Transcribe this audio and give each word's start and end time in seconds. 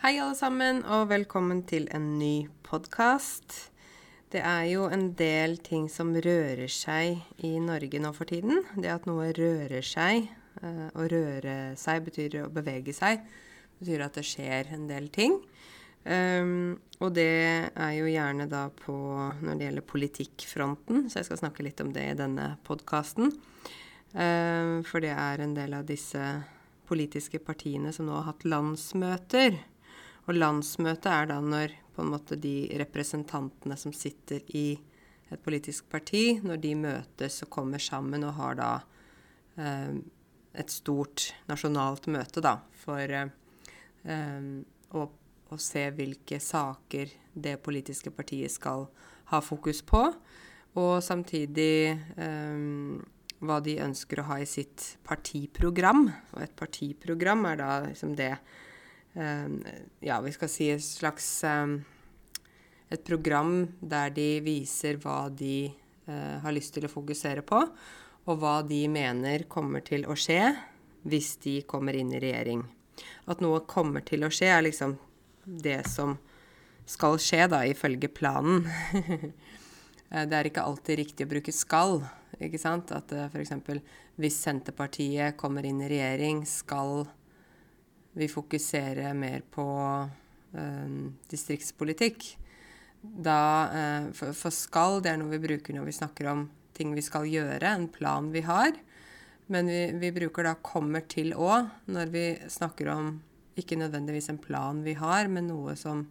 Hei, 0.00 0.14
alle 0.16 0.32
sammen, 0.32 0.78
og 0.88 1.10
velkommen 1.10 1.58
til 1.68 1.84
en 1.92 2.06
ny 2.16 2.46
podkast. 2.64 3.52
Det 4.32 4.40
er 4.40 4.62
jo 4.70 4.86
en 4.88 5.10
del 5.12 5.58
ting 5.60 5.90
som 5.92 6.14
rører 6.16 6.70
seg 6.72 7.18
i 7.44 7.50
Norge 7.60 7.98
nå 8.00 8.08
for 8.16 8.30
tiden. 8.30 8.62
Det 8.80 8.88
at 8.88 9.04
noe 9.04 9.26
rører 9.36 9.84
seg, 9.84 10.30
eh, 10.62 10.86
å 10.96 11.04
røre 11.04 11.56
seg 11.76 12.06
betyr 12.06 12.38
å 12.40 12.48
bevege 12.48 12.94
seg, 12.96 13.20
betyr 13.76 14.06
at 14.06 14.16
det 14.16 14.24
skjer 14.24 14.70
en 14.72 14.86
del 14.88 15.10
ting. 15.12 15.36
Um, 16.08 16.80
og 17.04 17.12
det 17.18 17.68
er 17.68 17.92
jo 17.98 18.08
gjerne 18.08 18.46
da 18.48 18.70
på 18.72 18.96
når 19.42 19.52
det 19.52 19.66
gjelder 19.66 19.86
politikkfronten, 19.92 21.10
så 21.10 21.20
jeg 21.20 21.28
skal 21.28 21.42
snakke 21.42 21.66
litt 21.66 21.82
om 21.84 21.90
det 21.92 22.06
i 22.06 22.16
denne 22.16 22.54
podkasten. 22.64 23.34
Um, 24.16 24.80
for 24.80 25.04
det 25.04 25.12
er 25.12 25.44
en 25.44 25.52
del 25.60 25.76
av 25.76 25.84
disse 25.92 26.24
politiske 26.88 27.38
partiene 27.44 27.92
som 27.92 28.08
nå 28.08 28.16
har 28.16 28.30
hatt 28.32 28.48
landsmøter. 28.48 29.60
Og 30.28 30.36
landsmøte 30.36 31.12
er 31.12 31.30
da 31.30 31.40
når 31.42 31.76
på 31.94 32.04
en 32.04 32.12
måte 32.12 32.38
de 32.40 32.70
representantene 32.80 33.76
som 33.78 33.94
sitter 33.96 34.44
i 34.56 34.72
et 35.30 35.42
politisk 35.44 35.88
parti, 35.90 36.40
når 36.42 36.60
de 36.62 36.74
møtes 36.78 37.42
og 37.44 37.52
kommer 37.54 37.82
sammen 37.82 38.24
og 38.26 38.34
har 38.38 38.58
da 38.58 38.70
eh, 39.60 40.00
et 40.58 40.72
stort 40.72 41.30
nasjonalt 41.50 42.08
møte, 42.10 42.42
da, 42.42 42.56
for 42.82 43.14
eh, 43.14 43.30
å, 44.90 45.04
å, 45.06 45.58
se 45.60 45.84
hvilke 45.94 46.40
saker 46.42 47.14
det 47.34 47.60
politiske 47.62 48.10
partiet 48.14 48.50
skal 48.54 48.88
ha 49.30 49.42
fokus 49.44 49.84
på, 49.86 50.02
og 50.80 50.92
samtidig 51.02 51.74
eh, 51.94 52.66
hva 53.40 53.60
de 53.64 53.76
ønsker 53.80 54.20
å 54.20 54.28
ha 54.32 54.40
i 54.42 54.48
sitt 54.48 54.96
partiprogram. 55.06 56.08
Og 56.34 56.42
et 56.44 56.56
partiprogram 56.58 57.46
er 57.48 57.60
da 57.60 57.70
liksom 57.86 58.12
det 58.18 58.34
Ja, 59.14 60.20
vi 60.22 60.30
skal 60.30 60.50
si 60.52 60.68
et 60.70 60.84
slags 60.86 61.24
um, 61.42 61.80
Et 62.94 63.02
program 63.02 63.64
der 63.82 64.12
de 64.14 64.28
viser 64.44 65.00
hva 65.02 65.24
de 65.34 65.72
uh, 66.06 66.38
har 66.44 66.54
lyst 66.54 66.76
til 66.76 66.86
å 66.86 66.90
fokusere 66.92 67.42
på, 67.46 67.58
og 68.26 68.38
hva 68.38 68.60
de 68.66 68.84
mener 68.90 69.48
kommer 69.50 69.82
til 69.82 70.06
å 70.06 70.14
skje 70.14 70.52
hvis 71.10 71.36
de 71.42 71.60
kommer 71.66 71.96
inn 71.96 72.12
i 72.14 72.20
regjering. 72.22 72.64
At 73.30 73.42
noe 73.44 73.62
kommer 73.68 74.04
til 74.06 74.26
å 74.26 74.32
skje, 74.32 74.50
er 74.50 74.66
liksom 74.66 74.96
det 75.44 75.82
som 75.88 76.16
skal 76.90 77.18
skje, 77.22 77.46
da, 77.52 77.64
ifølge 77.68 78.12
planen. 78.12 78.66
Eh, 80.10 80.24
det 80.26 80.34
er 80.34 80.48
ikke 80.48 80.64
alltid 80.66 80.96
riktig 80.98 81.22
å 81.22 81.30
bruke 81.30 81.52
'skal'. 81.54 82.00
ikke 82.42 82.58
sant? 82.58 82.90
At 82.90 83.12
eh, 83.14 83.28
f.eks. 83.30 83.52
hvis 84.18 84.38
Senterpartiet 84.42 85.36
kommer 85.38 85.62
inn 85.62 85.78
i 85.84 85.86
regjering, 85.86 86.40
skal 86.42 87.06
vi 88.12 88.28
fokuserer 88.28 89.14
mer 89.14 89.42
på 89.50 89.66
uh, 90.56 91.00
distriktspolitikk. 91.30 92.26
Da, 93.00 93.40
uh, 93.70 94.12
for, 94.12 94.32
for, 94.36 94.50
'skal' 94.50 95.02
det 95.02 95.12
er 95.12 95.20
noe 95.20 95.32
vi 95.32 95.42
bruker 95.46 95.76
når 95.76 95.88
vi 95.88 95.98
snakker 95.98 96.30
om 96.32 96.48
ting 96.76 96.94
vi 96.94 97.04
skal 97.04 97.28
gjøre, 97.28 97.66
en 97.68 97.88
plan 97.88 98.30
vi 98.32 98.42
har. 98.46 98.72
Men 99.50 99.66
vi, 99.66 99.90
vi 99.92 100.12
bruker 100.12 100.46
da 100.46 100.54
'kommer 100.54 101.00
til' 101.00 101.34
òg 101.34 101.70
når 101.86 102.06
vi 102.10 102.26
snakker 102.48 102.88
om 102.88 103.20
ikke 103.56 103.76
nødvendigvis 103.76 104.30
en 104.30 104.38
plan 104.38 104.82
vi 104.84 104.94
har, 104.94 105.28
men 105.28 105.48
noe 105.48 105.76
som 105.76 106.06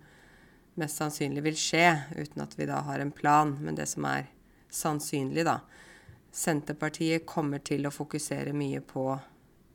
mest 0.79 0.99
sannsynlig 0.99 1.43
vil 1.43 1.57
skje, 1.57 1.87
uten 2.15 2.43
at 2.43 2.55
vi 2.59 2.67
da 2.69 2.81
har 2.85 2.99
en 2.99 3.11
plan. 3.11 3.55
Men 3.61 3.75
det 3.75 3.87
som 3.89 4.05
er 4.05 4.29
sannsynlig, 4.69 5.45
da. 5.47 5.59
Senterpartiet 6.31 7.25
kommer 7.25 7.61
til 7.65 7.87
å 7.87 7.93
fokusere 7.93 8.53
mye 8.53 8.81
på 8.85 9.05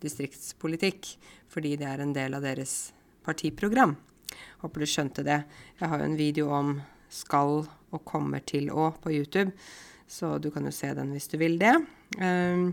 distriktspolitikk, 0.02 1.14
fordi 1.50 1.76
det 1.80 1.88
er 1.88 2.02
en 2.02 2.14
del 2.16 2.36
av 2.36 2.44
deres 2.44 2.92
partiprogram. 3.24 3.94
Håper 4.64 4.82
du 4.82 4.88
skjønte 4.90 5.24
det. 5.26 5.40
Jeg 5.80 5.90
har 5.90 6.00
jo 6.00 6.08
en 6.08 6.18
video 6.18 6.50
om 6.54 6.76
skal 7.14 7.62
og 7.94 8.06
kommer 8.08 8.42
til 8.46 8.70
å 8.74 8.90
på 9.00 9.12
YouTube, 9.14 9.52
så 10.10 10.36
du 10.42 10.50
kan 10.54 10.66
jo 10.66 10.74
se 10.74 10.90
den 10.96 11.12
hvis 11.14 11.30
du 11.30 11.38
vil 11.40 11.58
det. 11.60 11.74
Um, 12.18 12.72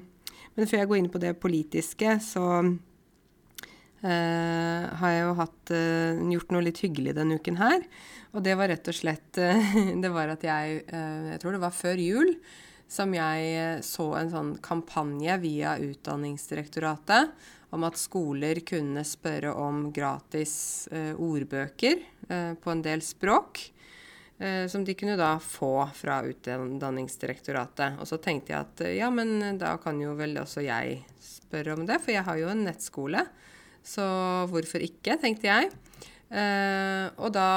men 0.55 0.67
før 0.67 0.81
jeg 0.81 0.89
går 0.89 1.01
inn 1.01 1.11
på 1.13 1.21
det 1.23 1.35
politiske, 1.41 2.17
så 2.23 2.47
Uh, 4.01 4.87
har 4.97 5.11
jeg 5.13 5.19
jo 5.21 5.33
hatt, 5.37 5.71
uh, 5.77 6.21
gjort 6.33 6.53
noe 6.55 6.63
litt 6.65 6.79
hyggelig 6.81 7.11
denne 7.13 7.35
uken 7.37 7.59
her. 7.59 7.83
Og 8.33 8.41
det 8.41 8.55
var 8.57 8.71
rett 8.71 8.87
og 8.89 8.95
slett 8.97 9.37
uh, 9.37 9.75
Det 10.01 10.09
var 10.09 10.31
at 10.33 10.41
jeg 10.41 10.79
Jeg 10.89 11.37
tror 11.43 11.53
det 11.53 11.61
var 11.61 11.75
før 11.75 12.01
jul 12.01 12.31
som 12.91 13.13
jeg 13.15 13.81
så 13.87 14.07
en 14.19 14.31
sånn 14.33 14.53
kampanje 14.63 15.37
via 15.39 15.77
Utdanningsdirektoratet 15.79 17.31
om 17.71 17.85
at 17.87 17.99
skoler 17.99 18.59
kunne 18.67 19.05
spørre 19.07 19.53
om 19.55 19.85
gratis 19.95 20.89
ordbøker 20.91 22.01
på 22.59 22.73
en 22.73 22.81
del 22.83 22.99
språk. 22.99 23.61
som 24.67 24.83
de 24.83 24.95
kunne 24.97 25.15
da 25.15 25.37
få 25.39 25.85
fra 25.95 26.17
Utdanningsdirektoratet. 26.27 27.95
Og 28.01 28.09
så 28.09 28.19
tenkte 28.19 28.51
jeg 28.51 28.59
at 28.59 28.83
ja, 28.97 29.07
men 29.13 29.55
da 29.61 29.77
kan 29.79 30.01
jo 30.01 30.17
vel 30.19 30.35
også 30.41 30.65
jeg 30.65 31.05
spørre 31.23 31.77
om 31.77 31.85
det, 31.87 32.01
for 32.03 32.11
jeg 32.11 32.25
har 32.27 32.41
jo 32.41 32.49
en 32.51 32.65
nettskole. 32.67 33.23
Så 33.85 34.03
hvorfor 34.51 34.83
ikke, 34.83 35.15
tenkte 35.21 35.47
jeg. 35.47 35.71
Uh, 36.31 37.11
og 37.19 37.33
da 37.35 37.49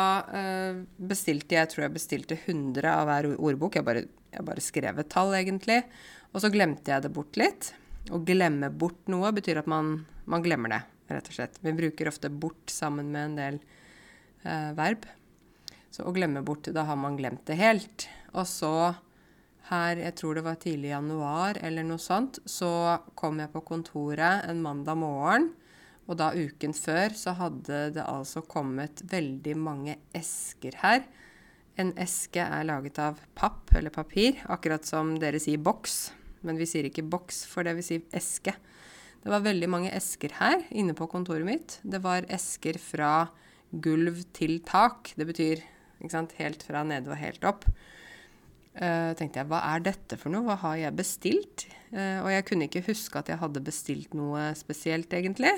bestilte 0.99 1.55
jeg, 1.55 1.71
tror 1.71 1.87
jeg 1.87 1.95
bestilte 1.95 2.39
100 2.41 2.91
av 2.91 3.07
hver 3.07 3.29
ordbok. 3.37 3.79
Jeg 3.79 3.87
bare, 3.87 4.07
jeg 4.35 4.47
bare 4.47 4.65
skrev 4.65 5.01
et 5.01 5.11
tall, 5.13 5.33
egentlig. 5.39 5.81
Og 6.33 6.43
så 6.43 6.51
glemte 6.53 6.93
jeg 6.93 7.05
det 7.05 7.13
bort 7.15 7.39
litt. 7.41 7.73
Å 8.13 8.21
glemme 8.27 8.71
bort 8.71 9.09
noe 9.13 9.31
betyr 9.35 9.63
at 9.63 9.71
man, 9.71 9.97
man, 10.29 10.45
glemmer 10.45 10.75
det, 10.75 10.83
rett 11.13 11.31
og 11.31 11.39
slett. 11.39 11.59
Vi 11.65 11.73
bruker 11.77 12.11
ofte 12.11 12.29
'bort' 12.29 12.73
sammen 12.73 13.13
med 13.15 13.25
en 13.25 13.39
del 13.39 13.61
eh, 14.45 14.71
verb. 14.77 15.07
Så 15.91 16.05
å 16.05 16.13
glemme 16.13 16.43
bort, 16.43 16.69
da 16.75 16.85
har 16.85 16.99
man 16.99 17.17
glemt 17.17 17.47
det 17.47 17.57
helt. 17.61 18.09
Og 18.35 18.47
så 18.51 18.95
her, 19.71 19.97
jeg 19.97 20.15
tror 20.19 20.35
det 20.35 20.45
var 20.45 20.61
tidlig 20.61 20.91
i 20.91 20.97
januar 20.97 21.57
eller 21.63 21.87
noe 21.87 22.03
sånt, 22.03 22.43
så 22.45 22.99
kom 23.15 23.39
jeg 23.41 23.53
på 23.55 23.63
kontoret 23.65 24.45
en 24.45 24.61
mandag 24.61 24.99
morgen 25.01 25.53
og 26.05 26.19
da 26.21 26.33
uken 26.37 26.75
før 26.77 27.15
så 27.17 27.35
hadde 27.39 27.79
det 27.97 28.05
altså 28.05 28.43
kommet 28.45 29.01
veldig 29.09 29.55
mange 29.57 29.97
esker 30.17 30.77
her. 30.83 31.05
En 31.81 31.91
eske 31.99 32.43
er 32.43 32.67
laget 32.69 33.01
av 33.03 33.19
papp 33.35 33.73
eller 33.75 33.91
papir, 33.91 34.39
akkurat 34.47 34.87
som 34.87 35.17
dere 35.19 35.41
sier 35.43 35.59
boks. 35.59 36.13
Men 36.47 36.61
vi 36.61 36.69
sier 36.69 36.87
ikke 36.87 37.07
boks 37.11 37.43
for 37.51 37.67
det, 37.67 37.75
vi 37.81 37.87
sier 37.87 38.05
eske. 38.15 38.55
Det 39.25 39.33
var 39.33 39.43
veldig 39.43 39.71
mange 39.73 39.91
esker 39.97 40.37
her 40.39 40.63
inne 40.71 40.95
på 40.95 41.09
kontoret 41.11 41.47
mitt. 41.49 41.79
Det 41.83 42.03
var 42.05 42.29
esker 42.33 42.79
fra 42.79 43.31
gulv 43.73 44.21
til 44.37 44.61
tak. 44.67 45.15
Det 45.17 45.27
betyr 45.27 45.65
sant, 46.13 46.37
helt 46.39 46.63
fra 46.63 46.85
nede 46.87 47.11
og 47.11 47.19
helt 47.19 47.47
opp. 47.49 47.65
Uh, 48.75 49.15
tenkte 49.17 49.41
jeg, 49.41 49.49
hva 49.49 49.63
er 49.71 49.85
dette 49.87 50.19
for 50.19 50.35
noe? 50.35 50.45
Hva 50.47 50.59
har 50.67 50.77
jeg 50.81 50.99
bestilt? 50.99 51.67
Uh, 51.95 52.21
og 52.27 52.31
jeg 52.35 52.47
kunne 52.51 52.69
ikke 52.69 52.85
huske 52.91 53.19
at 53.19 53.31
jeg 53.31 53.41
hadde 53.41 53.63
bestilt 53.65 54.15
noe 54.19 54.51
spesielt, 54.59 55.15
egentlig. 55.15 55.55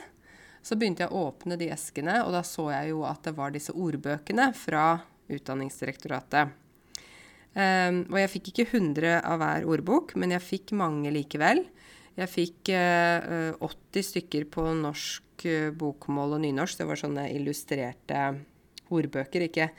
Så 0.65 0.79
begynte 0.79 1.05
jeg 1.05 1.13
å 1.13 1.27
åpne 1.31 1.59
de 1.59 1.71
eskene, 1.73 2.21
og 2.25 2.35
da 2.37 2.45
så 2.47 2.69
jeg 2.75 2.93
jo 2.93 3.05
at 3.09 3.25
det 3.27 3.35
var 3.37 3.55
disse 3.55 3.75
ordbøkene 3.75 4.51
fra 4.57 4.87
Utdanningsdirektoratet. 5.33 6.55
Um, 7.57 8.03
og 8.13 8.19
jeg 8.21 8.33
fikk 8.35 8.51
ikke 8.53 8.67
100 8.77 9.21
av 9.25 9.41
hver 9.41 9.67
ordbok, 9.73 10.13
men 10.21 10.35
jeg 10.35 10.45
fikk 10.45 10.75
mange 10.77 11.13
likevel. 11.15 11.63
Jeg 12.17 12.33
fikk 12.33 12.73
uh, 12.73 13.53
eh, 13.53 13.65
80 13.65 14.07
stykker 14.11 14.47
på 14.53 14.65
norsk 14.77 15.45
uh, 15.49 15.71
bokmål 15.77 16.37
og 16.37 16.43
nynorsk. 16.45 16.81
Det 16.81 16.89
var 16.89 17.01
sånne 17.01 17.27
illustrerte 17.33 18.21
ordbøker. 18.93 19.49
Ikke, 19.49 19.71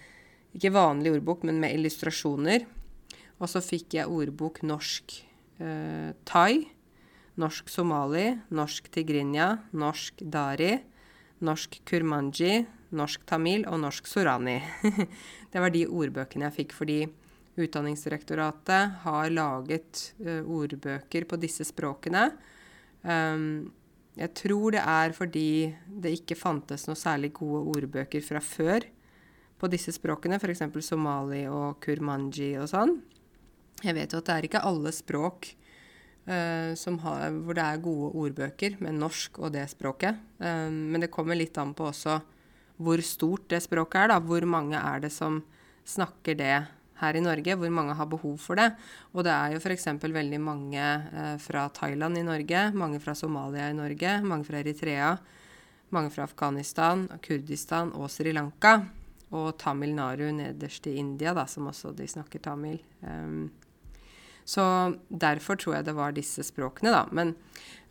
ikke 0.57 0.73
vanlig 0.73 1.13
ordbok, 1.15 1.45
men 1.49 1.61
med 1.61 1.77
illustrasjoner. 1.77 2.65
Og 3.37 3.49
så 3.49 3.61
fikk 3.61 3.99
jeg 3.99 4.09
ordbok 4.09 4.63
norsk 4.65 5.19
uh, 5.61 6.13
thai 6.29 6.67
norsk 7.37 7.69
somali, 7.69 8.31
norsk 8.49 8.89
tigrinja, 8.93 9.51
norsk 9.77 10.23
dari, 10.25 10.73
norsk 11.45 11.79
kurmanji, 11.87 12.65
norsk 12.95 13.23
tamil 13.27 13.65
og 13.67 13.81
norsk 13.83 14.07
sorani. 14.07 14.57
det 15.51 15.63
var 15.63 15.73
de 15.73 15.88
ordbøkene 15.88 16.47
jeg 16.47 16.57
fikk 16.62 16.77
fordi 16.77 17.01
Utdanningsdirektoratet 17.57 19.00
har 19.01 19.31
laget 19.33 20.12
uh, 20.21 20.45
ordbøker 20.45 21.25
på 21.25 21.39
disse 21.41 21.65
språkene. 21.65 22.27
Um, 23.01 23.71
jeg 24.17 24.29
tror 24.38 24.75
det 24.75 24.83
er 24.83 25.13
fordi 25.17 25.50
det 25.88 26.13
ikke 26.19 26.38
fantes 26.38 26.85
noe 26.85 26.97
særlig 26.97 27.31
gode 27.38 27.63
ordbøker 27.73 28.21
fra 28.25 28.41
før 28.41 28.85
på 29.57 29.69
disse 29.73 29.94
språkene, 29.95 30.38
f.eks. 30.38 30.62
somali 30.85 31.47
og 31.50 31.79
kurmanji 31.81 32.53
og 32.62 32.69
sånn. 32.69 32.94
Jeg 33.81 33.97
vet 33.97 34.13
jo 34.13 34.21
at 34.21 34.29
det 34.29 34.35
er 34.35 34.51
ikke 34.51 34.67
alle 34.67 34.94
språk 34.95 35.56
Uh, 36.27 36.75
har, 37.06 37.29
hvor 37.31 37.56
det 37.56 37.63
er 37.63 37.77
gode 37.79 38.07
ordbøker 38.19 38.73
med 38.83 38.97
norsk 39.00 39.38
og 39.39 39.53
det 39.53 39.62
språket. 39.71 40.17
Um, 40.44 40.89
men 40.91 41.00
det 41.00 41.07
kommer 41.07 41.39
litt 41.39 41.56
an 41.56 41.71
på 41.71 41.85
også 41.88 42.17
hvor 42.77 43.01
stort 43.01 43.47
det 43.51 43.62
språket 43.65 44.03
er. 44.03 44.07
da, 44.13 44.19
Hvor 44.19 44.45
mange 44.45 44.77
er 44.77 45.00
det 45.01 45.12
som 45.12 45.41
snakker 45.85 46.38
det 46.38 46.68
her 47.01 47.15
i 47.15 47.21
Norge? 47.21 47.56
Hvor 47.56 47.71
mange 47.74 47.95
har 47.97 48.06
behov 48.06 48.38
for 48.38 48.56
det? 48.56 48.71
Og 49.13 49.24
det 49.25 49.33
er 49.33 49.56
jo 49.56 49.62
f.eks. 49.62 49.88
veldig 50.01 50.41
mange 50.41 50.81
eh, 50.81 51.38
fra 51.41 51.68
Thailand 51.69 52.18
i 52.18 52.25
Norge, 52.25 52.71
mange 52.74 53.00
fra 53.00 53.15
Somalia 53.15 53.69
i 53.69 53.77
Norge, 53.77 54.21
mange 54.21 54.45
fra 54.45 54.62
Eritrea. 54.62 55.18
mange 55.89 56.09
fra 56.12 56.24
Afghanistan, 56.24 57.07
Kurdistan 57.24 57.94
og 57.95 58.09
Sri 58.12 58.33
Lanka. 58.33 58.81
Og 59.31 59.57
Tamil 59.59 59.94
Naru 59.95 60.31
nederst 60.31 60.88
i 60.88 60.97
India, 61.00 61.33
da, 61.33 61.45
som 61.45 61.68
også 61.68 61.94
de 61.95 62.07
snakker 62.07 62.39
tamil. 62.39 62.79
Um, 63.01 63.51
så 64.47 64.95
derfor 65.09 65.56
tror 65.56 65.75
jeg 65.75 65.85
det 65.85 65.95
var 65.95 66.12
disse 66.15 66.44
språkene, 66.44 66.91
da. 66.91 67.06
Men 67.12 67.35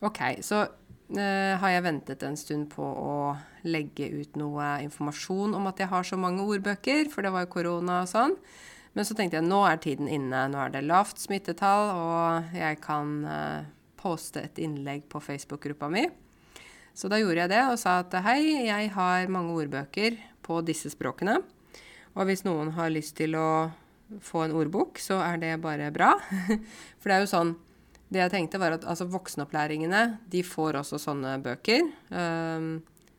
OK, 0.01 0.41
så 0.41 0.67
har 1.15 1.71
jeg 1.71 1.85
ventet 1.85 2.23
en 2.27 2.37
stund 2.39 2.71
på 2.73 2.83
å 2.83 3.37
legge 3.67 4.09
ut 4.11 4.35
noe 4.39 4.77
informasjon 4.83 5.55
om 5.55 5.69
at 5.71 5.79
jeg 5.79 5.91
har 5.93 6.07
så 6.07 6.19
mange 6.19 6.43
ordbøker, 6.43 7.07
for 7.13 7.23
det 7.23 7.31
var 7.35 7.45
jo 7.45 7.53
korona 7.53 8.01
og 8.03 8.11
sånn. 8.11 8.35
Men 8.97 9.05
så 9.05 9.15
tenkte 9.15 9.37
jeg 9.37 9.47
nå 9.47 9.61
er 9.69 9.81
tiden 9.83 10.09
inne. 10.09 10.47
Nå 10.49 10.61
er 10.63 10.73
det 10.73 10.87
lavt 10.87 11.21
smittetall, 11.21 11.91
og 11.93 12.55
jeg 12.57 12.79
kan 12.81 13.19
uh, 13.29 13.67
poste 14.01 14.41
et 14.41 14.61
innlegg 14.63 15.05
på 15.13 15.21
Facebook-gruppa 15.21 15.91
mi. 15.93 16.07
Så 16.97 17.11
da 17.13 17.19
gjorde 17.21 17.43
jeg 17.45 17.53
det 17.53 17.61
og 17.69 17.77
sa 17.77 17.99
at 18.01 18.15
hei, 18.25 18.41
jeg 18.71 18.89
har 18.95 19.29
mange 19.29 19.53
ordbøker 19.53 20.17
på 20.47 20.63
disse 20.65 20.89
språkene. 20.95 21.43
Og 22.17 22.25
hvis 22.25 22.47
noen 22.47 22.73
har 22.79 22.89
lyst 22.95 23.19
til 23.19 23.37
å 23.37 23.69
få 24.25 24.47
en 24.47 24.57
ordbok, 24.57 24.97
så 25.03 25.21
er 25.21 25.43
det 25.43 25.53
bare 25.61 25.91
bra. 25.93 26.15
For 27.03 27.11
det 27.11 27.19
er 27.19 27.27
jo 27.27 27.33
sånn 27.35 27.53
Det 28.07 28.21
jeg 28.21 28.31
tenkte, 28.31 28.61
var 28.63 28.77
at 28.77 28.85
altså, 28.87 29.09
voksenopplæringene 29.11 30.03
de 30.31 30.43
får 30.47 30.79
også 30.83 31.01
sånne 31.03 31.37
bøker. 31.43 31.89
Um, 32.11 32.77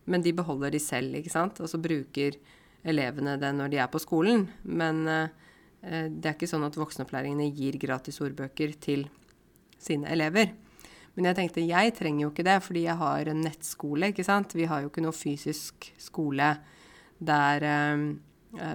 men 0.07 0.23
de 0.23 0.31
beholder 0.35 0.71
de 0.71 0.79
selv, 0.79 1.17
ikke 1.19 1.33
sant. 1.33 1.59
Og 1.59 1.67
så 1.67 1.79
bruker 1.81 2.37
elevene 2.87 3.35
det 3.41 3.51
når 3.57 3.73
de 3.73 3.81
er 3.83 3.91
på 3.91 3.99
skolen. 3.99 4.45
Men 4.63 5.03
uh, 5.07 5.27
det 5.83 6.23
er 6.23 6.37
ikke 6.37 6.49
sånn 6.49 6.65
at 6.67 6.79
voksenopplæringene 6.79 7.49
gir 7.51 7.75
gratis 7.81 8.21
ordbøker 8.23 8.77
til 8.79 9.05
sine 9.77 10.07
elever. 10.13 10.53
Men 11.17 11.31
jeg 11.31 11.39
tenkte 11.39 11.65
jeg 11.65 11.93
trenger 11.97 12.27
jo 12.27 12.31
ikke 12.31 12.45
det, 12.47 12.57
fordi 12.63 12.85
jeg 12.85 12.99
har 13.01 13.27
en 13.31 13.43
nettskole. 13.43 14.13
ikke 14.13 14.25
sant? 14.25 14.55
Vi 14.55 14.69
har 14.69 14.85
jo 14.85 14.91
ikke 14.91 15.03
noe 15.03 15.15
fysisk 15.15 15.91
skole 15.99 16.53
der 17.17 17.63
um, 17.91 18.11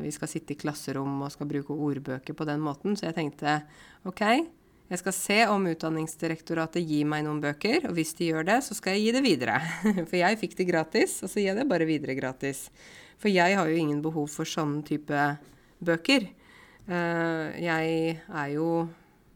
vi 0.02 0.10
skal 0.12 0.28
sitte 0.28 0.52
i 0.52 0.58
klasserom 0.60 1.22
og 1.24 1.32
skal 1.32 1.48
bruke 1.48 1.72
ordbøker 1.72 2.36
på 2.36 2.44
den 2.44 2.60
måten. 2.60 2.98
Så 2.98 3.08
jeg 3.08 3.16
tenkte 3.16 3.62
OK, 4.08 4.20
jeg 4.90 5.00
skal 5.00 5.14
se 5.16 5.36
om 5.48 5.66
Utdanningsdirektoratet 5.70 6.84
gir 6.84 7.06
meg 7.08 7.24
noen 7.24 7.40
bøker. 7.40 7.86
Og 7.88 7.94
hvis 7.96 8.12
de 8.18 8.28
gjør 8.28 8.44
det, 8.48 8.58
så 8.66 8.76
skal 8.76 8.96
jeg 8.96 9.06
gi 9.06 9.14
det 9.16 9.22
videre. 9.24 9.60
For 10.10 10.18
jeg 10.18 10.40
fikk 10.40 10.56
det 10.58 10.68
gratis, 10.68 11.20
og 11.24 11.32
så 11.32 11.40
gir 11.40 11.52
jeg 11.52 11.60
det 11.62 11.68
bare 11.70 11.88
videre 11.88 12.16
gratis. 12.18 12.66
For 13.22 13.32
jeg 13.32 13.56
har 13.56 13.70
jo 13.70 13.78
ingen 13.78 14.02
behov 14.04 14.26
for 14.34 14.48
sånne 14.48 14.82
type 14.84 15.22
bøker. 15.80 16.26
Eh, 16.90 17.62
jeg 17.62 18.16
er 18.18 18.48
jo 18.50 18.66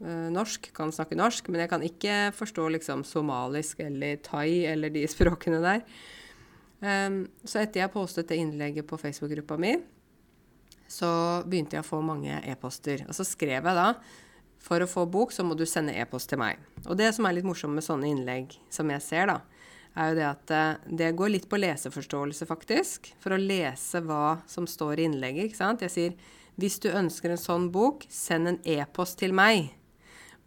eh, 0.03 0.27
norsk, 0.35 0.69
kan 0.75 0.91
snakke 0.91 1.17
norsk, 1.17 1.47
men 1.49 1.63
jeg 1.63 1.71
kan 1.71 1.85
ikke 1.87 2.17
forstå 2.35 2.67
liksom 2.75 3.05
somalisk 3.07 3.79
eller 3.87 4.19
thai 4.27 4.67
eller 4.67 4.91
de 4.93 5.05
språkene 5.15 5.63
der. 5.63 5.85
Så 6.77 7.57
etter 7.57 7.81
jeg 7.81 7.89
postet 7.89 8.27
det 8.29 8.35
innlegget 8.37 8.85
på 8.85 8.99
Facebook-gruppa 9.01 9.55
mi, 9.57 9.71
så 10.85 11.09
begynte 11.41 11.73
jeg 11.73 11.81
å 11.81 11.87
få 11.87 12.03
mange 12.05 12.37
e-poster. 12.45 13.01
Og 13.09 13.17
så 13.17 13.25
skrev 13.25 13.65
jeg 13.65 13.79
da 13.79 13.87
for 14.63 14.83
å 14.83 14.89
få 14.89 15.05
bok, 15.09 15.31
så 15.31 15.45
må 15.45 15.55
du 15.57 15.65
sende 15.69 15.95
e-post 15.95 16.31
til 16.31 16.41
meg. 16.41 16.59
Og 16.85 16.97
det 16.99 17.11
som 17.15 17.27
er 17.27 17.37
litt 17.37 17.47
morsomt 17.47 17.77
med 17.77 17.85
sånne 17.85 18.09
innlegg 18.11 18.57
som 18.73 18.89
jeg 18.91 19.03
ser, 19.05 19.31
da, 19.31 19.39
er 19.97 20.11
jo 20.11 20.17
det 20.19 20.27
at 20.27 20.53
eh, 20.53 20.89
det 20.99 21.13
går 21.17 21.33
litt 21.33 21.47
på 21.49 21.59
leseforståelse, 21.59 22.47
faktisk. 22.49 23.11
For 23.23 23.33
å 23.33 23.41
lese 23.41 24.01
hva 24.05 24.39
som 24.49 24.67
står 24.69 25.01
i 25.01 25.07
innlegget, 25.09 25.49
ikke 25.49 25.61
sant. 25.61 25.85
Jeg 25.85 25.93
sier 25.93 26.35
hvis 26.57 26.79
du 26.81 26.89
ønsker 26.89 27.33
en 27.33 27.41
sånn 27.41 27.67
bok, 27.73 28.05
send 28.09 28.49
en 28.49 28.61
e-post 28.65 29.19
til 29.21 29.35
meg. 29.37 29.69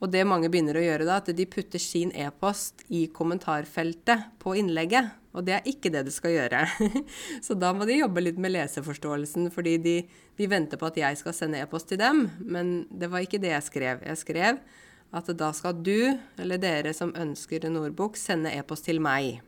Og 0.01 0.09
det 0.09 0.23
mange 0.25 0.49
begynner 0.49 0.79
å 0.81 0.83
gjøre 0.85 1.07
da, 1.09 1.19
at 1.21 1.29
de 1.37 1.47
putter 1.49 1.81
sin 1.83 2.13
e-post 2.17 2.87
i 2.89 3.05
kommentarfeltet 3.13 4.31
på 4.41 4.55
innlegget. 4.57 5.13
Og 5.37 5.45
det 5.47 5.59
er 5.59 5.69
ikke 5.69 5.93
det 5.93 6.07
du 6.09 6.13
skal 6.15 6.35
gjøre. 6.35 6.65
Så 7.47 7.55
da 7.59 7.75
må 7.77 7.87
de 7.87 8.01
jobbe 8.01 8.25
litt 8.25 8.41
med 8.41 8.55
leseforståelsen, 8.55 9.51
fordi 9.55 9.77
de, 9.85 9.97
de 10.41 10.49
venter 10.51 10.81
på 10.81 10.89
at 10.89 10.99
jeg 10.99 11.21
skal 11.21 11.37
sende 11.37 11.61
e-post 11.61 11.93
til 11.93 12.01
dem. 12.01 12.25
Men 12.41 12.89
det 12.91 13.13
var 13.13 13.27
ikke 13.27 13.43
det 13.43 13.53
jeg 13.53 13.69
skrev. 13.69 14.03
Jeg 14.09 14.23
skrev 14.25 14.65
at 15.11 15.31
da 15.37 15.53
skal 15.55 15.79
du, 15.85 16.17
eller 16.41 16.61
dere 16.63 16.97
som 16.97 17.13
ønsker 17.19 17.67
en 17.67 17.79
ordbok, 17.83 18.17
sende 18.19 18.55
e-post 18.57 18.89
til 18.89 19.03
meg. 19.05 19.43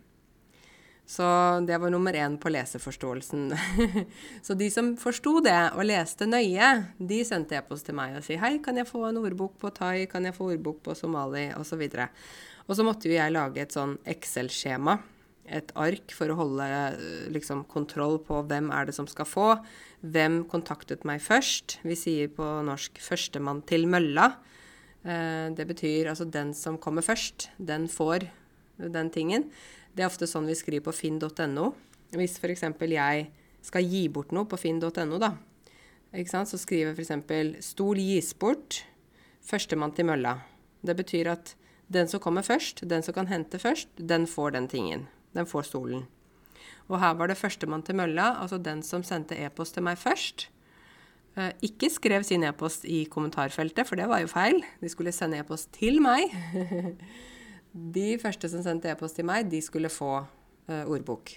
Så 1.09 1.25
det 1.67 1.77
var 1.83 1.91
nummer 1.91 2.15
én 2.15 2.39
på 2.41 2.51
leseforståelsen. 2.53 3.51
så 4.47 4.55
de 4.55 4.69
som 4.71 4.93
forsto 4.97 5.41
det 5.45 5.59
og 5.75 5.85
leste 5.85 6.29
nøye, 6.29 6.69
de 6.99 7.21
sendte 7.27 7.59
e-post 7.59 7.89
til 7.89 7.99
meg 7.99 8.17
og 8.17 8.25
sa 8.25 8.39
hei, 8.45 8.55
kan 8.63 8.79
jeg 8.79 8.89
få 8.89 9.05
en 9.09 9.21
ordbok 9.21 9.59
på 9.61 9.73
thai, 9.75 10.07
kan 10.11 10.25
jeg 10.29 10.37
få 10.37 10.53
ordbok 10.55 10.81
på 10.87 10.97
somali, 10.97 11.49
osv. 11.59 11.83
Og, 11.91 12.23
og 12.69 12.79
så 12.79 12.87
måtte 12.87 13.11
jo 13.11 13.17
jeg 13.17 13.35
lage 13.35 13.65
et 13.65 13.75
sånn 13.75 13.99
Excel-skjema, 14.09 15.01
et 15.53 15.73
ark, 15.77 16.15
for 16.15 16.31
å 16.31 16.39
holde 16.39 16.67
liksom, 17.35 17.67
kontroll 17.69 18.21
på 18.25 18.39
hvem 18.49 18.71
er 18.73 18.87
det 18.89 18.95
som 18.97 19.11
skal 19.11 19.29
få. 19.29 19.49
Hvem 20.15 20.45
kontaktet 20.51 21.03
meg 21.09 21.21
først? 21.21 21.81
Vi 21.83 21.99
sier 21.99 22.31
på 22.33 22.47
norsk 22.65 23.03
'førstemann 23.03 23.67
til 23.67 23.91
mølla'. 23.91 24.37
Eh, 25.05 25.51
det 25.51 25.67
betyr 25.67 26.09
altså 26.09 26.31
den 26.31 26.55
som 26.55 26.79
kommer 26.79 27.03
først, 27.03 27.51
den 27.59 27.89
får 27.89 28.31
den 28.79 29.11
tingen. 29.11 29.51
Det 29.93 30.05
er 30.05 30.09
ofte 30.09 30.29
sånn 30.29 30.49
vi 30.49 30.57
skriver 30.57 30.87
på 30.89 30.95
finn.no. 30.97 31.73
Hvis 32.17 32.39
f.eks. 32.41 32.65
jeg 32.65 33.27
skal 33.63 33.89
gi 33.89 34.07
bort 34.13 34.33
noe 34.33 34.49
på 34.49 34.59
finn.no, 34.61 35.19
da, 35.21 35.35
så 36.13 36.59
skriver 36.61 36.93
f.eks. 36.93 37.65
'Stol 37.65 38.01
gis 38.01 38.33
bort. 38.35 38.85
Førstemann 39.43 39.95
til 39.97 40.07
mølla'. 40.07 40.39
Det 40.83 40.97
betyr 40.97 41.31
at 41.33 41.55
den 41.93 42.09
som 42.09 42.21
kommer 42.21 42.43
først, 42.43 42.85
den 42.89 43.03
som 43.03 43.15
kan 43.15 43.27
hente 43.27 43.59
først, 43.59 43.89
den 43.97 44.27
får 44.27 44.51
den 44.53 44.69
tingen. 44.69 45.09
Den 45.35 45.47
får 45.47 45.63
stolen. 45.63 46.07
Og 46.89 47.01
her 47.01 47.15
var 47.15 47.29
det 47.29 47.37
førstemann 47.37 47.83
til 47.83 47.97
mølla, 47.97 48.37
altså 48.43 48.59
den 48.59 48.83
som 48.83 49.03
sendte 49.03 49.37
e-post 49.37 49.75
til 49.75 49.83
meg 49.83 49.99
først. 49.99 50.49
Eh, 51.37 51.53
ikke 51.63 51.89
skrev 51.91 52.25
sin 52.25 52.45
e-post 52.45 52.85
i 52.85 53.05
kommentarfeltet, 53.05 53.87
for 53.89 53.97
det 53.97 54.09
var 54.09 54.21
jo 54.21 54.29
feil. 54.29 54.61
De 54.81 54.89
skulle 54.89 55.13
sende 55.13 55.39
e-post 55.41 55.73
til 55.73 56.01
meg. 56.05 56.33
De 57.73 58.19
første 58.21 58.51
som 58.53 58.61
sendte 58.65 58.91
e-post 58.93 59.17
til 59.17 59.25
meg, 59.25 59.49
de 59.49 59.63
skulle 59.65 59.89
få 59.93 60.13
uh, 60.21 60.85
ordbok. 60.85 61.33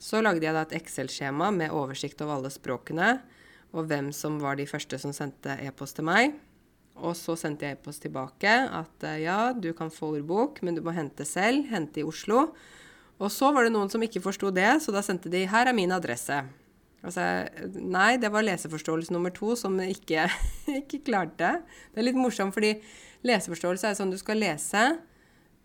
Så 0.00 0.22
lagde 0.22 0.46
jeg 0.46 0.54
da 0.56 0.62
et 0.64 0.76
Excel-skjema 0.78 1.50
med 1.52 1.74
oversikt 1.74 2.22
over 2.24 2.38
alle 2.38 2.52
språkene, 2.52 3.18
og 3.76 3.90
hvem 3.90 4.08
som 4.16 4.38
var 4.40 4.56
de 4.56 4.64
første 4.68 4.96
som 5.00 5.12
sendte 5.12 5.58
e-post 5.60 5.98
til 5.98 6.06
meg. 6.08 6.38
Og 6.98 7.12
så 7.18 7.36
sendte 7.38 7.66
jeg 7.68 7.76
e-post 7.76 8.00
tilbake 8.06 8.48
at 8.48 9.04
uh, 9.04 9.18
ja, 9.20 9.52
du 9.52 9.74
kan 9.76 9.92
få 9.92 10.14
ordbok, 10.16 10.62
men 10.64 10.78
du 10.78 10.80
må 10.86 10.94
hente 10.96 11.26
selv. 11.28 11.68
Hente 11.68 12.00
i 12.00 12.06
Oslo. 12.06 12.46
Og 13.18 13.28
så 13.34 13.50
var 13.52 13.66
det 13.66 13.74
noen 13.74 13.92
som 13.92 14.02
ikke 14.02 14.22
forsto 14.24 14.48
det, 14.54 14.70
så 14.80 14.94
da 14.94 15.02
sendte 15.04 15.28
de 15.28 15.44
'her 15.44 15.68
er 15.68 15.76
min 15.76 15.92
adresse'. 15.92 16.46
Altså, 17.04 17.22
nei, 17.78 18.16
det 18.16 18.32
var 18.32 18.42
leseforståelse 18.42 19.12
nummer 19.12 19.30
to 19.30 19.54
som 19.54 19.76
ikke, 19.80 20.30
ikke 20.80 21.04
klarte. 21.04 21.62
Det 21.92 22.00
er 22.00 22.08
litt 22.08 22.18
morsomt, 22.18 22.54
fordi 22.54 22.80
leseforståelse 23.22 23.90
er 23.90 23.94
sånn 23.98 24.10
du 24.10 24.18
skal 24.18 24.40
lese 24.40 24.96
Eh, 24.96 25.16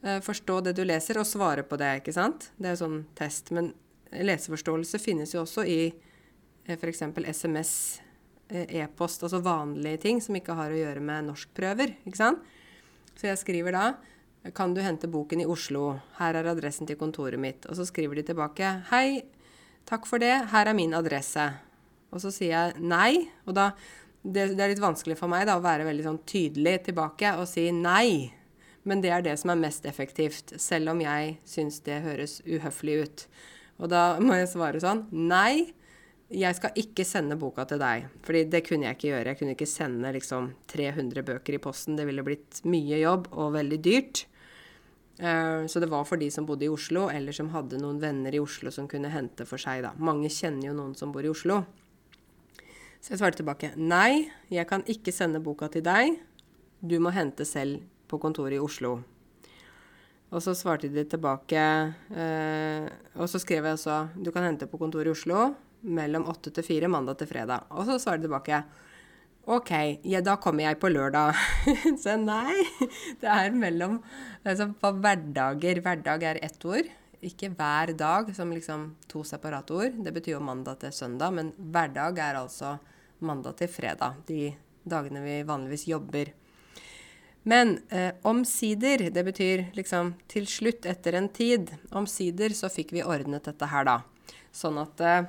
forstå 0.04 0.60
det 0.68 0.76
du 0.78 0.84
leser, 0.84 1.20
og 1.20 1.28
svare 1.28 1.64
på 1.68 1.80
det, 1.80 1.92
ikke 2.02 2.16
sant? 2.16 2.50
Det 2.58 2.70
er 2.70 2.76
jo 2.76 2.84
sånn 2.84 3.04
test. 3.18 3.54
Men 3.56 3.72
leseforståelse 4.14 5.00
finnes 5.02 5.34
jo 5.36 5.44
også 5.44 5.66
i 5.68 5.80
eh, 5.88 6.76
f.eks. 6.76 7.06
SMS, 7.30 7.76
eh, 8.50 8.68
e-post, 8.84 9.24
altså 9.24 9.42
vanlige 9.44 10.04
ting 10.08 10.22
som 10.24 10.36
ikke 10.38 10.58
har 10.60 10.74
å 10.74 10.82
gjøre 10.82 11.04
med 11.04 11.30
norskprøver, 11.30 11.96
ikke 12.04 12.20
sant? 12.20 12.44
Så 13.14 13.30
jeg 13.30 13.40
skriver 13.42 13.78
da 13.78 13.86
kan 14.52 14.74
du 14.76 14.82
hente 14.84 15.08
boken 15.08 15.40
i 15.40 15.48
Oslo? 15.48 15.94
Her 16.18 16.36
er 16.36 16.50
adressen 16.52 16.88
til 16.90 16.98
kontoret 17.00 17.40
mitt. 17.40 17.64
Og 17.72 17.78
så 17.80 17.86
skriver 17.88 18.20
de 18.20 18.26
tilbake. 18.28 18.74
Hei, 18.90 19.24
takk 19.88 20.08
for 20.10 20.20
det. 20.20 20.34
Her 20.52 20.68
er 20.68 20.76
min 20.76 20.96
adresse. 20.98 21.46
Og 22.12 22.20
så 22.20 22.32
sier 22.34 22.52
jeg 22.52 22.84
nei. 22.84 23.30
Og 23.48 23.56
da 23.56 23.70
det, 24.24 24.50
det 24.58 24.60
er 24.60 24.74
litt 24.74 24.84
vanskelig 24.84 25.16
for 25.20 25.32
meg 25.32 25.46
da 25.48 25.56
å 25.56 25.64
være 25.64 25.88
veldig 25.88 26.08
sånn 26.10 26.22
tydelig 26.28 26.82
tilbake 26.90 27.38
og 27.40 27.48
si 27.48 27.70
nei. 27.76 28.34
Men 28.88 29.04
det 29.04 29.14
er 29.16 29.24
det 29.24 29.38
som 29.40 29.54
er 29.54 29.62
mest 29.62 29.86
effektivt, 29.88 30.56
selv 30.60 30.92
om 30.92 31.02
jeg 31.04 31.38
syns 31.48 31.80
det 31.86 32.02
høres 32.04 32.42
uhøflig 32.44 32.98
ut. 33.06 33.26
Og 33.80 33.90
da 33.92 34.04
må 34.22 34.36
jeg 34.38 34.52
svare 34.52 34.82
sånn 34.84 35.06
Nei, 35.16 35.72
jeg 36.34 36.58
skal 36.58 36.78
ikke 36.80 37.06
sende 37.08 37.38
boka 37.40 37.66
til 37.70 37.82
deg. 37.82 38.10
Fordi 38.26 38.44
det 38.52 38.64
kunne 38.68 38.88
jeg 38.88 38.98
ikke 38.98 39.10
gjøre. 39.12 39.32
Jeg 39.32 39.40
kunne 39.40 39.56
ikke 39.56 39.70
sende 39.70 40.14
liksom 40.16 40.52
300 40.72 41.26
bøker 41.28 41.58
i 41.58 41.62
posten. 41.62 41.98
Det 41.98 42.08
ville 42.10 42.26
blitt 42.26 42.64
mye 42.68 43.00
jobb 43.02 43.30
og 43.32 43.54
veldig 43.58 43.80
dyrt. 43.86 44.26
Uh, 45.22 45.70
så 45.70 45.78
det 45.80 45.92
var 45.92 46.08
for 46.10 46.18
de 46.18 46.32
som 46.34 46.48
bodde 46.50 46.66
i 46.66 46.72
Oslo, 46.74 47.06
eller 47.14 47.36
som 47.36 47.52
hadde 47.54 47.78
noen 47.82 48.02
venner 48.02 48.34
i 48.34 48.42
Oslo 48.42 48.74
som 48.74 48.90
kunne 48.90 49.12
hente 49.14 49.46
for 49.46 49.62
seg, 49.62 49.84
da. 49.86 49.94
Mange 50.02 50.32
kjenner 50.34 50.72
jo 50.72 50.78
noen 50.78 50.98
som 50.98 51.14
bor 51.14 51.26
i 51.26 51.30
Oslo. 51.30 51.62
Så 53.04 53.14
jeg 53.14 53.20
svarte 53.20 53.42
tilbake 53.42 53.74
nei, 53.78 54.32
jeg 54.50 54.66
kan 54.70 54.86
ikke 54.90 55.14
sende 55.14 55.44
boka 55.44 55.68
til 55.70 55.84
deg. 55.86 56.16
Du 56.82 56.98
må 57.04 57.12
hente 57.14 57.46
selv 57.46 57.84
på 58.14 58.22
kontoret 58.22 58.60
i 58.60 58.62
Oslo. 58.62 59.00
Og 60.34 60.42
så 60.42 60.56
svarte 60.58 60.90
de 60.90 61.04
tilbake 61.06 61.62
eh, 62.18 62.88
Og 63.22 63.28
så 63.30 63.38
skrev 63.42 63.68
jeg 63.68 63.78
også 63.78 63.98
du 64.18 64.32
kan 64.34 64.48
hente 64.48 64.66
på 64.70 64.80
kontoret 64.82 65.12
i 65.12 65.14
Oslo 65.14 65.52
mellom 65.84 66.26
8 66.32 66.54
til 66.56 66.66
4 66.66 66.90
mandag 66.90 67.20
til 67.20 67.28
fredag. 67.30 67.68
Og 67.76 67.86
så 67.90 68.00
svarte 68.00 68.24
de 68.24 68.30
tilbake 68.30 68.64
OK, 69.44 69.72
ja, 70.08 70.22
da 70.24 70.38
kommer 70.40 70.64
jeg 70.64 70.78
på 70.80 70.88
lørdag. 70.88 71.36
så 72.04 72.14
nei, 72.16 72.56
det 73.20 73.28
er 73.28 73.52
mellom 73.52 73.98
altså 74.48 74.70
På 74.80 74.94
hverdager 75.04 75.82
Hverdag 75.84 76.24
er 76.30 76.40
ett 76.48 76.64
ord. 76.64 76.88
ikke 77.24 77.50
hver 77.56 77.92
dag 77.96 78.32
som 78.36 78.52
liksom 78.52 78.96
to 79.08 79.24
separate 79.24 79.74
ord. 79.76 80.00
Det 80.06 80.14
betyr 80.16 80.38
jo 80.38 80.44
mandag 80.44 80.80
til 80.80 80.96
søndag, 80.96 81.32
men 81.36 81.52
hverdag 81.58 82.20
er 82.20 82.40
altså 82.40 82.78
mandag 83.20 83.58
til 83.60 83.68
fredag. 83.68 84.24
De 84.28 84.54
dagene 84.84 85.22
vi 85.24 85.44
vanligvis 85.48 85.88
jobber. 85.88 86.32
Men 87.50 87.78
eh, 87.92 88.14
omsider, 88.24 89.10
det 89.12 89.24
betyr 89.28 89.66
liksom 89.76 90.14
til 90.32 90.48
slutt, 90.48 90.88
etter 90.88 91.18
en 91.20 91.28
tid. 91.30 91.74
Omsider 91.92 92.56
så 92.56 92.70
fikk 92.72 92.94
vi 92.96 93.04
ordnet 93.04 93.50
dette 93.50 93.68
her, 93.68 93.88
da. 93.90 93.98
Sånn 94.56 94.78
at 94.80 95.02
eh, 95.04 95.26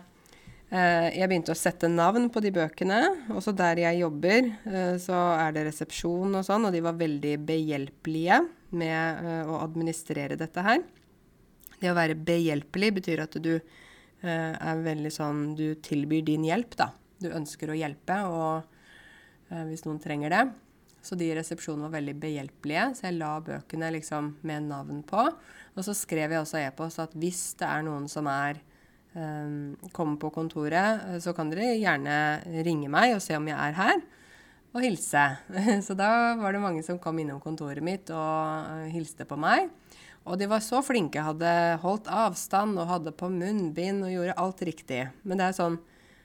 Eh, 0.74 1.08
jeg 1.14 1.28
begynte 1.30 1.52
å 1.52 1.58
sette 1.58 1.86
navn 1.90 2.26
på 2.34 2.40
de 2.42 2.50
bøkene. 2.54 3.00
Også 3.36 3.52
der 3.54 3.78
jeg 3.84 4.00
jobber, 4.00 4.48
eh, 4.66 4.96
så 4.98 5.18
er 5.36 5.52
det 5.54 5.66
resepsjon 5.68 6.34
og 6.34 6.44
sånn, 6.46 6.66
og 6.66 6.72
de 6.74 6.82
var 6.82 6.98
veldig 6.98 7.36
behjelpelige 7.46 8.40
med 8.74 9.24
eh, 9.24 9.44
å 9.46 9.60
administrere 9.62 10.38
dette 10.40 10.64
her. 10.64 10.82
Det 11.78 11.92
å 11.92 11.98
være 11.98 12.18
behjelpelig 12.18 12.90
betyr 12.98 13.26
at 13.26 13.42
du 13.42 13.58
er 14.24 14.78
veldig 14.80 15.10
sånn 15.12 15.40
Du 15.52 15.74
tilbyr 15.84 16.22
din 16.24 16.46
hjelp, 16.46 16.78
da. 16.80 16.86
Du 17.20 17.26
ønsker 17.28 17.68
å 17.68 17.76
hjelpe, 17.76 18.14
og 18.24 18.62
hvis 19.68 19.84
noen 19.84 19.98
trenger 20.00 20.32
det. 20.32 20.44
Så 21.04 21.18
de 21.20 21.28
i 21.28 21.34
resepsjonen 21.36 21.84
var 21.84 21.98
veldig 21.98 22.14
behjelpelige, 22.22 22.86
så 22.96 23.08
jeg 23.08 23.18
la 23.18 23.34
bøkene 23.44 23.90
liksom 23.98 24.34
med 24.48 24.70
navn 24.70 25.02
på. 25.06 25.26
Og 25.74 25.84
så 25.84 25.92
skrev 25.96 26.32
jeg 26.32 26.40
også 26.40 26.62
e-post 26.62 27.02
at 27.02 27.16
hvis 27.18 27.50
det 27.60 27.68
er 27.68 27.84
noen 27.84 28.08
som 28.08 28.28
er 28.30 28.62
um, 29.12 29.74
kommer 29.92 30.16
på 30.22 30.32
kontoret, 30.34 31.04
eh, 31.08 31.20
så 31.20 31.34
kan 31.36 31.52
dere 31.52 31.74
gjerne 31.76 32.16
ringe 32.66 32.88
meg 32.92 33.16
og 33.16 33.22
se 33.24 33.36
om 33.36 33.48
jeg 33.50 33.58
er 33.58 33.76
her, 33.78 34.04
og 34.74 34.82
hilse. 34.82 35.24
Så 35.86 35.94
da 35.94 36.34
var 36.40 36.54
det 36.54 36.62
mange 36.64 36.82
som 36.82 36.98
kom 36.98 37.20
innom 37.22 37.38
kontoret 37.42 37.84
mitt 37.84 38.10
og 38.10 38.72
eh, 38.72 38.88
hilste 38.94 39.26
på 39.28 39.38
meg. 39.38 39.68
Og 40.24 40.38
de 40.40 40.48
var 40.48 40.64
så 40.64 40.80
flinke, 40.80 41.20
hadde 41.20 41.50
holdt 41.82 42.08
avstand 42.08 42.80
og 42.80 42.88
hadde 42.88 43.12
på 43.12 43.28
munnbind 43.28 44.06
og 44.06 44.14
gjorde 44.14 44.38
alt 44.40 44.62
riktig. 44.64 45.02
Men 45.22 45.38
det 45.38 45.50
er 45.50 45.58
sånn, 45.58 45.76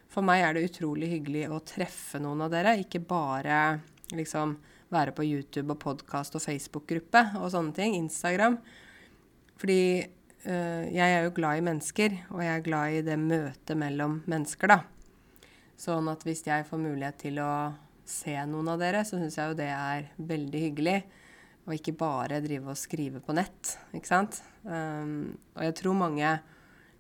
for 0.09 0.25
meg 0.25 0.41
er 0.41 0.55
det 0.55 0.69
utrolig 0.69 1.11
hyggelig 1.11 1.49
å 1.51 1.59
treffe 1.67 2.21
noen 2.23 2.45
av 2.45 2.53
dere, 2.53 2.77
ikke 2.79 3.03
bare 3.05 3.57
liksom 4.15 4.55
være 4.93 5.13
på 5.15 5.25
YouTube 5.25 5.73
og 5.73 5.81
podkast 5.83 6.37
og 6.37 6.43
Facebook-gruppe 6.43 7.23
og 7.39 7.51
sånne 7.53 7.75
ting. 7.77 7.95
Instagram. 7.97 8.57
Fordi 9.59 9.81
øh, 10.01 10.85
jeg 10.95 11.15
er 11.15 11.25
jo 11.25 11.35
glad 11.35 11.59
i 11.59 11.65
mennesker, 11.65 12.15
og 12.33 12.43
jeg 12.43 12.55
er 12.55 12.65
glad 12.65 12.95
i 12.97 13.05
det 13.05 13.19
møtet 13.21 13.77
mellom 13.77 14.21
mennesker, 14.29 14.73
da. 14.73 14.79
Sånn 15.79 16.09
at 16.11 16.25
hvis 16.27 16.43
jeg 16.47 16.67
får 16.67 16.81
mulighet 16.81 17.21
til 17.21 17.39
å 17.43 17.53
se 18.09 18.35
noen 18.49 18.73
av 18.73 18.81
dere, 18.81 19.05
så 19.07 19.19
syns 19.19 19.37
jeg 19.37 19.51
jo 19.51 19.59
det 19.59 19.69
er 19.71 20.09
veldig 20.17 20.63
hyggelig. 20.67 20.99
Og 21.67 21.75
ikke 21.75 21.93
bare 21.99 22.39
drive 22.41 22.71
og 22.71 22.79
skrive 22.79 23.21
på 23.21 23.35
nett, 23.37 23.75
ikke 23.93 24.09
sant. 24.09 24.39
Um, 24.63 25.37
og 25.53 25.67
jeg 25.67 25.75
tror 25.77 25.99
mange 25.99 26.31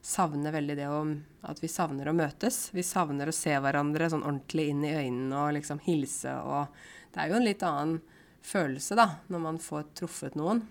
savner 0.05 0.53
veldig 0.53 0.75
det 0.77 0.87
om 0.93 1.15
at 1.49 1.59
vi 1.63 1.71
savner 1.71 2.11
å 2.11 2.15
møtes. 2.15 2.69
Vi 2.75 2.85
savner 2.85 3.31
å 3.31 3.35
se 3.35 3.55
hverandre 3.59 4.11
sånn 4.11 4.23
ordentlig 4.23 4.69
inn 4.71 4.85
i 4.85 4.93
øynene 4.93 5.41
og 5.41 5.55
liksom 5.57 5.81
hilse 5.83 6.35
og 6.45 6.69
Det 7.09 7.21
er 7.21 7.31
jo 7.31 7.39
en 7.39 7.47
litt 7.47 7.63
annen 7.65 7.99
følelse, 8.45 8.95
da, 8.97 9.07
når 9.27 9.45
man 9.45 9.61
får 9.63 9.89
truffet 9.97 10.37
noen. 10.39 10.61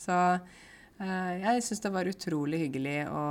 Så 0.00 0.16
Eh, 1.02 1.34
jeg 1.42 1.62
syns 1.66 1.82
det 1.82 1.92
var 1.94 2.10
utrolig 2.10 2.64
hyggelig 2.66 2.96
å 3.10 3.26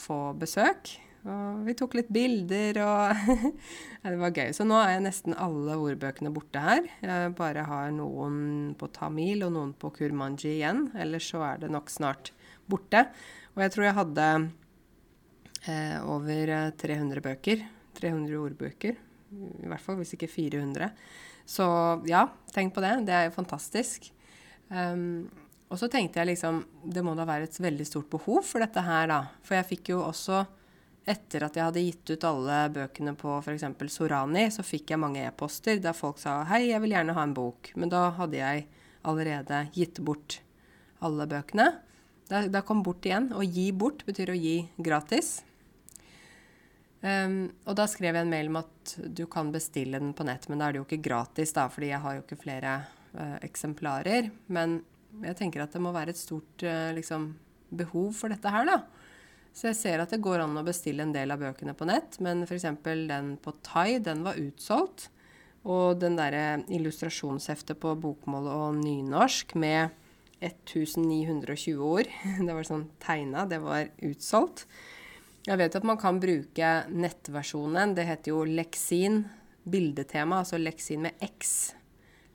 få 0.00 0.20
besøk. 0.40 0.94
Og 1.28 1.66
vi 1.66 1.74
tok 1.76 1.98
litt 1.98 2.08
bilder, 2.08 2.78
og 2.80 3.26
ja, 4.00 4.06
det 4.06 4.16
var 4.22 4.32
gøy. 4.32 4.54
Så 4.56 4.64
nå 4.64 4.78
er 4.80 5.02
nesten 5.04 5.36
alle 5.36 5.76
ordbøkene 5.76 6.32
borte 6.32 6.62
her. 6.64 6.86
Jeg 7.04 7.34
bare 7.36 7.66
har 7.68 7.90
noen 7.92 8.38
på 8.80 8.88
tamil 8.94 9.44
og 9.44 9.52
noen 9.58 9.74
på 9.76 9.92
kurmanji 9.98 10.54
igjen. 10.54 10.86
Ellers 10.96 11.28
så 11.34 11.44
er 11.50 11.60
det 11.64 11.72
nok 11.74 11.92
snart 11.92 12.32
borte. 12.70 13.04
Og 13.52 13.64
jeg 13.66 13.74
tror 13.74 13.88
jeg 13.90 13.98
hadde 13.98 14.30
eh, 15.68 15.98
over 16.08 16.54
300 16.80 17.26
bøker. 17.28 17.66
300 18.00 18.40
ordbøker. 18.40 18.96
I 19.30 19.68
hvert 19.68 19.84
fall, 19.84 20.00
hvis 20.00 20.16
ikke 20.16 20.30
400. 20.30 20.88
Så 21.50 21.66
ja, 22.06 22.28
tenk 22.54 22.74
på 22.74 22.82
det. 22.84 22.94
Det 23.08 23.14
er 23.16 23.26
jo 23.26 23.34
fantastisk. 23.34 24.06
Um, 24.70 25.26
og 25.70 25.78
så 25.78 25.88
tenkte 25.90 26.20
jeg 26.20 26.28
liksom 26.32 26.60
Det 26.94 27.02
må 27.02 27.16
da 27.18 27.24
være 27.26 27.48
et 27.48 27.56
veldig 27.58 27.86
stort 27.88 28.06
behov 28.12 28.44
for 28.46 28.62
dette 28.62 28.82
her, 28.86 29.08
da. 29.10 29.20
For 29.42 29.58
jeg 29.58 29.70
fikk 29.72 29.92
jo 29.94 30.04
også 30.04 30.44
etter 31.10 31.46
at 31.46 31.56
jeg 31.56 31.64
hadde 31.64 31.82
gitt 31.82 32.12
ut 32.12 32.26
alle 32.28 32.58
bøkene 32.74 33.16
på 33.18 33.38
f.eks. 33.40 33.64
Sorani, 33.90 34.44
så 34.52 34.62
fikk 34.62 34.92
jeg 34.92 35.00
mange 35.00 35.24
e-poster 35.26 35.80
der 35.82 35.96
folk 35.96 36.20
sa 36.22 36.42
'Hei, 36.44 36.68
jeg 36.70 36.82
vil 36.84 36.94
gjerne 36.94 37.16
ha 37.16 37.24
en 37.26 37.34
bok'. 37.34 37.72
Men 37.74 37.90
da 37.90 38.10
hadde 38.14 38.38
jeg 38.38 38.66
allerede 39.02 39.64
gitt 39.74 39.98
bort 40.04 40.40
alle 41.00 41.26
bøkene. 41.26 41.70
Da, 42.30 42.44
da 42.46 42.62
kom 42.62 42.84
bort 42.86 43.06
igjen. 43.06 43.32
Å 43.34 43.42
gi 43.42 43.72
bort 43.72 44.04
betyr 44.06 44.30
å 44.30 44.38
gi 44.38 44.68
gratis. 44.78 45.40
Um, 47.00 47.48
og 47.64 47.76
da 47.78 47.86
skrev 47.88 48.12
jeg 48.12 48.26
en 48.26 48.32
mail 48.32 48.50
om 48.50 48.58
at 48.60 48.94
du 49.16 49.24
kan 49.30 49.48
bestille 49.54 50.00
den 50.02 50.12
på 50.16 50.26
nett, 50.28 50.46
men 50.50 50.60
da 50.60 50.68
er 50.68 50.76
det 50.76 50.82
jo 50.82 50.86
ikke 50.88 51.04
gratis, 51.06 51.54
da, 51.56 51.64
fordi 51.72 51.94
jeg 51.94 52.02
har 52.04 52.16
jo 52.16 52.24
ikke 52.26 52.40
flere 52.42 52.74
uh, 53.14 53.38
eksemplarer. 53.46 54.28
Men 54.52 54.80
jeg 55.24 55.38
tenker 55.38 55.64
at 55.64 55.72
det 55.72 55.82
må 55.82 55.94
være 55.96 56.12
et 56.12 56.20
stort 56.20 56.66
uh, 56.66 56.90
liksom, 56.96 57.30
behov 57.72 58.12
for 58.18 58.32
dette 58.32 58.52
her, 58.52 58.68
da. 58.68 58.82
Så 59.56 59.70
jeg 59.70 59.78
ser 59.80 60.02
at 60.02 60.12
det 60.12 60.20
går 60.22 60.44
an 60.44 60.60
å 60.60 60.66
bestille 60.66 61.02
en 61.02 61.14
del 61.14 61.32
av 61.32 61.40
bøkene 61.40 61.74
på 61.74 61.88
nett, 61.88 62.20
men 62.22 62.44
f.eks. 62.46 62.68
den 62.84 63.32
på 63.42 63.54
thai, 63.66 63.98
den 64.04 64.22
var 64.26 64.38
utsolgt. 64.38 65.08
Og 65.68 65.98
den 66.00 66.14
derre 66.16 66.62
illustrasjonsheftet 66.72 67.80
på 67.80 67.96
bokmål 68.00 68.46
og 68.48 68.78
nynorsk 68.80 69.52
med 69.60 69.90
1920 70.40 71.82
ord, 71.84 72.08
det 72.46 72.54
var 72.56 72.68
sånn 72.68 72.86
tegna, 73.02 73.44
det 73.48 73.60
var 73.64 73.90
utsolgt. 74.06 74.64
Jeg 75.46 75.56
vet 75.56 75.76
at 75.76 75.86
man 75.88 75.98
kan 76.00 76.20
bruke 76.20 76.70
nettversjonen. 76.92 77.94
Det 77.96 78.04
heter 78.08 78.34
jo 78.34 78.44
leksin 78.44 79.22
bildetema, 79.70 80.42
altså 80.42 80.60
leksin 80.60 81.06
med 81.06 81.22
X 81.24 81.72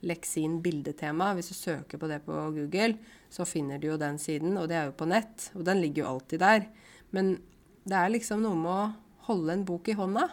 leksin 0.06 0.60
bildetema. 0.62 1.32
Hvis 1.34 1.50
du 1.50 1.54
søker 1.54 1.98
på 1.98 2.08
det 2.10 2.22
på 2.26 2.32
Google, 2.32 2.96
så 3.30 3.46
finner 3.48 3.78
du 3.78 3.90
jo 3.90 4.00
den 4.00 4.18
siden, 4.22 4.56
og 4.60 4.68
det 4.70 4.78
er 4.78 4.90
jo 4.90 4.96
på 4.98 5.08
nett. 5.10 5.50
Og 5.54 5.64
den 5.66 5.82
ligger 5.82 6.04
jo 6.04 6.10
alltid 6.14 6.42
der. 6.42 6.66
Men 7.14 7.36
det 7.86 7.98
er 7.98 8.12
liksom 8.12 8.42
noe 8.44 8.58
med 8.58 8.72
å 8.72 8.90
holde 9.30 9.56
en 9.56 9.64
bok 9.68 9.90
i 9.90 9.96
hånda. 9.98 10.26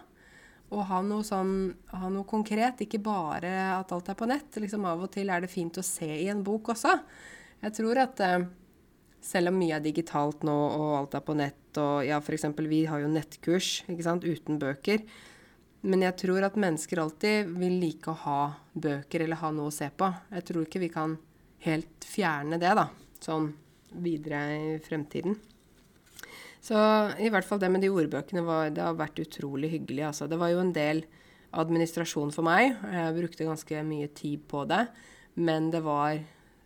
Og 0.74 0.88
ha 0.89 1.03
noe, 1.06 1.25
sånn, 1.25 1.74
ha 1.94 2.10
noe 2.10 2.25
konkret, 2.30 2.82
ikke 2.82 3.01
bare 3.03 3.53
at 3.75 3.94
alt 3.94 4.10
er 4.10 4.18
på 4.18 4.30
nett. 4.30 4.58
Liksom 4.62 4.86
Av 4.89 5.06
og 5.06 5.13
til 5.13 5.30
er 5.30 5.44
det 5.44 5.53
fint 5.53 5.77
å 5.77 5.86
se 5.86 6.10
i 6.10 6.30
en 6.34 6.44
bok 6.46 6.74
også. 6.74 6.96
Jeg 7.63 7.77
tror 7.77 8.01
at 8.01 8.24
eh, 8.25 8.48
selv 9.24 9.51
om 9.51 9.60
mye 9.62 9.77
er 9.77 9.84
digitalt 9.84 10.44
nå, 10.46 10.53
og 10.53 10.98
alt 10.98 11.15
er 11.18 11.24
på 11.25 11.36
nett, 11.39 11.62
og 11.82 12.03
ja, 12.06 12.20
f.eks. 12.20 12.50
vi 12.68 12.84
har 12.89 13.03
jo 13.03 13.12
nettkurs 13.12 13.84
ikke 13.88 14.06
sant, 14.06 14.27
uten 14.27 14.60
bøker, 14.62 15.06
men 15.84 16.03
jeg 16.06 16.15
tror 16.22 16.46
at 16.48 16.60
mennesker 16.60 17.01
alltid 17.01 17.50
vil 17.60 17.80
like 17.82 18.12
å 18.12 18.20
ha 18.24 18.42
bøker 18.74 19.25
eller 19.25 19.42
ha 19.42 19.50
noe 19.51 19.72
å 19.72 19.75
se 19.75 19.89
på. 19.92 20.08
Jeg 20.32 20.46
tror 20.48 20.68
ikke 20.68 20.84
vi 20.84 20.92
kan 20.94 21.18
helt 21.65 22.08
fjerne 22.08 22.60
det, 22.60 22.72
da, 22.80 22.88
sånn 23.24 23.50
videre 24.03 24.46
i 24.56 24.77
fremtiden. 24.84 25.36
Så 26.63 26.80
i 27.20 27.27
hvert 27.32 27.44
fall 27.44 27.60
det 27.60 27.70
med 27.74 27.84
de 27.84 27.92
ordbøkene 27.92 28.46
var, 28.48 28.70
det 28.72 28.84
har 28.86 28.96
vært 28.96 29.20
utrolig 29.20 29.74
hyggelig. 29.74 30.06
Altså. 30.08 30.30
Det 30.32 30.39
var 30.39 30.53
jo 30.53 30.62
en 30.63 30.72
del 30.75 31.03
administrasjon 31.60 32.32
for 32.34 32.48
meg. 32.48 32.77
Jeg 32.88 33.18
brukte 33.18 33.48
ganske 33.50 33.82
mye 33.84 34.08
tid 34.15 34.46
på 34.48 34.63
det. 34.70 34.86
Men 35.36 35.68
det 35.74 35.84
var 35.84 36.22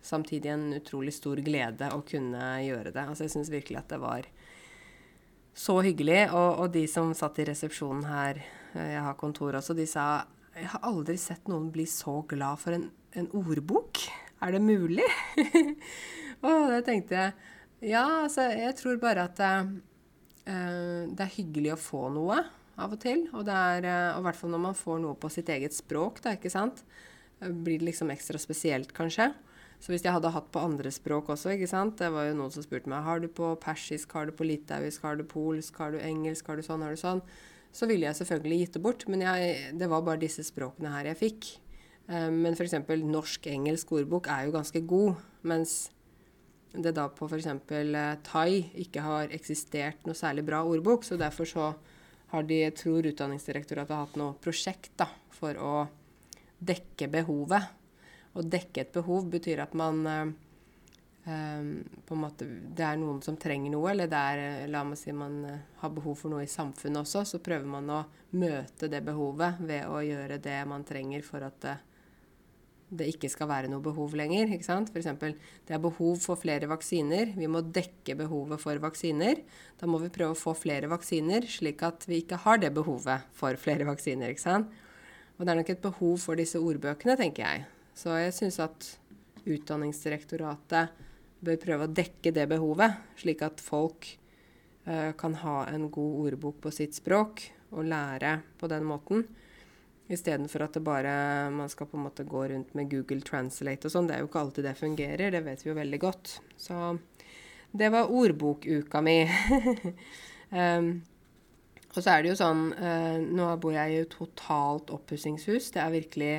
samtidig 0.08 0.52
en 0.52 0.70
utrolig 0.78 1.12
stor 1.16 1.40
glede 1.44 1.90
å 1.94 2.00
kunne 2.08 2.54
gjøre 2.64 2.94
det. 2.94 3.04
Altså, 3.04 3.26
jeg 3.26 3.36
syns 3.36 3.52
virkelig 3.52 3.82
at 3.82 3.92
det 3.92 4.00
var 4.02 4.28
så 5.58 5.80
hyggelig. 5.84 6.22
Og, 6.32 6.64
og 6.64 6.72
de 6.74 6.86
som 6.90 7.12
satt 7.16 7.42
i 7.42 7.48
resepsjonen 7.50 8.08
her 8.08 8.40
Eh, 8.74 8.94
jeg 8.94 9.04
har 9.04 9.18
kontor 9.18 9.58
også, 9.58 9.76
de 9.76 9.86
sa 9.88 10.08
jeg 10.58 10.68
har 10.72 10.86
aldri 10.88 11.14
sett 11.20 11.46
noen 11.50 11.68
bli 11.70 11.84
så 11.86 12.20
glad 12.28 12.58
for 12.58 12.74
en, 12.74 12.88
en 13.14 13.28
ordbok. 13.36 14.00
Er 14.42 14.54
det 14.54 14.62
mulig? 14.62 15.06
og 16.46 16.72
det 16.72 16.82
tenkte 16.86 17.14
jeg 17.14 17.92
Ja, 17.92 18.24
altså, 18.24 18.48
jeg 18.50 18.74
tror 18.78 18.98
bare 18.98 19.28
at 19.28 19.38
uh, 19.38 19.68
det 21.06 21.22
er 21.22 21.36
hyggelig 21.36 21.76
å 21.76 21.78
få 21.78 22.08
noe 22.10 22.40
av 22.78 22.94
og 22.96 22.98
til. 23.02 23.28
Og 23.38 23.46
det 23.46 23.54
er, 23.54 23.86
uh, 23.86 24.18
i 24.18 24.24
hvert 24.26 24.40
fall 24.40 24.50
når 24.50 24.64
man 24.64 24.78
får 24.78 24.98
noe 25.04 25.18
på 25.18 25.30
sitt 25.30 25.50
eget 25.54 25.76
språk, 25.78 26.18
da, 26.24 26.34
ikke 26.34 26.50
sant. 26.50 26.82
Blir 27.38 27.78
det 27.78 27.92
liksom 27.92 28.10
ekstra 28.10 28.40
spesielt, 28.42 28.90
kanskje. 28.96 29.30
Så 29.78 29.92
hvis 29.92 30.02
jeg 30.02 30.14
hadde 30.14 30.32
hatt 30.34 30.48
på 30.50 30.62
andre 30.62 30.90
språk 30.90 31.28
også, 31.30 31.52
ikke 31.54 31.68
sant 31.70 32.00
Det 32.00 32.08
var 32.10 32.24
jo 32.26 32.32
noen 32.34 32.50
som 32.50 32.64
spurte 32.64 32.90
meg 32.90 33.04
har 33.06 33.20
du 33.22 33.28
på 33.30 33.52
persisk, 33.62 34.10
har 34.16 34.26
du 34.26 34.34
på 34.34 34.48
litauisk, 34.48 35.04
har 35.06 35.20
du 35.20 35.22
polsk, 35.22 35.78
har 35.78 35.94
du 35.94 36.00
engelsk, 36.02 36.50
har 36.50 36.58
du 36.58 36.66
sånn, 36.66 36.82
har 36.82 36.96
du 36.96 37.00
sånn 37.00 37.22
så 37.74 37.86
ville 37.88 38.08
jeg 38.08 38.18
selvfølgelig 38.22 38.58
gitt 38.62 38.76
det 38.76 38.82
bort. 38.84 39.04
Men 39.10 39.24
jeg, 39.24 39.76
det 39.78 39.88
var 39.90 40.04
bare 40.06 40.22
disse 40.22 40.44
språkene 40.46 40.92
her 40.94 41.10
jeg 41.10 41.20
fikk. 41.20 41.50
Um, 42.08 42.40
men 42.44 42.56
f.eks. 42.56 42.78
norsk-engelsk 42.88 43.92
ordbok 43.98 44.30
er 44.32 44.46
jo 44.46 44.56
ganske 44.56 44.82
god, 44.88 45.20
mens 45.46 45.76
det 46.72 46.94
da 46.96 47.08
på 47.12 47.28
f.eks. 47.28 47.48
Uh, 47.68 48.16
thai 48.24 48.64
ikke 48.84 49.04
har 49.04 49.34
eksistert 49.36 50.08
noe 50.08 50.16
særlig 50.18 50.46
bra 50.48 50.64
ordbok. 50.66 51.06
Så 51.06 51.20
derfor 51.20 51.48
så 51.48 51.70
har 52.32 52.48
de, 52.48 52.62
jeg 52.66 52.76
tror 52.80 53.08
Utdanningsdirektoratet 53.08 53.94
har 53.94 54.06
hatt 54.06 54.20
noe 54.20 54.36
prosjekt 54.42 54.92
da, 55.00 55.10
for 55.32 55.56
å 55.60 55.74
dekke 56.58 57.06
behovet. 57.12 57.77
Å 58.38 58.44
dekke 58.46 58.84
et 58.84 58.92
behov 58.94 59.26
betyr 59.32 59.64
at 59.64 59.74
man 59.78 60.04
uh, 60.06 60.28
um, 61.26 61.72
på 62.06 62.14
en 62.14 62.22
måte, 62.22 62.46
det 62.46 62.86
er 62.86 63.00
noen 63.00 63.18
som 63.24 63.38
trenger 63.40 63.74
noe, 63.74 63.90
eller 63.90 64.10
det 64.10 64.20
er, 64.32 64.44
eh, 64.44 64.70
la 64.70 64.84
meg 64.86 65.00
si 65.00 65.12
man 65.12 65.40
har 65.82 65.92
behov 65.94 66.20
for 66.22 66.32
noe 66.32 66.46
i 66.46 66.50
samfunnet 66.50 67.02
også, 67.02 67.24
så 67.26 67.42
prøver 67.42 67.66
man 67.68 67.90
å 67.90 68.04
møte 68.38 68.90
det 68.92 69.02
behovet 69.06 69.60
ved 69.60 69.90
å 69.90 70.00
gjøre 70.04 70.40
det 70.44 70.58
man 70.70 70.86
trenger 70.86 71.24
for 71.26 71.44
at 71.46 71.60
det, 71.64 71.76
det 72.88 73.08
ikke 73.12 73.28
skal 73.32 73.50
være 73.50 73.70
noe 73.72 73.84
behov 73.84 74.14
lenger. 74.16 74.48
ikke 74.54 74.66
sant? 74.66 74.90
F.eks. 74.94 75.10
det 75.68 75.76
er 75.76 75.82
behov 75.82 76.20
for 76.24 76.40
flere 76.40 76.68
vaksiner. 76.70 77.34
Vi 77.36 77.48
må 77.50 77.60
dekke 77.60 78.16
behovet 78.16 78.62
for 78.62 78.80
vaksiner. 78.80 79.42
Da 79.80 79.88
må 79.90 80.00
vi 80.02 80.12
prøve 80.12 80.36
å 80.36 80.38
få 80.38 80.54
flere 80.56 80.90
vaksiner, 80.90 81.48
slik 81.50 81.84
at 81.84 82.08
vi 82.08 82.22
ikke 82.22 82.40
har 82.46 82.62
det 82.62 82.72
behovet 82.76 83.28
for 83.36 83.60
flere 83.60 83.88
vaksiner. 83.88 84.32
ikke 84.32 84.46
sant? 84.46 84.72
Og 85.36 85.44
det 85.44 85.52
er 85.52 85.60
nok 85.60 85.74
et 85.74 85.84
behov 85.84 86.16
for 86.22 86.40
disse 86.40 86.58
ordbøkene, 86.58 87.18
tenker 87.20 87.44
jeg. 87.44 87.66
Så 87.98 88.14
jeg 88.14 88.34
syns 88.36 88.60
at 88.62 88.88
Utdanningsdirektoratet 89.48 91.04
bør 91.42 91.60
prøve 91.62 91.86
å 91.86 91.92
dekke 91.94 92.32
det 92.34 92.46
behovet, 92.50 92.98
slik 93.18 93.42
at 93.46 93.62
folk 93.62 94.06
uh, 94.86 95.14
kan 95.18 95.34
ha 95.42 95.60
en 95.70 95.88
god 95.90 96.28
ordbok 96.28 96.60
på 96.66 96.72
sitt 96.74 96.98
språk 96.98 97.42
og 97.72 97.88
lære 97.88 98.38
på 98.60 98.70
den 98.70 98.86
måten. 98.86 99.24
Istedenfor 100.08 100.64
at 100.64 100.76
det 100.78 100.82
bare, 100.84 101.12
man 101.52 101.68
skal 101.68 101.88
på 101.90 101.98
en 101.98 102.06
måte 102.06 102.24
gå 102.28 102.46
rundt 102.52 102.70
med 102.78 102.88
Google 102.92 103.20
Translate 103.26 103.88
og 103.88 103.92
sånn. 103.92 104.08
Det 104.08 104.16
er 104.16 104.22
jo 104.22 104.30
ikke 104.30 104.44
alltid 104.44 104.68
det 104.68 104.76
fungerer, 104.78 105.34
det 105.34 105.42
vet 105.44 105.64
vi 105.64 105.70
jo 105.70 105.76
veldig 105.76 106.00
godt. 106.00 106.34
Så 106.56 106.78
det 107.76 107.90
var 107.92 108.12
ordbokuka 108.14 109.02
mi. 109.04 109.18
um, 110.54 110.92
og 111.94 111.98
så 111.98 112.14
er 112.14 112.22
det 112.22 112.30
jo 112.30 112.38
sånn 112.38 112.62
uh, 112.78 113.18
Nå 113.20 113.50
bor 113.60 113.74
jeg 113.76 113.92
i 113.92 114.00
et 114.04 114.14
totalt 114.14 114.94
oppussingshus. 114.94 115.72
Det 115.74 115.82
er 115.82 115.92
virkelig 115.98 116.32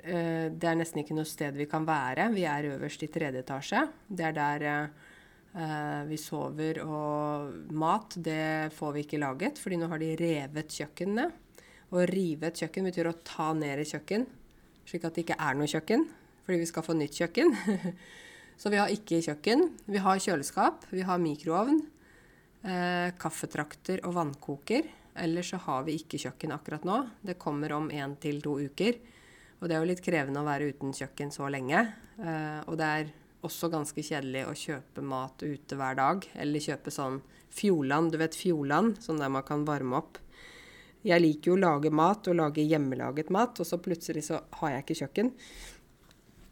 Det 0.00 0.66
er 0.66 0.76
nesten 0.78 1.02
ikke 1.02 1.14
noe 1.16 1.28
sted 1.28 1.56
vi 1.58 1.66
kan 1.68 1.84
være. 1.84 2.30
Vi 2.32 2.46
er 2.48 2.70
øverst 2.72 3.02
i 3.04 3.10
tredje 3.12 3.42
etasje. 3.44 3.82
Det 4.08 4.24
er 4.30 4.36
der 4.36 4.64
uh, 5.54 6.08
vi 6.08 6.18
sover, 6.20 6.80
og 6.84 7.72
mat 7.76 8.16
det 8.16 8.72
får 8.76 8.94
vi 8.94 9.04
ikke 9.04 9.20
laget, 9.22 9.60
fordi 9.60 9.80
nå 9.80 9.90
har 9.90 10.02
de 10.02 10.14
revet 10.20 10.76
kjøkkenene. 10.78 11.28
Å 11.90 12.06
rive 12.06 12.50
et 12.50 12.62
kjøkken 12.62 12.86
betyr 12.86 13.10
å 13.10 13.18
ta 13.26 13.50
ned 13.56 13.82
et 13.82 13.90
kjøkken, 13.90 14.26
slik 14.86 15.06
at 15.06 15.16
det 15.16 15.24
ikke 15.24 15.40
er 15.42 15.56
noe 15.58 15.70
kjøkken, 15.70 16.04
fordi 16.44 16.60
vi 16.62 16.68
skal 16.70 16.86
få 16.86 16.94
nytt 16.98 17.18
kjøkken. 17.18 17.56
så 18.60 18.70
vi 18.70 18.78
har 18.78 18.92
ikke 18.94 19.22
kjøkken. 19.26 19.66
Vi 19.90 20.02
har 20.04 20.22
kjøleskap, 20.22 20.86
vi 20.94 21.02
har 21.06 21.22
mikroovn, 21.22 21.80
eh, 22.62 23.10
kaffetrakter 23.18 24.04
og 24.06 24.14
vannkoker. 24.20 24.86
Ellers 25.20 25.50
så 25.50 25.58
har 25.66 25.82
vi 25.88 25.98
ikke 25.98 26.20
kjøkken 26.22 26.54
akkurat 26.54 26.86
nå. 26.86 27.00
Det 27.26 27.40
kommer 27.42 27.74
om 27.74 27.90
én 27.90 28.14
til 28.22 28.38
to 28.44 28.60
uker. 28.62 29.00
Og 29.60 29.68
det 29.68 29.76
er 29.76 29.82
jo 29.82 29.90
litt 29.90 30.04
krevende 30.04 30.40
å 30.40 30.48
være 30.48 30.70
uten 30.72 30.94
kjøkken 30.96 31.32
så 31.34 31.48
lenge. 31.52 31.84
Eh, 32.20 32.60
og 32.66 32.78
det 32.80 32.88
er 32.88 33.12
også 33.44 33.70
ganske 33.72 34.04
kjedelig 34.04 34.46
å 34.48 34.56
kjøpe 34.56 35.04
mat 35.04 35.44
ute 35.44 35.76
hver 35.76 36.00
dag. 36.00 36.26
Eller 36.40 36.64
kjøpe 36.64 36.92
sånn 36.94 37.20
Fjordland, 37.52 38.12
du 38.12 38.20
vet 38.20 38.36
Fjordland, 38.36 39.00
sånn 39.04 39.20
der 39.20 39.32
man 39.32 39.46
kan 39.46 39.66
varme 39.68 40.00
opp 40.00 40.20
jeg 41.06 41.22
liker 41.22 41.52
jo 41.52 41.56
å 41.56 41.60
lage 41.62 41.92
mat 41.92 42.28
og 42.28 42.36
lage 42.36 42.64
hjemmelaget 42.66 43.30
mat, 43.32 43.56
og 43.60 43.66
så 43.66 43.78
plutselig 43.80 44.26
så 44.26 44.42
har 44.60 44.74
jeg 44.74 44.84
ikke 44.84 44.98
kjøkken. 44.98 45.30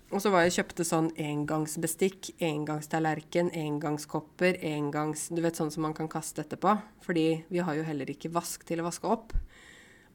Og 0.09 0.23
så 0.25 0.31
var 0.33 0.47
jeg 0.47 0.55
kjøpte 0.57 0.87
sånn 0.89 1.11
engangsbestikk, 1.21 2.31
engangstallerken, 2.41 3.51
engangskopper, 3.53 4.57
engangs 4.65 5.27
Du 5.29 5.43
vet 5.45 5.59
sånn 5.59 5.73
som 5.75 5.85
man 5.85 5.93
kan 5.93 6.09
kaste 6.09 6.47
etterpå. 6.47 6.79
Fordi 7.05 7.27
vi 7.53 7.61
har 7.61 7.77
jo 7.77 7.85
heller 7.85 8.09
ikke 8.09 8.33
vask 8.33 8.65
til 8.65 8.81
å 8.81 8.87
vaske 8.87 9.05
opp. 9.05 9.37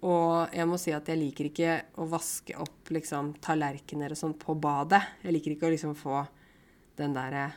Og 0.03 0.51
jeg 0.51 0.67
må 0.67 0.77
si 0.81 0.91
at 0.91 1.07
jeg 1.07 1.19
liker 1.19 1.47
ikke 1.47 1.75
å 2.03 2.07
vaske 2.11 2.55
opp 2.59 2.91
liksom 2.91 3.33
tallerkener 3.43 4.11
og 4.11 4.19
sånn 4.19 4.35
på 4.39 4.55
badet. 4.59 5.01
Jeg 5.23 5.35
liker 5.35 5.55
ikke 5.55 5.69
å 5.69 5.73
liksom 5.73 5.95
få 5.99 6.23
den 6.99 7.15
derre 7.15 7.51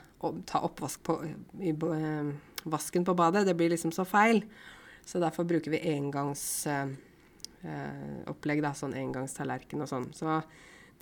Ta 0.48 0.62
oppvask 0.64 1.02
på 1.06 1.14
i, 1.28 1.34
i, 1.68 1.72
vasken 2.66 3.04
på 3.06 3.14
badet. 3.14 3.44
Det 3.46 3.54
blir 3.54 3.70
liksom 3.70 3.92
så 3.94 4.02
feil. 4.08 4.40
Så 5.06 5.20
derfor 5.22 5.44
bruker 5.46 5.70
vi 5.70 5.82
engangsopplegg, 5.92 7.04
eh, 8.64 8.70
eh 8.72 8.78
sånn 8.80 8.96
engangstallerken 8.96 9.84
og 9.84 9.90
sånn. 9.92 10.08
Så 10.16 10.40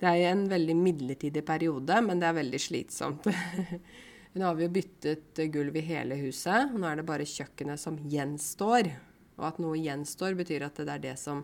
det 0.01 0.11
er 0.11 0.33
en 0.33 0.43
veldig 0.51 0.75
midlertidig 0.77 1.45
periode, 1.47 2.01
men 2.05 2.21
det 2.21 2.27
er 2.27 2.37
veldig 2.37 2.61
slitsomt. 2.61 3.31
nå 4.35 4.45
har 4.45 4.59
vi 4.59 4.67
jo 4.67 4.75
byttet 4.75 5.41
gulv 5.53 5.79
i 5.79 5.87
hele 5.87 6.19
huset, 6.19 6.75
nå 6.75 6.85
er 6.89 6.99
det 6.99 7.07
bare 7.07 7.27
kjøkkenet 7.31 7.81
som 7.81 7.97
gjenstår. 7.97 8.91
Og 9.35 9.47
at 9.49 9.59
noe 9.63 9.77
gjenstår, 9.79 10.37
betyr 10.39 10.67
at 10.67 10.79
det 10.79 10.93
er 10.93 11.03
det 11.03 11.15
som 11.19 11.43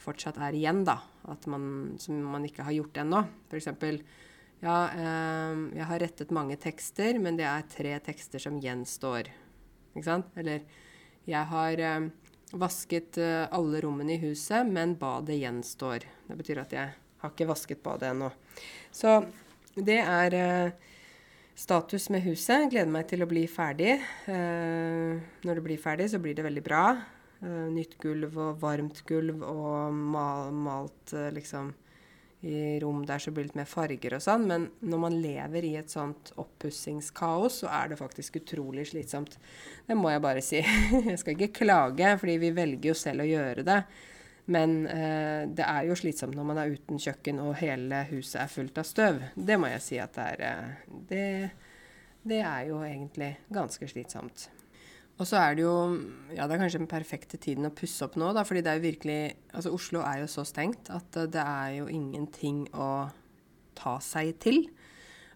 fortsatt 0.00 0.38
er 0.42 0.56
igjen, 0.56 0.84
da. 0.86 1.00
At 1.30 1.46
man, 1.50 1.96
som 2.02 2.20
man 2.30 2.44
ikke 2.46 2.66
har 2.66 2.76
gjort 2.76 3.00
ennå. 3.02 3.24
F.eks. 3.50 3.70
Ja, 4.62 4.76
eh, 4.88 5.64
jeg 5.76 5.88
har 5.90 6.00
rettet 6.00 6.34
mange 6.34 6.56
tekster, 6.60 7.18
men 7.22 7.38
det 7.40 7.48
er 7.48 7.66
tre 7.72 7.96
tekster 8.04 8.42
som 8.42 8.60
gjenstår. 8.62 9.32
Ikke 9.94 10.06
sant? 10.06 10.30
Eller 10.38 10.64
jeg 11.26 11.42
har 11.50 11.82
eh, 11.82 12.08
vasket 12.56 13.18
eh, 13.18 13.44
alle 13.50 13.80
rommene 13.84 14.16
i 14.16 14.22
huset, 14.22 14.66
men 14.68 14.94
badet 15.00 15.40
gjenstår. 15.40 16.06
Det 16.28 16.38
betyr 16.38 16.62
at 16.62 16.76
jeg 16.76 16.94
har 17.22 17.32
ikke 17.32 17.48
vasket 17.50 17.82
badet 17.84 18.12
ennå. 18.12 18.30
Så 18.94 19.18
det 19.76 19.98
er 20.02 20.36
eh, 20.38 20.92
status 21.56 22.08
med 22.12 22.24
huset. 22.26 22.68
Gleder 22.70 22.92
meg 22.92 23.08
til 23.10 23.24
å 23.24 23.30
bli 23.30 23.46
ferdig. 23.50 23.98
Eh, 24.30 25.18
når 25.44 25.58
det 25.58 25.66
blir 25.66 25.82
ferdig, 25.82 26.10
så 26.12 26.22
blir 26.22 26.36
det 26.36 26.46
veldig 26.46 26.64
bra. 26.64 26.84
Eh, 27.44 27.66
nytt 27.72 27.98
gulv 28.00 28.38
og 28.40 28.62
varmt 28.62 29.02
gulv 29.08 29.42
og 29.44 29.92
mal, 29.92 30.54
malt 30.54 31.12
eh, 31.12 31.28
liksom 31.36 31.74
i 32.46 32.80
rom 32.80 33.00
der 33.06 33.18
så 33.18 33.32
blir 33.32 33.46
det 33.46 33.50
litt 33.50 33.58
mer 33.58 33.68
farger 33.68 34.16
og 34.16 34.22
sånn. 34.22 34.44
Men 34.48 34.66
når 34.84 35.00
man 35.02 35.16
lever 35.22 35.66
i 35.66 35.74
et 35.80 35.92
sånt 35.92 36.32
oppussingskaos, 36.38 37.62
så 37.62 37.70
er 37.72 37.92
det 37.92 38.00
faktisk 38.00 38.38
utrolig 38.42 38.86
slitsomt. 38.90 39.38
Det 39.86 39.96
må 39.98 40.12
jeg 40.12 40.24
bare 40.24 40.44
si. 40.44 40.60
Jeg 41.10 41.18
skal 41.22 41.36
ikke 41.36 41.64
klage, 41.64 42.12
fordi 42.20 42.36
vi 42.44 42.52
velger 42.56 42.92
jo 42.92 42.98
selv 42.98 43.24
å 43.24 43.30
gjøre 43.30 43.66
det. 43.66 43.80
Men 44.52 44.76
eh, 44.86 45.42
det 45.50 45.66
er 45.66 45.88
jo 45.88 45.96
slitsomt 45.98 46.36
når 46.38 46.46
man 46.46 46.60
er 46.62 46.76
uten 46.76 47.00
kjøkken 47.02 47.40
og 47.42 47.56
hele 47.58 48.04
huset 48.12 48.44
er 48.44 48.52
fullt 48.52 48.78
av 48.78 48.86
støv. 48.86 49.22
Det 49.34 49.56
må 49.58 49.72
jeg 49.72 49.82
si 49.82 49.98
at 49.98 50.14
det 50.14 50.26
er 50.36 50.44
eh, 50.46 50.84
det, 51.08 51.24
det 52.22 52.44
er 52.46 52.68
jo 52.70 52.78
egentlig 52.86 53.32
ganske 53.50 53.90
slitsomt. 53.90 54.46
Og 55.16 55.24
så 55.24 55.38
er 55.40 55.56
det 55.56 55.64
jo 55.64 55.76
Ja, 56.36 56.46
det 56.46 56.56
er 56.56 56.62
kanskje 56.62 56.82
den 56.82 56.90
perfekte 56.90 57.40
tiden 57.40 57.68
å 57.68 57.74
pusse 57.74 58.04
opp 58.04 58.18
nå, 58.20 58.32
da, 58.36 58.44
fordi 58.44 58.62
det 58.64 58.72
er 58.72 58.80
jo 58.80 58.88
virkelig 58.88 59.20
Altså, 59.52 59.72
Oslo 59.72 60.02
er 60.04 60.22
jo 60.22 60.30
så 60.30 60.44
stengt 60.48 60.90
at 60.92 61.20
det 61.32 61.42
er 61.42 61.78
jo 61.78 61.88
ingenting 61.88 62.66
å 62.76 63.08
ta 63.76 63.98
seg 64.00 64.34
til. 64.40 64.62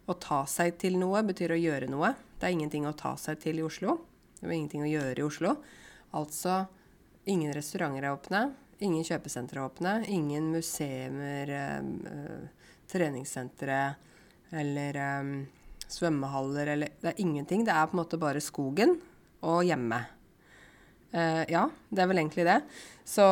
Å 0.09 0.17
ta 0.21 0.43
seg 0.49 0.79
til 0.81 0.97
noe 1.01 1.21
betyr 1.29 1.55
å 1.55 1.61
gjøre 1.61 1.89
noe. 1.93 2.15
Det 2.41 2.49
er 2.49 2.57
ingenting 2.57 2.87
å 2.89 2.97
ta 2.97 3.15
seg 3.21 3.41
til 3.43 3.61
i 3.61 3.65
Oslo. 3.65 3.99
Det 4.41 4.49
er 4.49 4.57
ingenting 4.57 4.85
å 4.87 4.91
gjøre 4.91 5.21
i 5.21 5.27
Oslo. 5.27 5.55
Altså 6.17 6.63
ingen 7.29 7.53
restauranter 7.55 8.09
er 8.09 8.17
åpne, 8.17 8.41
ingen 8.81 9.05
kjøpesentre 9.07 9.61
er 9.61 9.69
åpne, 9.69 9.93
ingen 10.09 10.49
museer, 10.55 11.53
øh, 11.61 12.49
treningssentre 12.91 13.81
eller 14.57 14.99
øh, 15.05 15.35
svømmehaller 15.87 16.73
eller 16.75 16.97
Det 17.01 17.13
er 17.13 17.23
ingenting. 17.23 17.65
Det 17.65 17.77
er 17.77 17.87
på 17.87 17.97
en 17.97 18.03
måte 18.03 18.21
bare 18.21 18.41
skogen 18.41 18.97
og 19.47 19.63
hjemme. 19.69 20.01
Uh, 21.11 21.43
ja, 21.51 21.67
det 21.91 22.03
er 22.03 22.11
vel 22.11 22.23
egentlig 22.23 22.47
det. 22.47 22.61
Så 23.09 23.27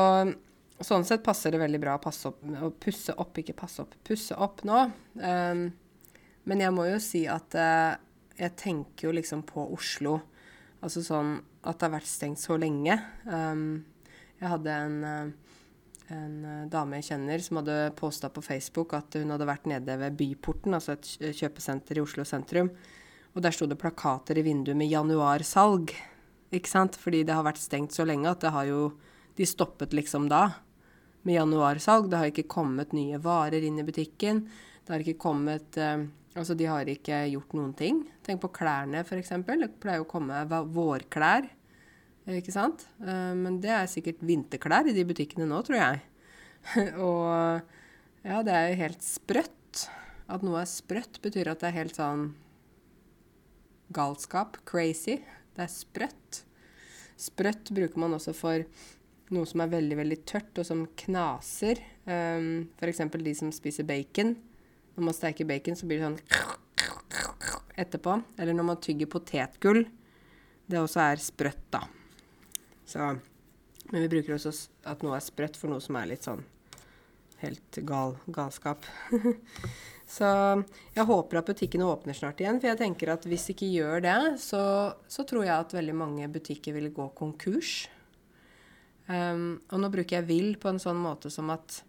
sånn 0.84 1.06
sett 1.06 1.24
passer 1.26 1.54
det 1.54 1.60
veldig 1.62 1.80
bra 1.82 1.96
å, 1.98 2.12
opp, 2.30 2.42
å 2.42 2.70
pusse 2.80 3.14
opp, 3.18 3.38
ikke 3.40 3.56
passe 3.58 3.82
opp, 3.82 3.96
pusse 4.06 4.36
opp 4.38 4.62
nå. 4.68 4.84
Um, 5.18 5.68
men 6.48 6.64
jeg 6.64 6.74
må 6.74 6.86
jo 6.88 6.98
si 7.02 7.24
at 7.30 7.54
uh, 7.58 7.98
jeg 8.38 8.54
tenker 8.58 9.08
jo 9.08 9.14
liksom 9.16 9.44
på 9.48 9.66
Oslo. 9.74 10.18
Altså 10.84 11.02
sånn 11.02 11.36
at 11.66 11.78
det 11.78 11.88
har 11.88 11.96
vært 11.96 12.10
stengt 12.10 12.40
så 12.40 12.56
lenge. 12.60 12.94
Um, 13.26 13.82
jeg 14.38 14.52
hadde 14.52 14.76
en, 14.84 14.98
uh, 15.02 15.58
en 16.14 16.38
dame 16.70 17.00
jeg 17.00 17.10
kjenner 17.10 17.42
som 17.44 17.60
hadde 17.60 17.80
posta 17.98 18.30
på 18.32 18.44
Facebook 18.46 18.94
at 18.96 19.18
hun 19.18 19.34
hadde 19.34 19.50
vært 19.50 19.66
nede 19.70 19.98
ved 20.00 20.16
Byporten, 20.20 20.78
altså 20.78 20.94
et 20.94 21.34
kjøpesenter 21.42 21.98
i 21.98 22.04
Oslo 22.06 22.26
sentrum. 22.28 22.70
Og 23.38 23.44
der 23.44 23.54
sto 23.54 23.68
det 23.70 23.78
plakater 23.78 24.34
i 24.40 24.42
vinduet 24.42 24.74
med 24.74 24.90
januarsalg. 24.90 25.92
Ikke 26.50 26.70
sant? 26.70 26.96
Fordi 26.98 27.20
det 27.22 27.36
har 27.36 27.44
vært 27.46 27.60
stengt 27.62 27.94
så 27.94 28.02
lenge 28.08 28.26
at 28.26 28.42
det 28.42 28.50
har 28.50 28.66
jo 28.66 28.80
De 29.38 29.46
stoppet 29.46 29.92
liksom 29.94 30.24
da 30.26 30.48
med 31.22 31.36
januarsalg. 31.36 32.08
Det 32.10 32.18
har 32.18 32.30
ikke 32.32 32.50
kommet 32.50 32.90
nye 32.96 33.20
varer 33.22 33.62
inn 33.62 33.76
i 33.78 33.84
butikken. 33.86 34.40
Det 34.82 34.90
har 34.90 35.04
ikke 35.04 35.22
kommet 35.22 35.78
eh, 35.78 36.08
Altså, 36.34 36.56
de 36.58 36.66
har 36.66 36.86
ikke 36.90 37.20
gjort 37.32 37.54
noen 37.54 37.70
ting. 37.78 38.00
Tenk 38.26 38.42
på 38.42 38.50
klærne, 38.58 39.04
f.eks. 39.06 39.30
Det 39.46 39.70
pleier 39.82 40.02
å 40.02 40.10
komme 40.10 40.42
vårklær. 40.74 41.46
Ikke 42.34 42.54
sant? 42.54 42.84
Eh, 42.98 43.32
men 43.38 43.60
det 43.62 43.70
er 43.74 43.86
sikkert 43.90 44.26
vinterklær 44.26 44.90
i 44.90 44.96
de 44.98 45.06
butikkene 45.06 45.46
nå, 45.46 45.62
tror 45.66 45.78
jeg. 45.78 46.02
Og 47.06 47.62
ja, 48.26 48.42
det 48.42 48.54
er 48.54 48.68
jo 48.68 48.82
helt 48.82 49.06
sprøtt. 49.06 49.86
At 50.26 50.42
noe 50.42 50.62
er 50.62 50.70
sprøtt, 50.70 51.22
betyr 51.22 51.54
at 51.54 51.62
det 51.62 51.70
er 51.70 51.78
helt 51.78 51.98
sånn 52.02 52.28
galskap. 53.94 54.58
Crazy. 54.68 55.18
Det 55.56 55.64
er 55.64 55.72
sprøtt. 55.72 56.42
Sprøtt 57.18 57.72
bruker 57.74 57.98
man 57.98 58.14
også 58.14 58.34
for 58.36 58.64
noe 59.34 59.48
som 59.48 59.60
er 59.60 59.72
veldig, 59.72 59.96
veldig 59.98 60.18
tørt, 60.28 60.52
og 60.60 60.66
som 60.66 60.86
knaser. 61.02 61.80
Um, 62.08 62.68
F.eks. 62.78 63.02
de 63.12 63.34
som 63.36 63.52
spiser 63.52 63.88
bacon. 63.88 64.36
Når 64.96 65.08
man 65.10 65.16
steker 65.16 65.48
bacon, 65.48 65.76
så 65.78 65.88
blir 65.88 66.00
det 66.00 66.08
sånn 66.08 66.20
etterpå. 67.78 68.18
Eller 68.38 68.56
når 68.56 68.68
man 68.72 68.80
tygger 68.82 69.10
potetgull. 69.10 69.84
Det 70.68 70.80
også 70.80 71.04
er 71.04 71.22
sprøtt, 71.22 71.64
da. 71.72 71.84
Så, 72.88 73.04
men 73.90 74.04
vi 74.04 74.10
bruker 74.12 74.36
også 74.36 74.52
at 74.88 75.04
noe 75.04 75.16
er 75.16 75.24
sprøtt 75.24 75.56
for 75.60 75.72
noe 75.72 75.84
som 75.84 75.96
er 76.00 76.10
litt 76.10 76.26
sånn 76.28 76.44
helt 77.42 77.78
gal 77.88 78.16
galskap. 78.34 78.84
så 80.08 80.28
jeg 80.96 81.04
håper 81.04 81.40
at 81.40 81.50
butikkene 81.50 81.84
åpner 81.84 82.16
snart 82.16 82.40
igjen. 82.40 82.58
For 82.62 82.70
jeg 82.70 82.80
tenker 82.80 83.12
at 83.12 83.26
hvis 83.28 83.44
de 83.48 83.54
ikke 83.54 83.68
gjør 83.74 84.04
det, 84.06 84.18
så, 84.40 84.62
så 85.04 85.24
tror 85.28 85.44
jeg 85.44 85.52
at 85.52 85.74
veldig 85.76 85.96
mange 86.00 86.28
butikker 86.32 86.76
vil 86.78 86.88
gå 86.96 87.10
konkurs. 87.18 87.82
Um, 89.08 89.60
og 89.72 89.80
nå 89.80 89.90
bruker 89.92 90.18
jeg 90.18 90.28
'vil' 90.28 90.56
på 90.60 90.68
en 90.68 90.80
sånn 90.80 91.00
måte 91.00 91.32
som 91.32 91.48
at 91.52 91.82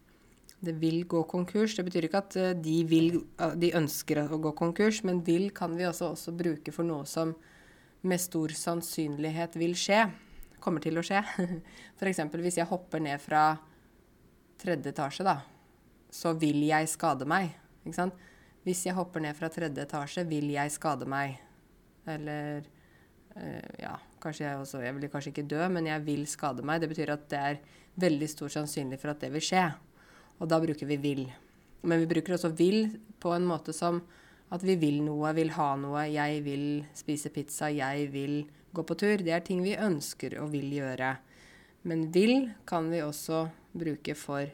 det 0.59 0.75
vil 0.79 1.05
gå 1.07 1.23
konkurs. 1.31 1.75
Det 1.75 1.85
betyr 1.87 2.09
ikke 2.09 2.21
at 2.23 2.35
eh, 2.35 2.55
de, 2.55 2.77
vil, 2.83 3.21
de 3.55 3.71
ønsker 3.79 4.25
å 4.25 4.39
gå 4.39 4.51
konkurs, 4.51 5.03
men 5.07 5.23
'vil' 5.23 5.53
kan 5.55 5.75
vi 5.79 5.87
også, 5.87 6.11
også 6.11 6.35
bruke 6.35 6.73
for 6.75 6.83
noe 6.83 7.07
som 7.07 7.31
med 8.01 8.19
stor 8.19 8.51
sannsynlighet 8.55 9.55
vil 9.59 9.75
skje. 9.75 10.09
Kommer 10.59 10.83
til 10.83 10.99
å 10.99 11.03
skje. 11.03 11.23
F.eks. 11.99 12.19
hvis 12.35 12.59
jeg 12.59 12.67
hopper 12.67 12.99
ned 12.99 13.19
fra 13.23 13.53
tredje 14.59 14.91
etasje, 14.91 15.23
da, 15.23 15.39
så 16.11 16.35
vil 16.35 16.63
jeg 16.67 16.91
skade 16.91 17.27
meg. 17.27 17.55
Hvis 17.83 18.85
jeg 18.85 18.95
hopper 18.97 19.23
ned 19.23 19.37
fra 19.37 19.49
tredje 19.49 19.85
etasje, 19.85 20.25
vil 20.27 20.49
jeg 20.51 20.71
skade 20.71 21.07
meg. 21.09 21.39
Eller 22.09 22.63
øh, 23.35 23.69
ja, 23.79 23.95
kanskje 24.21 24.45
jeg 24.45 24.57
også 24.59 24.81
Jeg 24.83 24.95
vil 24.95 25.09
kanskje 25.09 25.31
ikke 25.33 25.49
dø, 25.49 25.67
men 25.67 25.87
jeg 25.87 26.05
vil 26.05 26.25
skade 26.27 26.63
meg. 26.65 26.81
Det 26.81 26.89
betyr 26.89 27.13
at 27.15 27.29
det 27.31 27.39
er 27.39 27.61
veldig 27.99 28.29
stor 28.29 28.51
sannsynlig 28.59 28.99
for 28.99 29.13
at 29.13 29.21
det 29.21 29.31
vil 29.33 29.43
skje. 29.43 29.65
Og 30.39 30.49
da 30.49 30.59
bruker 30.59 30.87
vi 30.87 30.97
vil. 30.97 31.25
Men 31.81 32.01
vi 32.03 32.09
bruker 32.11 32.35
også 32.35 32.51
vil 32.55 32.99
på 33.19 33.31
en 33.35 33.47
måte 33.47 33.73
som 33.75 34.01
at 34.49 34.63
vi 34.65 34.75
vil 34.81 35.01
noe, 35.05 35.31
vil 35.37 35.51
ha 35.55 35.69
noe. 35.79 36.07
Jeg 36.09 36.43
vil 36.43 36.65
spise 36.97 37.31
pizza, 37.33 37.69
jeg 37.69 38.09
vil 38.11 38.41
gå 38.73 38.83
på 38.83 38.97
tur. 38.97 39.21
Det 39.23 39.33
er 39.33 39.45
ting 39.45 39.61
vi 39.63 39.77
ønsker 39.77 40.39
og 40.41 40.51
vil 40.53 40.71
gjøre. 40.73 41.13
Men 41.87 42.09
vil 42.11 42.49
kan 42.67 42.89
vi 42.91 43.03
også 43.05 43.47
bruke 43.77 44.15
for 44.17 44.49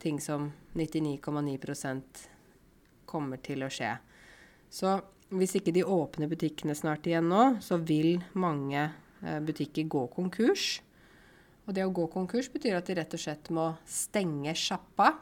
ting 0.00 0.18
som 0.20 0.50
99,9 0.74 1.58
kommer 3.10 3.42
til 3.42 3.66
å 3.66 3.70
skje. 3.72 3.96
Så 4.70 4.94
hvis 5.34 5.56
ikke 5.58 5.74
de 5.74 5.86
åpner 5.86 6.30
butikkene 6.30 6.74
snart 6.78 7.06
igjen 7.06 7.28
nå, 7.30 7.42
så 7.62 7.78
vil 7.78 8.18
mange 8.38 8.86
eh, 8.86 9.40
butikker 9.42 9.86
gå 9.90 10.06
konkurs. 10.14 10.80
Og 11.66 11.76
det 11.76 11.84
å 11.86 11.92
gå 11.94 12.06
konkurs 12.10 12.48
betyr 12.50 12.78
at 12.78 12.88
de 12.88 12.96
rett 12.98 13.14
og 13.14 13.22
slett 13.22 13.50
må 13.54 13.68
stenge 13.86 14.56
sjappa. 14.58 15.12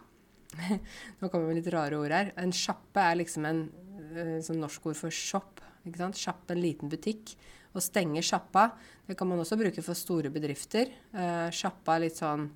Nå 1.20 1.28
kommer 1.28 1.50
det 1.50 1.58
litt 1.60 1.72
rare 1.74 1.98
ord 2.00 2.14
her. 2.14 2.30
En 2.40 2.54
sjappe 2.56 3.04
er 3.04 3.18
liksom 3.20 3.44
en 3.44 3.66
uh, 4.14 4.38
sånn 4.44 4.62
norsk 4.62 4.88
ord 4.88 4.96
for 4.96 5.12
shop. 5.12 5.60
ikke 5.84 6.00
sant? 6.00 6.16
Sjapp, 6.16 6.46
en 6.54 6.62
liten 6.62 6.88
butikk. 6.88 7.34
Å 7.76 7.82
stenge 7.84 8.22
sjappa, 8.24 8.70
det 9.04 9.18
kan 9.18 9.28
man 9.28 9.42
også 9.42 9.58
bruke 9.60 9.84
for 9.84 9.98
store 9.98 10.32
bedrifter. 10.32 10.88
Uh, 11.12 11.52
sjappa 11.52 11.98
er 11.98 12.06
litt 12.06 12.16
sånn 12.16 12.48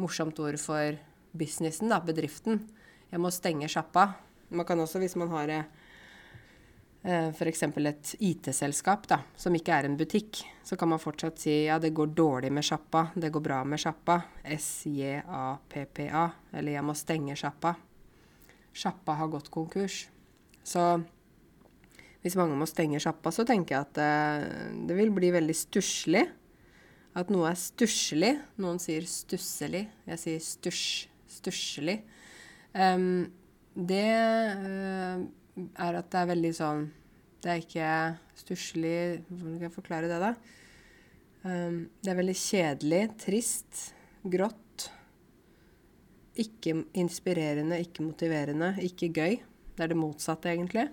morsomt 0.00 0.40
ord 0.40 0.56
for 0.62 0.96
businessen, 1.36 1.92
da, 1.92 2.00
bedriften. 2.00 2.64
Jeg 3.10 3.20
må 3.20 3.28
stenge 3.34 3.68
sjappa. 3.68 4.14
Man 4.50 4.66
kan 4.66 4.80
også, 4.82 5.00
hvis 5.02 5.16
man 5.20 5.30
har 5.32 5.52
eh, 5.54 7.30
f.eks. 7.30 7.62
et 7.62 8.14
IT-selskap 8.18 9.06
da, 9.10 9.20
som 9.38 9.54
ikke 9.56 9.76
er 9.76 9.88
en 9.88 9.96
butikk, 9.98 10.42
så 10.66 10.76
kan 10.76 10.90
man 10.90 11.02
fortsatt 11.02 11.38
si 11.42 11.54
ja, 11.68 11.78
det 11.82 11.92
går 11.96 12.12
dårlig 12.18 12.50
med 12.52 12.66
sjappa, 12.66 13.06
det 13.14 13.32
går 13.32 13.44
bra 13.46 13.62
med 13.64 13.80
sjappa. 13.82 14.20
S-J-A-P-P-A. 14.44 16.26
Eller 16.52 16.76
jeg 16.76 16.86
må 16.86 16.96
stenge 16.98 17.38
sjappa. 17.38 17.76
Sjappa 18.72 19.16
har 19.18 19.30
gått 19.32 19.50
konkurs. 19.54 20.04
Så 20.66 20.84
hvis 22.20 22.36
mange 22.36 22.58
må 22.58 22.66
stenge 22.68 23.00
sjappa, 23.00 23.32
så 23.32 23.46
tenker 23.48 23.76
jeg 23.76 23.88
at 23.88 24.02
eh, 24.04 24.76
det 24.86 24.98
vil 24.98 25.14
bli 25.14 25.32
veldig 25.34 25.56
stusslig 25.56 26.26
at 27.18 27.30
noe 27.32 27.48
er 27.50 27.58
stusslig. 27.58 28.34
Noen 28.62 28.78
sier 28.82 29.06
stusselig. 29.08 29.86
Jeg 30.06 30.22
sier 30.22 30.42
stusj. 30.44 31.06
Stusslig. 31.30 32.00
Um, 32.74 33.30
det 33.74 34.06
uh, 34.60 35.20
er 35.78 35.98
at 36.00 36.08
det 36.10 36.18
er 36.18 36.30
veldig 36.32 36.50
sånn 36.56 36.88
Det 37.40 37.50
er 37.52 37.60
ikke 37.62 37.90
stusslig 38.40 38.96
Hvordan 39.28 39.54
skal 39.54 39.66
jeg 39.68 39.74
forklare 39.76 40.10
det, 40.10 40.18
da? 40.22 40.32
Um, 41.40 41.84
det 42.02 42.10
er 42.12 42.18
veldig 42.18 42.36
kjedelig, 42.36 43.04
trist, 43.22 43.78
grått. 44.28 44.90
Ikke 46.40 46.74
inspirerende, 47.00 47.78
ikke 47.80 48.04
motiverende, 48.04 48.74
ikke 48.84 49.08
gøy. 49.08 49.38
Det 49.72 49.86
er 49.86 49.92
det 49.94 49.96
motsatte, 49.96 50.52
egentlig. 50.52 50.90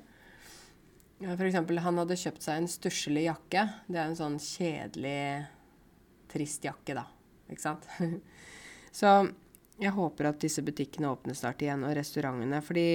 Eksempel, 1.19 1.81
han 1.83 1.99
hadde 1.99 2.15
kjøpt 2.21 2.45
seg 2.45 2.61
en 2.61 2.71
stusslig 2.71 3.25
jakke. 3.25 3.65
Det 3.89 3.99
er 3.99 4.05
en 4.05 4.15
sånn 4.15 4.39
kjedelig 4.39 5.19
trist 6.31 6.63
jakke, 6.63 6.95
da. 6.95 7.03
Ikke 7.51 7.63
sant? 7.63 7.87
Så 8.99 9.13
jeg 9.77 9.93
håper 9.93 10.31
at 10.31 10.41
disse 10.41 10.63
butikkene 10.65 11.11
åpner 11.11 11.37
snart 11.37 11.61
igjen, 11.61 11.85
og 11.85 11.95
restaurantene. 11.97 12.61
Fordi 12.65 12.89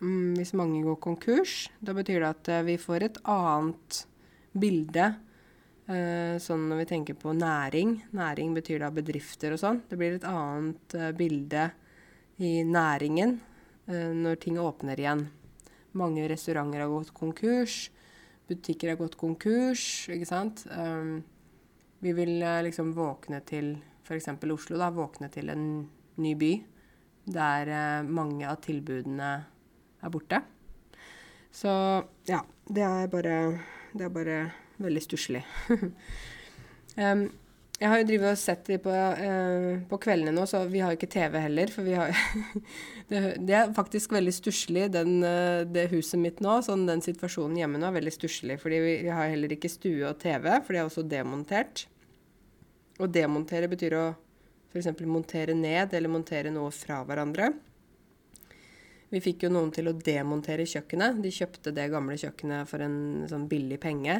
mm, 0.00 0.34
hvis 0.38 0.54
mange 0.58 0.82
går 0.86 0.98
konkurs, 1.02 1.68
da 1.80 1.94
betyr 1.96 2.22
det 2.22 2.30
at 2.30 2.50
uh, 2.54 2.64
vi 2.66 2.76
får 2.80 3.08
et 3.08 3.22
annet 3.30 4.02
bilde. 4.54 5.08
Uh, 5.84 6.36
sånn 6.40 6.68
når 6.70 6.84
vi 6.84 6.90
tenker 6.92 7.18
på 7.18 7.34
næring. 7.36 7.96
Næring 8.16 8.54
betyr 8.56 8.84
da 8.84 8.92
bedrifter 8.94 9.56
og 9.56 9.62
sånn. 9.62 9.82
Det 9.90 9.98
blir 10.00 10.16
et 10.16 10.28
annet 10.28 10.98
uh, 10.98 11.10
bilde 11.16 11.70
i 12.42 12.60
næringen 12.66 13.38
når 13.84 14.38
ting 14.40 14.56
åpner 14.56 14.96
igjen. 14.96 15.20
Mange 15.92 16.24
restauranter 16.26 16.80
har 16.80 16.88
gått 16.88 17.10
konkurs. 17.14 17.90
Butikker 18.48 18.90
har 18.90 18.96
gått 18.96 19.18
konkurs, 19.20 19.82
ikke 20.08 20.28
sant. 20.28 20.64
Um, 20.72 21.18
vi 22.04 22.12
vil 22.12 22.42
eh, 22.42 22.62
liksom 22.66 22.92
våkne 22.92 23.40
til 23.48 23.70
f.eks. 24.04 24.28
Oslo, 24.52 24.76
da. 24.76 24.90
Våkne 24.92 25.30
til 25.32 25.48
en 25.48 25.66
ny 26.20 26.34
by 26.38 26.52
der 27.24 27.70
eh, 27.72 28.02
mange 28.04 28.48
av 28.48 28.60
tilbudene 28.64 29.30
er 30.04 30.12
borte. 30.12 30.42
Så 31.54 31.70
ja, 32.28 32.42
det 32.66 32.84
er 32.84 33.08
bare, 33.12 33.38
det 33.94 34.08
er 34.08 34.12
bare 34.12 34.36
veldig 34.82 35.02
stusslig. 35.04 35.44
um, 36.98 37.28
jeg 37.78 37.90
har 37.90 38.00
jo 38.00 38.06
drivet 38.06 38.34
og 38.34 38.38
sett 38.38 38.66
de 38.68 38.78
på, 38.82 38.90
uh, 38.90 39.70
på, 39.90 39.98
kveldene 40.02 40.34
nå, 40.34 40.44
så 40.50 40.64
vi 40.70 40.82
har 40.82 40.92
jo 40.92 40.98
ikke 40.98 41.10
TV 41.14 41.38
heller. 41.42 41.70
For 41.72 41.86
vi 41.86 41.94
har 41.98 42.10
det, 43.10 43.22
det, 43.38 43.54
er 43.54 43.72
faktisk 43.76 44.14
veldig 44.14 44.34
stusslig, 44.34 44.88
uh, 44.94 45.62
det 45.70 45.88
huset 45.94 46.20
mitt 46.20 46.42
nå. 46.44 46.58
Sånn 46.66 46.88
den 46.90 47.02
situasjonen 47.04 47.58
hjemme 47.62 47.80
nå 47.80 47.88
er 47.88 47.98
veldig 48.00 48.14
stusslig. 48.18 48.58
Fordi 48.62 48.82
vi, 48.82 48.98
vi, 49.06 49.14
har 49.14 49.32
heller 49.32 49.56
ikke 49.56 49.72
stue 49.72 50.04
og 50.10 50.20
TV, 50.22 50.50
for 50.58 50.74
det 50.74 50.82
er 50.82 50.90
også 50.90 51.06
demontert. 51.06 51.86
Å 52.98 53.10
demontere 53.10 53.70
betyr 53.70 53.98
å 53.98 54.06
f.eks. 54.74 54.90
montere 55.06 55.54
ned 55.54 55.94
eller 55.94 56.10
montere 56.10 56.50
noe 56.50 56.72
fra 56.74 57.00
hverandre. 57.06 57.52
Vi 59.14 59.20
fikk 59.22 59.44
jo 59.46 59.52
noen 59.54 59.70
til 59.70 59.86
å 59.86 59.94
demontere 59.94 60.66
kjøkkenet. 60.66 61.20
De 61.22 61.30
kjøpte 61.30 61.70
det 61.74 61.86
gamle 61.92 62.16
kjøkkenet 62.18 62.66
for 62.66 62.82
en 62.82 62.96
sånn 63.30 63.46
billig 63.50 63.78
penge. 63.82 64.16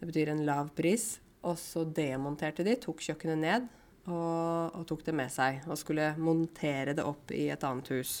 Det 0.00 0.08
betyr 0.08 0.32
en 0.32 0.42
lav 0.48 0.72
pris. 0.74 1.20
Og 1.46 1.54
så 1.56 1.84
demonterte 1.86 2.66
de, 2.66 2.74
tok 2.76 3.00
kjøkkenet 3.04 3.38
ned 3.40 3.68
og, 4.10 4.74
og 4.76 4.82
tok 4.90 5.06
det 5.06 5.14
med 5.16 5.30
seg. 5.32 5.62
Og 5.70 5.78
skulle 5.78 6.10
montere 6.18 6.96
det 6.98 7.06
opp 7.06 7.30
i 7.36 7.46
et 7.54 7.64
annet 7.64 7.92
hus. 7.94 8.18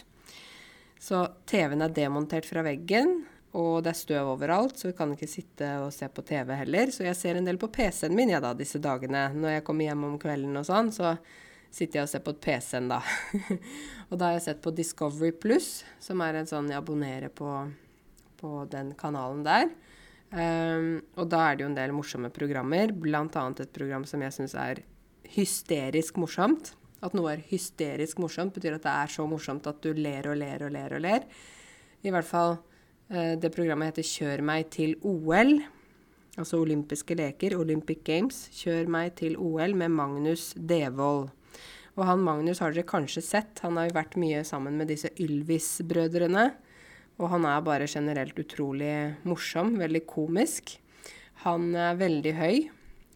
Så 1.00 1.24
TV-en 1.48 1.82
er 1.82 1.96
demontert 1.96 2.46
fra 2.46 2.62
veggen. 2.64 3.24
Og 3.58 3.82
det 3.82 3.90
er 3.90 3.98
støv 3.98 4.28
overalt, 4.36 4.76
så 4.78 4.90
vi 4.90 4.96
kan 4.98 5.10
ikke 5.14 5.26
sitte 5.30 5.68
og 5.82 5.90
se 5.94 6.06
på 6.06 6.22
TV 6.26 6.52
heller. 6.60 6.92
Så 6.94 7.02
jeg 7.02 7.18
ser 7.18 7.38
en 7.38 7.48
del 7.48 7.58
på 7.58 7.70
PC-en 7.74 8.14
min 8.14 8.30
ja, 8.30 8.38
da, 8.42 8.52
disse 8.54 8.78
dagene. 8.82 9.26
Når 9.34 9.56
jeg 9.56 9.64
kommer 9.66 9.88
hjem 9.88 10.04
om 10.06 10.18
kvelden 10.22 10.60
og 10.60 10.68
sånn, 10.68 10.92
så 10.94 11.16
sitter 11.70 12.00
jeg 12.00 12.06
og 12.06 12.12
ser 12.12 12.22
på 12.26 12.36
PC-en 12.46 12.90
da. 12.92 13.00
og 14.10 14.14
da 14.14 14.28
har 14.28 14.38
jeg 14.38 14.46
sett 14.46 14.62
på 14.62 14.74
Discovery 14.74 15.32
Pluss, 15.34 15.80
som 16.02 16.22
er 16.22 16.38
en 16.38 16.50
sånn 16.50 16.70
jeg 16.70 16.78
abonnerer 16.78 17.34
på, 17.34 17.50
på 18.38 18.52
den 18.70 18.94
kanalen 18.98 19.42
der. 19.46 19.66
Um, 20.30 21.00
og 21.18 21.26
da 21.32 21.42
er 21.48 21.56
det 21.56 21.64
jo 21.64 21.72
en 21.72 21.78
del 21.78 21.94
morsomme 21.94 22.30
programmer, 22.30 22.94
bl.a. 22.94 23.26
et 23.26 23.74
program 23.74 24.06
som 24.06 24.22
jeg 24.22 24.36
syns 24.36 24.54
er 24.54 24.84
hysterisk 25.34 26.22
morsomt. 26.22 26.76
At 27.02 27.16
noe 27.16 27.32
er 27.34 27.46
hysterisk 27.50 28.20
morsomt, 28.22 28.54
betyr 28.54 28.76
at 28.76 28.86
det 28.86 28.94
er 28.94 29.10
så 29.10 29.26
morsomt 29.26 29.66
at 29.66 29.82
du 29.82 29.90
ler 29.96 30.30
og 30.30 30.38
ler 30.38 30.68
og 30.68 30.74
ler 30.74 30.94
og 30.94 31.02
ler. 31.02 31.26
I 32.06 32.12
hvert 32.14 32.28
fall 32.28 32.60
det 33.10 33.50
programmet 33.50 33.90
heter 33.90 34.06
'Kjør 34.06 34.42
meg 34.46 34.70
til 34.70 34.94
OL', 35.02 35.58
altså 36.38 36.60
olympiske 36.62 37.16
leker, 37.18 37.56
Olympic 37.58 38.04
Games. 38.04 38.48
'Kjør 38.54 38.88
meg 38.88 39.16
til 39.16 39.36
OL' 39.36 39.74
med 39.74 39.90
Magnus 39.90 40.54
Devold. 40.54 41.30
Og 41.98 42.06
han 42.06 42.22
Magnus 42.24 42.60
har 42.62 42.72
dere 42.72 42.86
kanskje 42.86 43.22
sett. 43.24 43.60
Han 43.64 43.76
har 43.76 43.90
jo 43.90 43.98
vært 43.98 44.16
mye 44.20 44.44
sammen 44.46 44.78
med 44.78 44.88
disse 44.92 45.10
Ylvis-brødrene. 45.20 46.46
Og 47.20 47.28
han 47.34 47.44
er 47.44 47.64
bare 47.66 47.88
generelt 47.90 48.38
utrolig 48.40 49.16
morsom, 49.28 49.74
veldig 49.80 50.06
komisk. 50.08 50.78
Han 51.44 51.74
er 51.76 51.98
veldig 52.00 52.34
høy. 52.38 52.56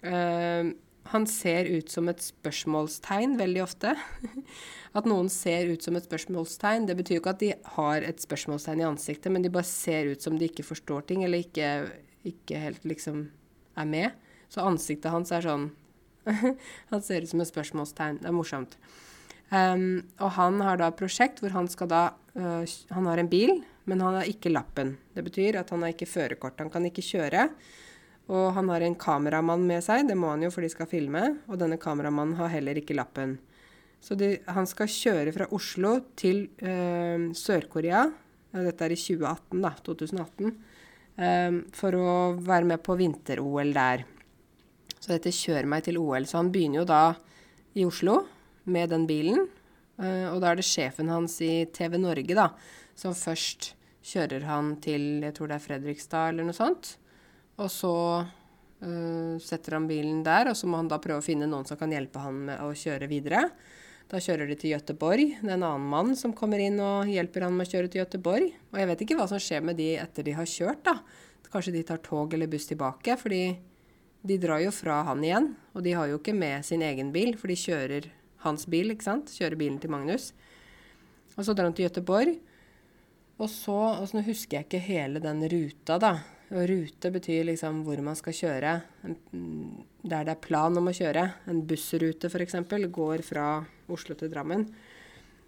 Uh, 0.05 0.75
han 1.13 1.27
ser 1.29 1.69
ut 1.69 1.91
som 1.93 2.09
et 2.09 2.23
spørsmålstegn 2.25 3.37
veldig 3.41 3.63
ofte. 3.65 3.93
At 4.97 5.09
noen 5.11 5.29
ser 5.33 5.69
ut 5.73 5.85
som 5.85 5.99
et 5.99 6.07
spørsmålstegn, 6.07 6.89
det 6.89 6.97
betyr 6.97 7.19
jo 7.19 7.23
ikke 7.23 7.35
at 7.35 7.41
de 7.43 7.51
har 7.77 8.05
et 8.07 8.21
spørsmålstegn 8.23 8.85
i 8.85 8.87
ansiktet, 8.87 9.33
men 9.35 9.43
de 9.43 9.51
bare 9.53 9.67
ser 9.67 10.13
ut 10.13 10.23
som 10.23 10.39
de 10.39 10.47
ikke 10.47 10.63
forstår 10.67 11.09
ting, 11.09 11.25
eller 11.27 11.43
ikke, 11.43 11.71
ikke 12.31 12.61
helt 12.63 12.87
liksom 12.87 13.25
er 13.75 13.89
med. 13.91 14.15
Så 14.55 14.63
ansiktet 14.63 15.11
hans 15.11 15.35
er 15.35 15.43
sånn 15.43 15.73
Han 16.93 17.03
ser 17.05 17.25
ut 17.25 17.33
som 17.33 17.43
et 17.43 17.51
spørsmålstegn. 17.51 18.23
Det 18.23 18.31
er 18.31 18.37
morsomt. 18.37 18.79
Um, 19.51 20.07
og 20.23 20.31
han 20.39 20.63
har 20.65 20.79
da 20.81 20.89
et 20.89 20.99
prosjekt 20.99 21.43
hvor 21.43 21.53
han 21.53 21.67
skal 21.69 21.91
da 21.91 22.05
uh, 22.39 22.65
Han 22.97 23.11
har 23.11 23.21
en 23.21 23.29
bil, 23.29 23.59
men 23.85 24.01
han 24.01 24.17
har 24.17 24.31
ikke 24.31 24.55
lappen. 24.55 24.95
Det 25.13 25.27
betyr 25.27 25.61
at 25.61 25.75
han 25.75 25.85
har 25.85 25.93
ikke 25.93 26.09
førerkort. 26.09 26.63
Han 26.63 26.73
kan 26.73 26.87
ikke 26.89 27.05
kjøre. 27.05 27.49
Og 28.33 28.55
han 28.57 28.71
har 28.73 28.85
en 28.85 28.97
kameramann 28.97 29.67
med 29.69 29.85
seg, 29.85 30.07
det 30.09 30.17
må 30.17 30.31
han 30.33 30.45
jo 30.47 30.53
for 30.53 30.65
de 30.65 30.71
skal 30.73 30.89
filme. 30.89 31.27
Og 31.51 31.59
denne 31.61 31.77
kameramannen 31.81 32.39
har 32.39 32.53
heller 32.55 32.81
ikke 32.81 32.97
lappen. 32.97 33.37
Så 34.05 34.17
de, 34.21 34.35
han 34.53 34.69
skal 34.69 34.91
kjøre 34.91 35.33
fra 35.33 35.49
Oslo 35.57 35.99
til 36.17 36.47
uh, 36.61 37.31
Sør-Korea. 37.37 38.07
Dette 38.55 38.87
er 38.87 38.95
i 38.95 39.01
2018, 39.01 39.61
da. 39.65 39.75
2018. 39.85 40.57
Um, 41.15 41.61
for 41.75 41.97
å 41.97 42.11
være 42.43 42.69
med 42.73 42.83
på 42.85 42.97
vinter-OL 42.99 43.73
der. 43.77 44.05
Så 44.99 45.13
dette 45.13 45.35
kjører 45.35 45.69
meg 45.69 45.85
til 45.87 46.01
OL. 46.01 46.25
Så 46.29 46.41
han 46.41 46.53
begynner 46.53 46.83
jo 46.83 46.89
da 46.89 47.05
i 47.77 47.85
Oslo 47.89 48.23
med 48.73 48.93
den 48.93 49.09
bilen. 49.09 49.47
Uh, 50.01 50.33
og 50.33 50.41
da 50.41 50.53
er 50.53 50.61
det 50.61 50.69
sjefen 50.69 51.13
hans 51.13 51.39
i 51.45 51.67
TV 51.73 52.01
Norge 52.01 52.37
da, 52.37 52.49
som 52.99 53.17
først 53.17 53.75
kjører 54.05 54.45
han 54.49 54.75
til 54.85 55.25
jeg 55.25 55.37
tror 55.37 55.49
det 55.49 55.57
er 55.57 55.65
Fredrikstad 55.65 56.33
eller 56.33 56.49
noe 56.49 56.57
sånt. 56.57 56.97
Og 57.61 57.71
så 57.71 57.95
uh, 58.25 59.35
setter 59.43 59.77
han 59.79 59.89
bilen 59.91 60.23
der, 60.27 60.51
og 60.51 60.59
så 60.59 60.69
må 60.71 60.81
han 60.81 60.91
da 60.91 60.99
prøve 61.03 61.23
å 61.23 61.25
finne 61.25 61.49
noen 61.51 61.67
som 61.69 61.79
kan 61.81 61.93
hjelpe 61.95 62.23
han 62.23 62.41
med 62.51 62.63
å 62.65 62.73
kjøre 62.79 63.11
videre. 63.11 63.47
Da 64.11 64.21
kjører 64.21 64.51
de 64.51 64.57
til 64.61 64.75
Gøteborg. 64.75 65.39
Det 65.41 65.49
er 65.49 65.57
en 65.57 65.65
annen 65.65 65.87
mann 65.91 66.13
som 66.19 66.35
kommer 66.37 66.61
inn 66.61 66.77
og 66.83 67.09
hjelper 67.09 67.47
han 67.47 67.55
med 67.57 67.67
å 67.67 67.71
kjøre 67.73 67.91
til 67.91 68.03
Gøteborg. 68.03 68.51
Og 68.73 68.81
jeg 68.81 68.91
vet 68.91 69.05
ikke 69.07 69.17
hva 69.19 69.29
som 69.31 69.41
skjer 69.41 69.65
med 69.65 69.79
de 69.81 69.95
etter 70.01 70.27
de 70.27 70.35
har 70.37 70.51
kjørt, 70.51 70.83
da. 70.85 70.99
Kanskje 71.55 71.77
de 71.77 71.85
tar 71.87 72.01
tog 72.03 72.33
eller 72.35 72.51
buss 72.51 72.67
tilbake, 72.67 73.15
fordi 73.15 73.45
de 74.27 74.39
drar 74.43 74.59
jo 74.59 74.73
fra 74.75 75.05
han 75.07 75.23
igjen. 75.25 75.53
Og 75.73 75.87
de 75.87 75.95
har 75.97 76.11
jo 76.11 76.19
ikke 76.19 76.35
med 76.37 76.67
sin 76.67 76.83
egen 76.83 77.15
bil, 77.15 77.37
for 77.39 77.53
de 77.53 77.57
kjører 77.61 78.11
hans 78.45 78.67
bil, 78.69 78.91
ikke 78.93 79.07
sant. 79.07 79.33
Kjører 79.33 79.61
bilen 79.61 79.79
til 79.81 79.95
Magnus. 79.95 80.33
Og 81.39 81.47
så 81.47 81.55
drar 81.55 81.71
han 81.71 81.77
til 81.79 81.87
Gøteborg. 81.89 82.35
Og 83.39 83.51
så 83.51 83.79
altså 83.95 84.19
Nå 84.19 84.27
husker 84.29 84.61
jeg 84.61 84.69
ikke 84.69 84.85
hele 84.85 85.23
den 85.23 85.43
ruta, 85.51 85.99
da. 86.03 86.15
Og 86.53 86.67
rute 86.69 87.11
betyr 87.15 87.47
liksom 87.49 87.81
hvor 87.87 88.01
man 88.05 88.17
skal 88.19 88.37
kjøre. 88.37 88.75
Der 89.33 90.27
det 90.27 90.35
er 90.35 90.43
plan 90.45 90.77
om 90.77 90.91
å 90.91 90.95
kjøre. 90.95 91.25
En 91.49 91.63
bussrute 91.65 92.29
f.eks. 92.29 92.59
går 92.93 93.25
fra 93.25 93.47
Oslo 93.89 94.17
til 94.19 94.33
Drammen. 94.33 94.67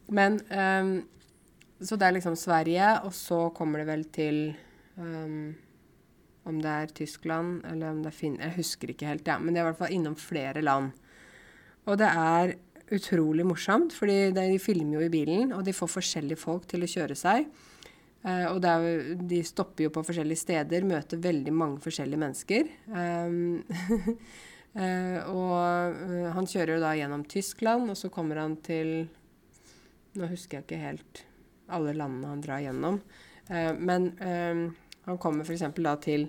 Men 0.09 0.41
um, 0.49 0.97
Så 1.83 1.99
det 1.99 2.07
er 2.07 2.17
liksom 2.17 2.37
Sverige, 2.41 3.01
og 3.05 3.13
så 3.13 3.51
kommer 3.53 3.83
det 3.83 3.89
vel 3.91 4.05
til 4.09 4.39
um, 4.97 5.55
Om 6.47 6.61
det 6.63 6.71
er 6.73 6.95
Tyskland 6.95 7.65
eller 7.67 7.91
om 7.91 8.01
det 8.05 8.13
er 8.13 8.17
Finn... 8.17 8.39
Jeg 8.41 8.57
husker 8.57 8.93
ikke 8.93 9.11
helt, 9.11 9.27
ja. 9.27 9.37
Men 9.39 9.53
det 9.53 9.61
er 9.61 9.67
i 9.67 9.69
hvert 9.73 9.83
fall 9.83 9.93
innom 9.93 10.17
flere 10.17 10.63
land. 10.63 10.95
Og 11.87 11.99
det 12.01 12.09
er 12.09 12.55
utrolig 12.95 13.45
morsomt, 13.47 13.93
fordi 13.93 14.31
de 14.35 14.61
filmer 14.63 15.01
jo 15.01 15.07
i 15.07 15.11
bilen, 15.11 15.53
og 15.53 15.65
de 15.67 15.75
får 15.75 15.91
forskjellige 15.91 16.39
folk 16.39 16.69
til 16.71 16.87
å 16.87 16.91
kjøre 16.91 17.17
seg. 17.19 17.49
Uh, 18.27 18.49
og 18.51 18.65
er, 18.67 19.13
de 19.23 19.39
stopper 19.47 19.87
jo 19.87 19.93
på 19.95 20.03
forskjellige 20.09 20.41
steder, 20.41 20.87
møter 20.87 21.21
veldig 21.23 21.53
mange 21.55 21.79
forskjellige 21.85 22.19
mennesker. 22.19 22.71
Um, 22.91 23.61
uh, 24.75 25.19
og 25.39 26.01
uh, 26.01 26.33
han 26.35 26.49
kjører 26.51 26.75
jo 26.75 26.83
da 26.83 26.97
gjennom 26.99 27.23
Tyskland, 27.31 27.93
og 27.93 27.99
så 27.99 28.11
kommer 28.11 28.43
han 28.43 28.59
til 28.67 29.07
Nå 30.17 30.27
husker 30.31 30.59
jeg 30.59 30.65
ikke 30.65 30.81
helt 30.81 31.21
alle 31.71 31.93
landene 31.93 32.31
han 32.31 32.41
drar 32.41 32.63
gjennom. 32.65 32.95
men 33.85 34.07
han 34.17 35.19
kommer 35.21 35.45
f.eks. 35.45 35.65
da 35.77 35.93
til 36.01 36.25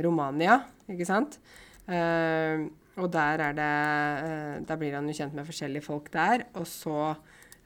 Romania, 0.00 0.54
ikke 0.88 1.04
sant? 1.04 1.36
Uh, 1.84 2.64
og 2.96 3.10
der 3.12 3.42
er 3.50 3.58
det 3.58 4.64
Da 4.64 4.78
blir 4.80 4.96
han 4.96 5.10
jo 5.10 5.18
kjent 5.18 5.36
med 5.36 5.44
forskjellige 5.44 5.84
folk 5.84 6.08
der. 6.14 6.46
Og 6.56 6.64
så 6.70 7.12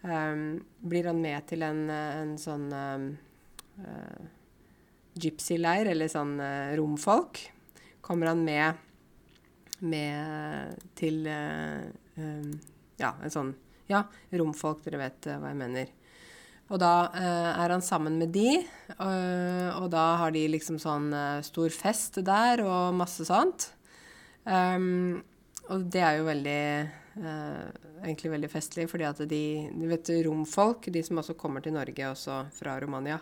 blir 0.03 1.07
han 1.07 1.23
med 1.23 1.47
til 1.47 1.63
en, 1.63 1.87
en 1.87 2.35
sånn 2.41 2.67
uh, 3.83 4.27
gypsy-leir, 5.19 5.91
eller 5.93 6.11
sånn 6.13 6.37
uh, 6.41 6.75
romfolk. 6.79 7.41
Kommer 8.05 8.33
han 8.33 8.45
med, 8.47 8.79
med 9.85 10.79
til 10.99 11.27
um, 11.29 12.53
Ja, 12.99 13.15
en 13.23 13.33
sånn 13.33 13.55
Ja, 13.91 14.05
romfolk, 14.35 14.83
dere 14.85 15.01
vet 15.01 15.29
hva 15.31 15.53
jeg 15.53 15.59
mener. 15.59 15.91
Og 16.69 16.81
da 16.83 17.09
er 17.17 17.73
han 17.73 17.81
sammen 17.81 18.19
med 18.21 18.35
de, 18.35 18.59
og 19.01 19.87
da 19.89 20.03
har 20.21 20.35
de 20.35 20.43
liksom 20.53 20.77
sånn 20.83 21.07
stor 21.47 21.73
fest 21.73 22.19
der 22.27 22.61
og 22.61 22.99
masse 22.99 23.25
sånt. 23.25 23.71
Um, 24.45 25.23
og 25.73 25.89
det 25.93 26.03
er 26.05 26.19
jo 26.19 26.29
veldig 26.29 26.61
uh, 27.21 27.89
egentlig 28.03 28.33
veldig 28.33 28.51
festlig, 28.53 28.87
fordi 28.91 29.07
at 29.09 29.21
de, 29.29 29.43
de 29.75 29.91
vet, 29.91 30.11
romfolk, 30.25 30.89
de 30.93 31.03
som 31.05 31.21
også 31.21 31.37
kommer 31.39 31.65
til 31.65 31.75
Norge 31.77 32.09
også 32.09 32.41
fra 32.57 32.79
Romania, 32.81 33.19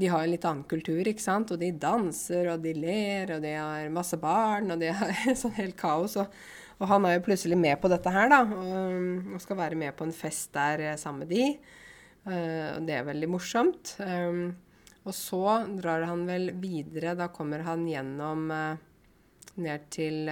de 0.00 0.10
har 0.10 0.24
en 0.24 0.32
litt 0.32 0.46
annen 0.48 0.66
kultur, 0.68 1.00
ikke 1.06 1.22
sant? 1.22 1.52
Og 1.54 1.60
de 1.60 1.72
danser, 1.80 2.50
og 2.52 2.62
de 2.64 2.74
ler, 2.76 3.34
og 3.36 3.42
de 3.44 3.54
har 3.56 3.90
masse 3.94 4.18
barn, 4.20 4.72
og 4.74 4.80
de 4.82 4.92
har 4.94 5.12
sånn 5.40 5.56
helt 5.58 5.76
kaos. 5.78 6.16
Og, 6.20 6.38
og, 6.78 6.86
han 6.92 7.08
er 7.08 7.18
jo 7.18 7.26
plutselig 7.26 7.58
med 7.60 7.78
på 7.82 7.90
dette 7.92 8.12
her, 8.14 8.30
da, 8.32 8.42
og, 8.46 9.34
og 9.34 9.44
skal 9.44 9.60
være 9.60 9.78
med 9.80 9.96
på 9.98 10.08
en 10.08 10.16
fest 10.16 10.52
der 10.56 10.84
eh, 10.92 10.98
sammen 11.00 11.26
med 11.26 11.34
de. 11.34 11.50
Uh, 12.28 12.74
og 12.74 12.88
det 12.88 12.98
er 12.98 13.06
veldig 13.06 13.28
morsomt. 13.32 13.94
Um, 14.02 14.50
og 15.08 15.14
så 15.16 15.62
drar 15.78 16.04
han 16.04 16.26
vel 16.28 16.50
videre, 16.60 17.14
da 17.16 17.30
kommer 17.32 17.62
han 17.64 17.86
gjennom 17.88 18.50
ned 19.58 19.86
til 19.94 20.28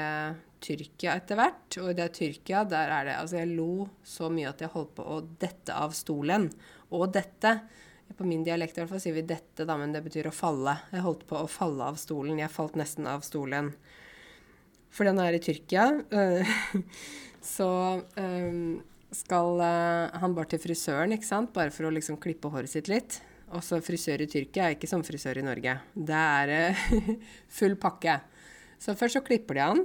Tyrkia 0.66 1.14
etter 1.16 1.38
hvert. 1.38 1.78
Og 1.80 1.90
i 1.92 1.96
det 1.96 2.10
Tyrkia, 2.16 2.64
der 2.68 2.92
er 2.92 3.08
det 3.08 3.16
Altså, 3.20 3.40
jeg 3.40 3.54
lo 3.56 3.86
så 4.04 4.30
mye 4.32 4.50
at 4.50 4.62
jeg 4.64 4.72
holdt 4.74 4.94
på 4.98 5.06
å 5.06 5.20
dette 5.40 5.74
av 5.74 5.94
stolen. 5.96 6.48
Og 6.92 7.08
dette. 7.14 7.58
På 8.16 8.24
min 8.24 8.44
dialekt 8.44 8.78
i 8.78 8.80
hvert 8.80 8.94
fall 8.94 9.02
sier 9.02 9.16
vi 9.16 9.26
dette, 9.28 9.66
da, 9.68 9.76
men 9.76 9.92
det 9.92 10.00
betyr 10.06 10.30
å 10.30 10.34
falle. 10.34 10.78
Jeg 10.88 11.04
holdt 11.04 11.26
på 11.28 11.36
å 11.36 11.48
falle 11.50 11.84
av 11.90 11.98
stolen. 12.00 12.38
Jeg 12.40 12.52
falt 12.52 12.78
nesten 12.80 13.08
av 13.10 13.24
stolen. 13.26 13.74
For 14.88 15.04
den 15.04 15.20
er 15.20 15.36
i 15.36 15.40
Tyrkia. 15.44 15.90
så 17.56 17.68
um, 18.16 18.78
skal 19.12 19.60
uh, 19.60 20.16
han 20.16 20.36
bare 20.36 20.54
til 20.54 20.62
frisøren, 20.62 21.12
ikke 21.12 21.28
sant? 21.28 21.52
Bare 21.56 21.74
for 21.74 21.88
å 21.88 21.92
liksom 21.92 22.16
klippe 22.22 22.48
håret 22.54 22.72
sitt 22.72 22.88
litt. 22.88 23.20
Også 23.56 23.82
frisør 23.84 24.24
i 24.24 24.30
Tyrkia 24.30 24.70
er 24.70 24.78
ikke 24.78 24.90
som 24.90 25.04
frisør 25.06 25.42
i 25.42 25.44
Norge. 25.44 25.76
Det 25.92 26.24
er 26.40 26.54
uh, 26.72 27.12
full 27.58 27.76
pakke. 27.82 28.16
Så 28.80 28.96
først 28.96 29.20
så 29.20 29.24
klipper 29.28 29.60
de 29.60 29.68
han. 29.68 29.84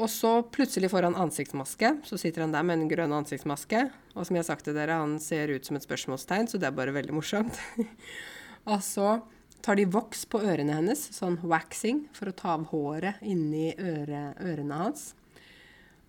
Og 0.00 0.08
så 0.08 0.30
plutselig 0.48 0.88
får 0.92 1.08
han 1.08 1.18
ansiktsmaske. 1.20 1.92
Så 2.08 2.18
sitter 2.20 2.46
han 2.46 2.54
der 2.54 2.64
med 2.64 2.78
en 2.78 2.88
grønn 2.88 3.12
ansiktsmaske. 3.12 3.84
Og 4.14 4.24
som 4.24 4.36
jeg 4.36 4.44
har 4.44 4.48
sagt 4.48 4.64
til 4.68 4.76
dere, 4.76 4.96
han 5.02 5.18
ser 5.20 5.52
ut 5.52 5.66
som 5.66 5.76
et 5.76 5.84
spørsmålstegn, 5.84 6.48
så 6.48 6.60
det 6.60 6.70
er 6.70 6.76
bare 6.76 6.94
veldig 6.96 7.16
morsomt. 7.16 7.60
og 8.72 8.80
så 8.84 9.18
tar 9.60 9.76
de 9.76 9.84
voks 9.92 10.24
på 10.32 10.40
ørene 10.40 10.78
hennes, 10.78 11.02
sånn 11.12 11.36
waxing, 11.44 12.06
for 12.16 12.30
å 12.30 12.36
ta 12.36 12.54
av 12.56 12.70
håret 12.72 13.20
inni 13.28 13.74
øre, 13.76 14.30
ørene 14.40 14.78
hans. 14.80 15.10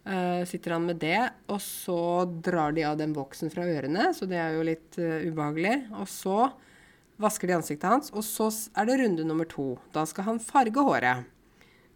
Uh, 0.01 0.41
sitter 0.49 0.77
han 0.77 0.87
med 0.87 1.01
det, 1.03 1.27
og 1.51 1.59
så 1.61 2.23
drar 2.47 2.73
de 2.73 2.87
av 2.87 2.95
den 2.97 3.11
voksen 3.13 3.51
fra 3.53 3.67
ørene, 3.69 4.07
så 4.17 4.25
det 4.25 4.39
er 4.39 4.55
jo 4.55 4.63
litt 4.65 4.97
uh, 4.97 5.19
ubehagelig. 5.27 5.75
Og 5.99 6.07
så 6.09 6.37
vasker 7.21 7.51
de 7.51 7.59
ansiktet 7.59 7.91
hans, 7.91 8.09
og 8.15 8.23
så 8.25 8.47
er 8.79 8.87
det 8.87 8.97
runde 9.03 9.27
nummer 9.27 9.45
to. 9.51 9.75
Da 9.93 10.07
skal 10.09 10.31
han 10.31 10.41
farge 10.41 10.87
håret. 10.87 11.27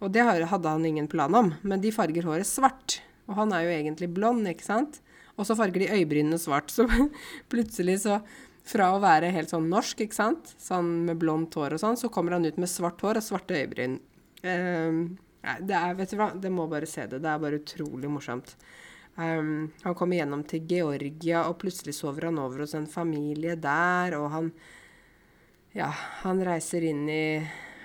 Og 0.03 0.11
det 0.11 0.25
hadde 0.25 0.69
han 0.69 0.85
ingen 0.85 1.07
plan 1.11 1.33
om, 1.35 1.53
men 1.63 1.83
de 1.83 1.93
farger 1.95 2.27
håret 2.27 2.47
svart. 2.47 2.99
Og 3.29 3.37
han 3.39 3.53
er 3.55 3.65
jo 3.65 3.75
egentlig 3.75 4.09
blond, 4.13 4.47
ikke 4.49 4.65
sant? 4.65 4.99
Og 5.35 5.47
så 5.47 5.55
farger 5.57 5.83
de 5.83 5.91
øyebrynene 5.91 6.39
svart. 6.39 6.71
Så 6.73 6.87
plutselig 7.51 8.01
så 8.07 8.21
Fra 8.65 8.87
å 8.95 8.97
være 8.97 9.27
helt 9.29 9.51
sånn 9.51 9.67
norsk, 9.69 9.99
ikke 10.01 10.17
sant, 10.17 10.55
sånn 10.57 10.87
med 11.05 11.19
blondt 11.21 11.53
hår 11.53 11.75
og 11.75 11.81
sånn, 11.83 11.99
så 12.01 12.07
kommer 12.09 12.33
han 12.33 12.47
ut 12.47 12.55
med 12.57 12.65
svart 12.65 13.03
hår 13.05 13.19
og 13.19 13.25
svarte 13.27 13.59
øyebryn. 13.59 13.99
Um, 14.41 15.19
det 15.61 15.75
er, 15.77 15.93
vet 15.99 16.09
du 16.09 16.17
hva, 16.17 16.31
det 16.33 16.49
må 16.49 16.65
bare 16.71 16.89
se 16.89 17.05
det. 17.11 17.19
Det 17.21 17.29
er 17.29 17.43
bare 17.43 17.59
utrolig 17.59 18.09
morsomt. 18.09 18.55
Um, 19.19 19.69
han 19.83 19.93
kommer 19.93 20.17
gjennom 20.17 20.41
til 20.49 20.65
Georgia, 20.65 21.43
og 21.45 21.59
plutselig 21.61 21.93
sover 21.93 22.25
han 22.31 22.41
over 22.41 22.65
hos 22.65 22.73
en 22.73 22.89
familie 22.89 23.53
der, 23.53 24.17
og 24.17 24.31
han 24.33 24.49
Ja, 25.75 25.91
han 26.23 26.41
reiser 26.41 26.89
inn 26.89 27.05
i 27.05 27.21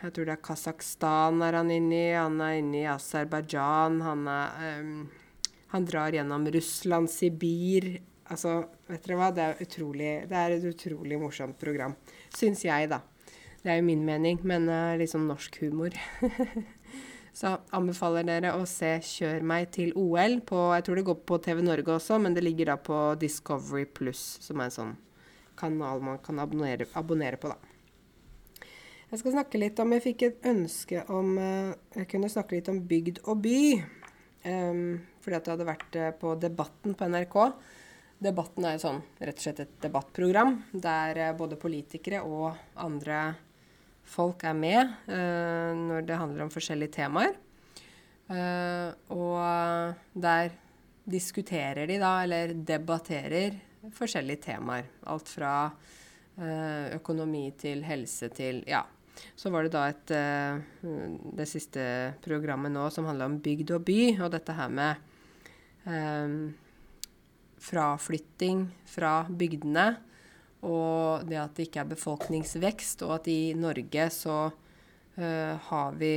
jeg 0.00 0.14
tror 0.16 0.28
det 0.28 0.32
er 0.32 0.44
Kasakhstan 0.44 1.42
er 1.44 1.58
han 1.58 1.70
inne 1.74 1.96
i. 1.96 2.12
Han 2.16 2.40
er 2.40 2.58
inne 2.60 2.78
i 2.80 2.88
Aserbajdsjan. 2.88 4.00
Han, 4.06 4.24
um, 4.30 4.94
han 5.74 5.88
drar 5.88 6.16
gjennom 6.16 6.46
Russland, 6.54 7.10
Sibir. 7.12 7.90
Altså, 8.30 8.62
vet 8.88 9.04
dere 9.04 9.18
hva? 9.20 9.30
Det 9.34 9.44
er, 9.44 9.60
utrolig, 9.66 10.10
det 10.30 10.40
er 10.40 10.56
et 10.56 10.66
utrolig 10.70 11.20
morsomt 11.20 11.58
program. 11.60 11.96
Syns 12.32 12.64
jeg, 12.64 12.88
da. 12.92 13.02
Det 13.60 13.74
er 13.74 13.80
jo 13.82 13.88
min 13.90 14.06
mening, 14.06 14.40
men 14.48 14.70
uh, 14.72 15.06
sånn 15.10 15.28
norsk 15.28 15.60
humor. 15.66 15.96
Så 17.40 17.52
anbefaler 17.76 18.26
dere 18.26 18.56
å 18.58 18.64
se 18.66 18.96
'Kjør 19.04 19.44
meg 19.46 19.68
til 19.76 19.92
OL' 19.94 20.40
på 20.42 20.58
Jeg 20.74 20.84
tror 20.86 20.98
det 20.98 21.04
går 21.06 21.20
på 21.28 21.38
TV 21.44 21.60
Norge 21.62 21.94
også, 21.94 22.18
men 22.18 22.34
det 22.34 22.42
ligger 22.42 22.72
da 22.72 22.76
på 22.76 22.98
Discovery 23.20 23.84
Pluss, 23.86 24.24
som 24.42 24.58
er 24.58 24.68
en 24.68 24.74
sånn 24.74 24.96
kanal 25.60 26.02
man 26.02 26.18
kan 26.24 26.40
abonnere, 26.42 26.88
abonnere 26.98 27.38
på, 27.38 27.52
da. 27.52 27.69
Jeg 29.10 29.18
skal 29.24 29.32
snakke 29.34 29.58
litt 29.58 29.80
om 29.82 29.90
Jeg 29.90 30.04
fikk 30.04 30.22
et 30.22 30.44
ønske 30.46 31.02
om 31.10 31.34
uh, 31.34 31.74
Jeg 31.96 32.06
kunne 32.12 32.30
snakke 32.30 32.54
litt 32.54 32.68
om 32.70 32.78
bygd 32.86 33.24
og 33.26 33.40
by. 33.42 33.60
Um, 34.46 35.00
fordi 35.20 35.36
at 35.36 35.48
jeg 35.48 35.54
hadde 35.56 35.66
vært 35.66 35.96
uh, 35.98 36.10
på 36.16 36.34
Debatten 36.40 36.94
på 36.94 37.08
NRK. 37.10 37.36
Debatten 38.22 38.68
er 38.68 38.76
jo 38.76 38.82
sånn 38.84 39.00
rett 39.18 39.40
og 39.40 39.44
slett 39.44 39.62
et 39.64 39.72
debattprogram 39.82 40.60
der 40.70 41.22
uh, 41.24 41.32
både 41.36 41.58
politikere 41.60 42.22
og 42.22 42.54
andre 42.78 43.32
folk 44.10 44.42
er 44.46 44.56
med 44.58 44.94
når 45.06 46.02
det 46.02 46.16
handler 46.18 46.42
om 46.42 46.48
forskjellige 46.50 46.96
temaer. 46.96 47.36
og 49.14 50.16
der 50.18 50.50
diskuterer 51.06 51.86
de 51.86 51.98
da, 52.02 52.16
eller 52.24 52.56
debatterer, 52.66 53.54
forskjellige 53.94 54.42
temaer. 54.48 54.88
Alt 55.06 55.30
fra 55.30 55.52
økonomi 56.96 57.44
til 57.60 57.84
helse 57.86 58.32
til 58.34 58.64
ja, 58.66 58.82
så 59.36 59.52
var 59.52 59.66
det 59.66 59.72
da 59.74 59.86
et 59.90 60.12
uh, 60.14 60.60
Det 61.36 61.46
siste 61.48 61.82
programmet 62.24 62.72
nå 62.72 62.86
som 62.92 63.08
handla 63.08 63.28
om 63.30 63.38
bygd 63.42 63.74
og 63.76 63.84
by, 63.88 64.00
og 64.20 64.32
dette 64.34 64.56
her 64.56 64.70
med 64.72 65.00
um, 65.86 66.52
fraflytting 67.60 68.66
fra 68.88 69.24
bygdene. 69.28 69.88
Og 70.66 71.24
det 71.28 71.38
at 71.40 71.56
det 71.56 71.68
ikke 71.68 71.84
er 71.84 71.92
befolkningsvekst, 71.94 73.04
og 73.06 73.20
at 73.20 73.30
i 73.32 73.52
Norge 73.56 74.08
så 74.12 74.38
uh, 74.50 75.54
har 75.70 76.00
vi 76.00 76.14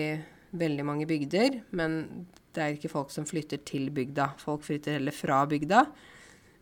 veldig 0.54 0.86
mange 0.86 1.08
bygder, 1.10 1.62
men 1.74 2.02
det 2.54 2.62
er 2.62 2.76
ikke 2.76 2.92
folk 2.92 3.14
som 3.14 3.26
flytter 3.26 3.64
til 3.66 3.88
bygda. 3.94 4.34
Folk 4.42 4.66
flytter 4.68 5.00
heller 5.00 5.16
fra 5.16 5.42
bygda. 5.50 5.86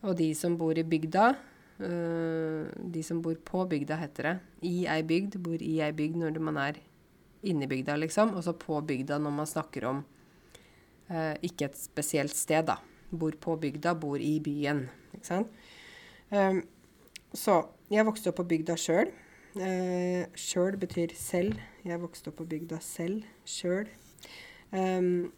Og 0.08 0.16
de 0.18 0.32
som 0.38 0.56
bor 0.58 0.78
i 0.78 0.86
bygda, 0.88 1.34
de 1.82 3.02
som 3.04 3.22
bor 3.26 3.36
på 3.46 3.66
bygda, 3.70 3.96
heter 4.02 4.28
det. 4.28 4.34
I 4.70 4.86
ei 4.92 5.02
bygd. 5.08 5.40
Bor 5.42 5.62
i 5.62 5.80
ei 5.82 5.92
bygd 5.96 6.20
når 6.22 6.40
man 6.44 6.60
er 6.62 6.80
inni 7.42 7.68
bygda, 7.68 7.96
liksom. 7.96 8.36
Og 8.36 8.46
så 8.46 8.54
på 8.58 8.80
bygda 8.86 9.18
når 9.22 9.36
man 9.36 9.50
snakker 9.50 9.88
om 9.90 10.04
uh, 11.12 11.36
ikke 11.42 11.70
et 11.70 11.80
spesielt 11.80 12.36
sted, 12.38 12.68
da. 12.70 12.78
Bor 13.12 13.36
på 13.42 13.58
bygda, 13.60 13.96
bor 14.00 14.22
i 14.22 14.38
byen. 14.44 14.86
Ikke 15.16 15.28
sant. 15.28 15.60
Um, 16.32 16.64
så 17.34 17.62
jeg 17.92 18.08
vokste 18.08 18.32
opp 18.32 18.40
på 18.42 18.48
bygda 18.54 18.78
sjøl. 18.80 19.12
Uh, 19.58 20.24
sjøl 20.38 20.78
betyr 20.80 21.16
selv. 21.18 21.60
Jeg 21.88 22.02
vokste 22.02 22.32
opp 22.32 22.40
på 22.40 22.50
bygda 22.54 22.80
selv. 22.86 23.26
Sjøl. 23.48 23.90
Um, 24.72 25.32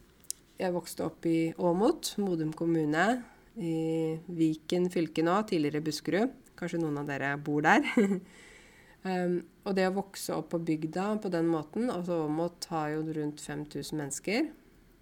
jeg 0.59 0.75
vokste 0.75 1.07
opp 1.07 1.25
i 1.25 1.53
Åmot, 1.57 2.13
Modum 2.21 2.51
kommune 2.53 3.23
i 3.59 4.17
Viken 4.33 4.89
fylke 4.93 5.25
nå, 5.25 5.35
tidligere 5.49 5.83
Buskerud. 5.85 6.33
Kanskje 6.57 6.81
noen 6.81 7.01
av 7.01 7.09
dere 7.09 7.33
bor 7.41 7.63
der. 7.65 7.85
um, 9.07 9.37
og 9.65 9.77
det 9.77 9.87
å 9.89 9.95
vokse 9.97 10.35
opp 10.35 10.51
på 10.53 10.61
bygda 10.63 11.07
på 11.23 11.31
den 11.33 11.49
måten 11.51 11.91
altså 11.93 12.23
Åmot 12.25 12.67
har 12.71 12.93
jo 12.95 13.05
rundt 13.17 13.41
5000 13.43 13.99
mennesker. 13.99 14.51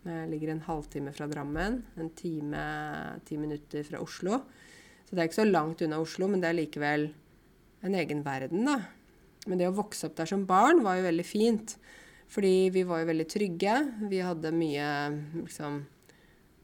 Jeg 0.02 0.30
ligger 0.32 0.50
en 0.56 0.64
halvtime 0.66 1.14
fra 1.14 1.28
Drammen, 1.30 1.82
en 2.02 2.14
time, 2.18 2.62
ti 3.28 3.38
minutter 3.38 3.86
fra 3.86 4.02
Oslo. 4.02 4.40
Så 5.06 5.14
det 5.14 5.22
er 5.22 5.30
ikke 5.30 5.42
så 5.44 5.50
langt 5.50 5.84
unna 5.86 6.00
Oslo, 6.02 6.30
men 6.32 6.42
det 6.42 6.50
er 6.50 6.58
likevel 6.58 7.12
en 7.86 7.98
egen 7.98 8.24
verden, 8.26 8.66
da. 8.66 8.80
Men 9.50 9.62
det 9.62 9.70
å 9.70 9.76
vokse 9.78 10.08
opp 10.08 10.18
der 10.18 10.30
som 10.30 10.46
barn 10.50 10.82
var 10.86 10.98
jo 10.98 11.08
veldig 11.08 11.26
fint. 11.26 11.76
Fordi 12.32 12.70
vi 12.74 12.84
var 12.88 13.02
jo 13.02 13.10
veldig 13.10 13.28
trygge. 13.30 13.76
Vi 14.10 14.22
hadde 14.24 14.54
mye 14.56 14.88
liksom 15.42 15.82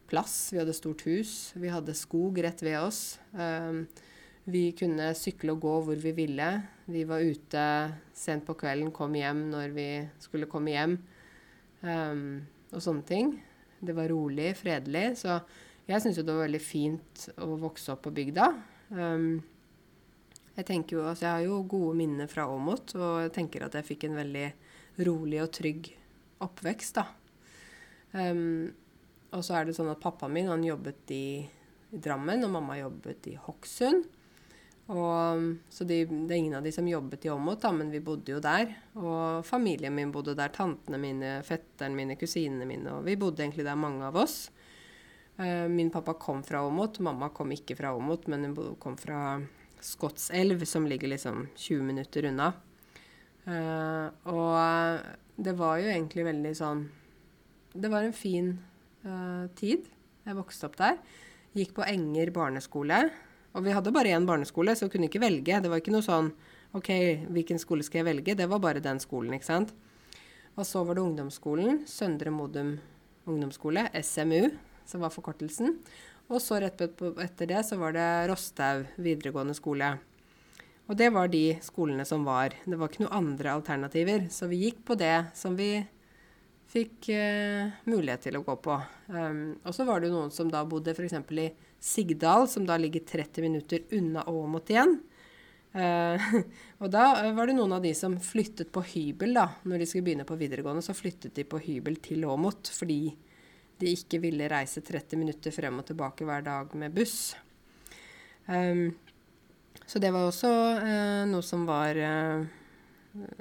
plass. 0.09 0.49
Vi 0.53 0.61
hadde 0.61 0.75
stort 0.75 1.03
hus. 1.07 1.51
Vi 1.59 1.71
hadde 1.71 1.95
skog 1.97 2.39
rett 2.43 2.63
ved 2.65 2.79
oss. 2.79 3.17
Um, 3.33 3.85
vi 4.47 4.69
kunne 4.79 5.11
sykle 5.17 5.55
og 5.55 5.63
gå 5.65 5.73
hvor 5.89 5.99
vi 5.99 6.13
ville. 6.15 6.47
Vi 6.87 7.03
var 7.07 7.25
ute 7.25 7.63
sent 8.15 8.45
på 8.47 8.55
kvelden, 8.59 8.93
kom 8.95 9.15
hjem 9.17 9.49
når 9.51 9.75
vi 9.75 9.89
skulle 10.23 10.47
komme 10.51 10.71
hjem. 10.71 10.95
Um, 11.83 12.45
og 12.71 12.83
sånne 12.83 13.03
ting. 13.07 13.35
Det 13.83 13.95
var 13.95 14.09
rolig, 14.11 14.53
fredelig. 14.57 15.17
Så 15.19 15.35
jeg 15.87 16.03
syns 16.03 16.17
jo 16.19 16.25
det 16.25 16.35
var 16.35 16.47
veldig 16.47 16.63
fint 16.63 17.27
å 17.43 17.51
vokse 17.59 17.91
opp 17.93 18.05
på 18.07 18.15
bygda. 18.15 18.47
Um, 18.95 19.29
jeg 20.57 20.65
tenker 20.71 20.97
jo, 20.97 21.03
altså 21.05 21.27
jeg 21.27 21.35
har 21.35 21.45
jo 21.45 21.61
gode 21.69 21.93
minner 21.99 22.31
fra 22.31 22.47
Åmot, 22.49 22.95
og 22.97 23.21
jeg 23.27 23.35
tenker 23.35 23.67
at 23.67 23.75
jeg 23.77 23.85
fikk 23.91 24.07
en 24.07 24.17
veldig 24.17 24.47
rolig 25.05 25.43
og 25.43 25.51
trygg 25.53 25.91
oppvekst, 26.41 26.97
da. 26.97 27.05
Um, 28.15 28.71
og 29.31 29.43
så 29.43 29.59
er 29.59 29.67
det 29.67 29.75
sånn 29.77 29.91
at 29.91 30.01
pappaen 30.01 30.33
min 30.33 30.51
han 30.51 30.63
jobbet 30.65 31.15
i, 31.15 31.27
Drammen, 31.87 32.43
og 32.43 32.51
mamma 32.51 32.75
jobbet 32.75 33.29
i 33.31 33.37
Hokksund. 33.39 34.09
Og, 34.87 35.43
så 35.71 35.85
de, 35.87 36.01
det 36.07 36.33
er 36.33 36.39
ingen 36.39 36.57
av 36.59 36.65
de 36.65 36.71
som 36.75 36.87
jobbet 36.87 37.25
i 37.27 37.31
Åmot, 37.31 37.63
men 37.75 37.91
vi 37.91 38.01
bodde 38.03 38.33
jo 38.33 38.41
der. 38.43 38.73
Og 38.99 39.45
familien 39.47 39.95
min 39.95 40.11
bodde 40.11 40.35
der. 40.35 40.51
Tantene 40.55 40.99
mine, 40.99 41.31
fetteren 41.47 41.95
mine, 41.95 42.15
kusinene 42.19 42.67
mine. 42.67 42.97
Og 42.99 43.07
vi 43.07 43.17
bodde 43.19 43.43
egentlig 43.43 43.67
der, 43.67 43.79
mange 43.79 44.03
av 44.07 44.19
oss. 44.19 44.49
Eh, 45.37 45.67
min 45.71 45.91
pappa 45.95 46.17
kom 46.19 46.43
fra 46.43 46.65
Åmot. 46.67 46.99
Mamma 47.03 47.31
kom 47.35 47.51
ikke 47.55 47.75
fra 47.79 47.93
Åmot, 47.95 48.27
men 48.31 48.49
hun 48.49 48.75
kom 48.83 48.99
fra 48.99 49.39
Skotselv, 49.79 50.63
som 50.65 50.87
ligger 50.87 51.11
liksom 51.11 51.47
20 51.55 51.83
minutter 51.87 52.27
unna. 52.31 52.53
Eh, 53.47 54.07
og 54.31 55.39
det 55.39 55.55
var 55.55 55.79
jo 55.79 55.87
egentlig 55.87 56.25
veldig 56.27 56.49
sånn 56.57 56.81
Det 57.71 57.87
var 57.87 58.03
en 58.03 58.15
fin 58.15 58.49
uh, 59.05 59.45
tid. 59.59 59.85
Jeg 60.27 60.37
vokste 60.37 60.69
opp 60.69 60.77
der. 60.79 60.97
Gikk 61.57 61.75
på 61.77 61.85
Enger 61.85 62.31
barneskole. 62.35 63.01
Og 63.57 63.65
vi 63.65 63.73
hadde 63.73 63.93
bare 63.93 64.13
én 64.13 64.27
barneskole, 64.27 64.75
så 64.75 64.85
jeg 64.85 64.93
kunne 64.95 65.09
ikke 65.09 65.23
velge. 65.23 65.61
Det 65.61 65.71
var 65.71 65.81
ikke 65.81 65.93
noe 65.95 66.05
sånn 66.05 66.33
OK, 66.77 66.89
hvilken 67.33 67.61
skole 67.61 67.85
skal 67.85 68.01
jeg 68.01 68.09
velge? 68.09 68.35
Det 68.37 68.45
var 68.49 68.61
bare 68.61 68.83
den 68.83 68.99
skolen, 69.01 69.33
ikke 69.37 69.47
sant. 69.47 69.71
Og 70.57 70.65
så 70.67 70.83
var 70.85 70.97
det 70.97 71.05
ungdomsskolen. 71.05 71.83
Søndre 71.89 72.33
Modum 72.33 72.75
ungdomsskole, 73.27 73.87
SMU, 74.03 74.49
som 74.85 75.03
var 75.03 75.13
forkortelsen. 75.13 75.77
Og 76.27 76.41
så 76.43 76.59
rett 76.63 76.81
etter 76.83 77.49
det 77.49 77.63
så 77.67 77.77
var 77.79 77.95
det 77.95 78.07
Rosthaug 78.31 78.87
videregående 78.99 79.55
skole. 79.55 79.93
Og 80.87 80.95
det 80.99 81.09
var 81.15 81.31
de 81.31 81.57
skolene 81.63 82.05
som 82.07 82.23
var. 82.27 82.55
Det 82.63 82.79
var 82.79 82.91
ikke 82.91 83.03
noen 83.03 83.19
andre 83.19 83.53
alternativer. 83.57 84.27
Så 84.31 84.47
vi 84.51 84.63
gikk 84.65 84.83
på 84.87 84.95
det 84.99 85.29
som 85.35 85.55
vi 85.59 85.81
fikk 86.67 87.09
eh, 87.15 87.69
mulighet 87.87 88.27
til 88.27 88.37
å 88.39 88.43
gå 88.45 88.55
på. 88.63 88.75
Um, 89.07 89.55
og 89.63 89.75
så 89.75 89.85
var 89.87 90.01
det 90.01 90.09
jo 90.09 90.17
noen 90.17 90.33
som 90.33 90.49
da 90.51 90.63
bodde 90.67 90.93
f.eks. 90.93 91.15
i 91.31 91.47
Sigdal, 91.79 92.47
som 92.51 92.65
da 92.67 92.77
ligger 92.79 93.05
30 93.07 93.45
minutter 93.45 93.85
unna 93.95 94.25
Åmot 94.27 94.73
igjen. 94.73 94.97
Uh, 95.77 96.27
og 96.81 96.91
da 96.91 97.31
var 97.37 97.47
det 97.47 97.57
noen 97.57 97.77
av 97.77 97.85
de 97.85 97.93
som 97.95 98.17
flyttet 98.23 98.71
på 98.73 98.83
hybel 98.93 99.35
da, 99.37 99.47
når 99.63 99.83
de 99.83 99.89
skulle 99.89 100.09
begynne 100.09 100.27
på 100.27 100.39
videregående. 100.39 100.83
Så 100.85 100.97
flyttet 100.97 101.37
de 101.37 101.47
på 101.47 101.61
hybel 101.63 101.99
til 102.03 102.27
Åmot 102.27 102.71
fordi 102.73 103.01
de 103.77 103.93
ikke 103.93 104.19
ville 104.23 104.47
reise 104.49 104.81
30 104.81 105.19
minutter 105.21 105.53
frem 105.53 105.75
og 105.79 105.85
tilbake 105.87 106.25
hver 106.27 106.43
dag 106.45 106.71
med 106.75 106.95
buss. 106.95 107.35
Um, 108.47 108.89
så 109.87 110.01
det 110.03 110.11
var 110.11 110.27
også 110.27 110.49
uh, 110.81 111.23
noe 111.29 111.45
som 111.45 111.63
var 111.69 111.95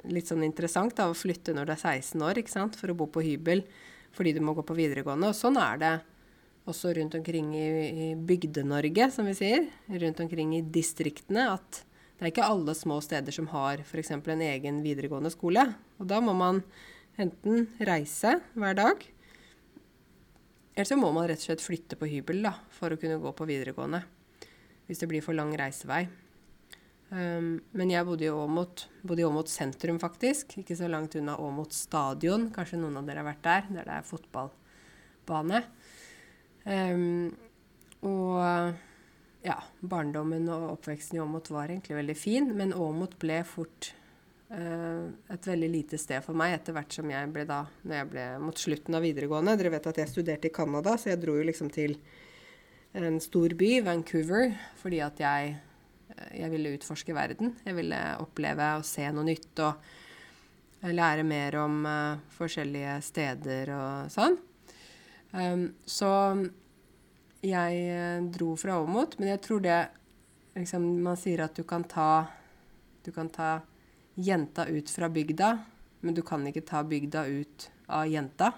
litt 0.09 0.29
sånn 0.29 0.45
interessant 0.45 0.95
da, 0.97 1.09
å 1.09 1.17
flytte 1.17 1.55
når 1.55 1.69
du 1.69 1.73
er 1.73 1.81
16 1.81 2.23
år 2.27 2.41
ikke 2.41 2.53
sant? 2.53 2.77
for 2.79 2.91
å 2.91 2.97
bo 2.97 3.09
på 3.11 3.23
hybel 3.25 3.63
fordi 4.17 4.33
du 4.33 4.41
må 4.41 4.55
gå 4.57 4.63
på 4.65 4.77
videregående. 4.77 5.29
Og 5.29 5.37
sånn 5.37 5.59
er 5.61 5.81
det 5.81 5.95
også 6.67 6.93
rundt 6.97 7.15
omkring 7.19 7.51
i, 7.55 7.67
i 7.87 8.07
Bygde-Norge, 8.17 9.11
som 9.13 9.27
vi 9.29 9.35
sier. 9.37 9.67
Rundt 9.87 10.23
omkring 10.23 10.55
i 10.57 10.63
distriktene. 10.63 11.51
At 11.53 11.83
det 12.17 12.25
er 12.25 12.31
ikke 12.31 12.47
alle 12.49 12.73
små 12.73 12.97
steder 13.03 13.35
som 13.35 13.49
har 13.53 13.83
f.eks. 13.85 14.15
en 14.17 14.45
egen 14.47 14.81
videregående 14.81 15.29
skole. 15.33 15.67
Og 16.01 16.09
da 16.09 16.17
må 16.23 16.33
man 16.37 16.63
enten 17.21 17.67
reise 17.77 18.39
hver 18.57 18.77
dag, 18.77 19.05
eller 20.77 20.85
så 20.85 20.97
må 20.99 21.09
man 21.09 21.25
rett 21.25 21.41
og 21.41 21.47
slett 21.47 21.63
flytte 21.65 21.97
på 21.97 22.05
hybel 22.05 22.43
da, 22.45 22.51
for 22.69 22.93
å 22.93 22.99
kunne 23.01 23.17
gå 23.21 23.31
på 23.33 23.47
videregående. 23.49 24.03
Hvis 24.85 25.01
det 25.01 25.09
blir 25.09 25.23
for 25.25 25.33
lang 25.33 25.49
reisevei. 25.57 26.03
Um, 27.07 27.53
men 27.71 27.91
jeg 27.93 28.03
bodde 28.03 28.25
i 28.27 28.31
Åmot, 28.31 29.51
sentrum, 29.51 29.99
faktisk. 30.01 30.57
Ikke 30.59 30.75
så 30.75 30.89
langt 30.91 31.15
unna 31.15 31.37
Åmot 31.39 31.75
stadion. 31.75 32.49
Kanskje 32.55 32.81
noen 32.81 32.99
av 32.99 33.07
dere 33.07 33.23
har 33.23 33.29
vært 33.29 33.45
der, 33.45 33.69
der 33.77 33.87
det 33.87 33.95
er 33.95 34.09
fotballbane. 34.09 35.61
Um, 36.67 37.29
og 38.07 38.75
ja, 39.47 39.55
barndommen 39.79 40.49
og 40.51 40.73
oppveksten 40.73 41.17
i 41.17 41.21
Åmot 41.23 41.47
var 41.53 41.71
egentlig 41.71 41.95
veldig 41.95 42.17
fin, 42.19 42.51
men 42.57 42.75
Åmot 42.75 43.15
ble 43.21 43.39
fort 43.47 43.93
uh, 44.51 45.07
et 45.31 45.47
veldig 45.47 45.69
lite 45.71 45.99
sted 46.01 46.19
for 46.25 46.35
meg 46.37 46.57
etter 46.57 46.75
hvert 46.75 46.91
som 46.99 47.07
jeg 47.13 47.31
ble 47.31 47.45
da, 47.47 47.61
når 47.87 48.01
jeg 48.01 48.09
ble 48.11 48.25
mot 48.43 48.63
slutten 48.65 48.99
av 48.99 49.07
videregående. 49.07 49.55
Dere 49.59 49.71
vet 49.77 49.87
at 49.93 50.01
jeg 50.03 50.11
studerte 50.11 50.51
i 50.51 50.55
Canada, 50.59 50.97
så 50.99 51.13
jeg 51.13 51.21
dro 51.23 51.37
jo 51.39 51.47
liksom 51.47 51.71
til 51.71 51.95
en 52.97 53.21
stor 53.23 53.53
by, 53.55 53.71
Vancouver, 53.85 54.51
fordi 54.81 54.99
at 55.05 55.23
jeg 55.23 55.55
jeg 56.33 56.49
ville 56.51 56.73
utforske 56.77 57.15
verden. 57.15 57.55
Jeg 57.65 57.77
ville 57.77 58.01
oppleve 58.21 58.73
og 58.79 58.85
se 58.87 59.05
noe 59.13 59.25
nytt. 59.27 59.63
Og 59.65 60.93
lære 60.93 61.25
mer 61.25 61.57
om 61.63 61.81
uh, 61.85 62.19
forskjellige 62.37 62.99
steder 63.05 63.71
og 63.75 64.11
sånn. 64.13 64.37
Um, 65.33 65.63
så 65.85 66.09
jeg 67.45 67.79
uh, 67.91 68.27
dro 68.33 68.53
fra 68.59 68.77
Åmot, 68.81 69.17
men 69.19 69.33
jeg 69.33 69.41
tror 69.43 69.63
det 69.65 69.79
liksom, 70.55 70.85
Man 71.03 71.17
sier 71.19 71.43
at 71.43 71.57
du 71.57 71.65
kan 71.67 71.83
ta 71.83 72.27
Du 73.03 73.11
kan 73.11 73.27
ta 73.29 73.59
jenta 74.15 74.65
ut 74.65 74.89
fra 74.89 75.09
bygda, 75.13 75.51
men 76.01 76.15
du 76.17 76.23
kan 76.25 76.45
ikke 76.47 76.65
ta 76.65 76.81
bygda 76.83 77.27
ut 77.29 77.67
av 77.93 78.07
jenta. 78.09 78.51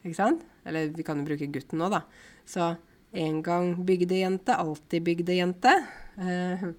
Ikke 0.00 0.16
sant? 0.16 0.44
Eller 0.64 0.88
vi 0.94 1.04
kan 1.04 1.20
jo 1.20 1.26
bruke 1.28 1.48
gutten 1.52 1.78
nå, 1.82 1.90
da. 1.92 2.00
Så 2.48 2.70
en 3.12 3.42
gang 3.44 3.74
bygdejente, 3.84 4.56
alltid 4.56 5.04
bygdejente. 5.04 5.74
Uh, 6.18 6.72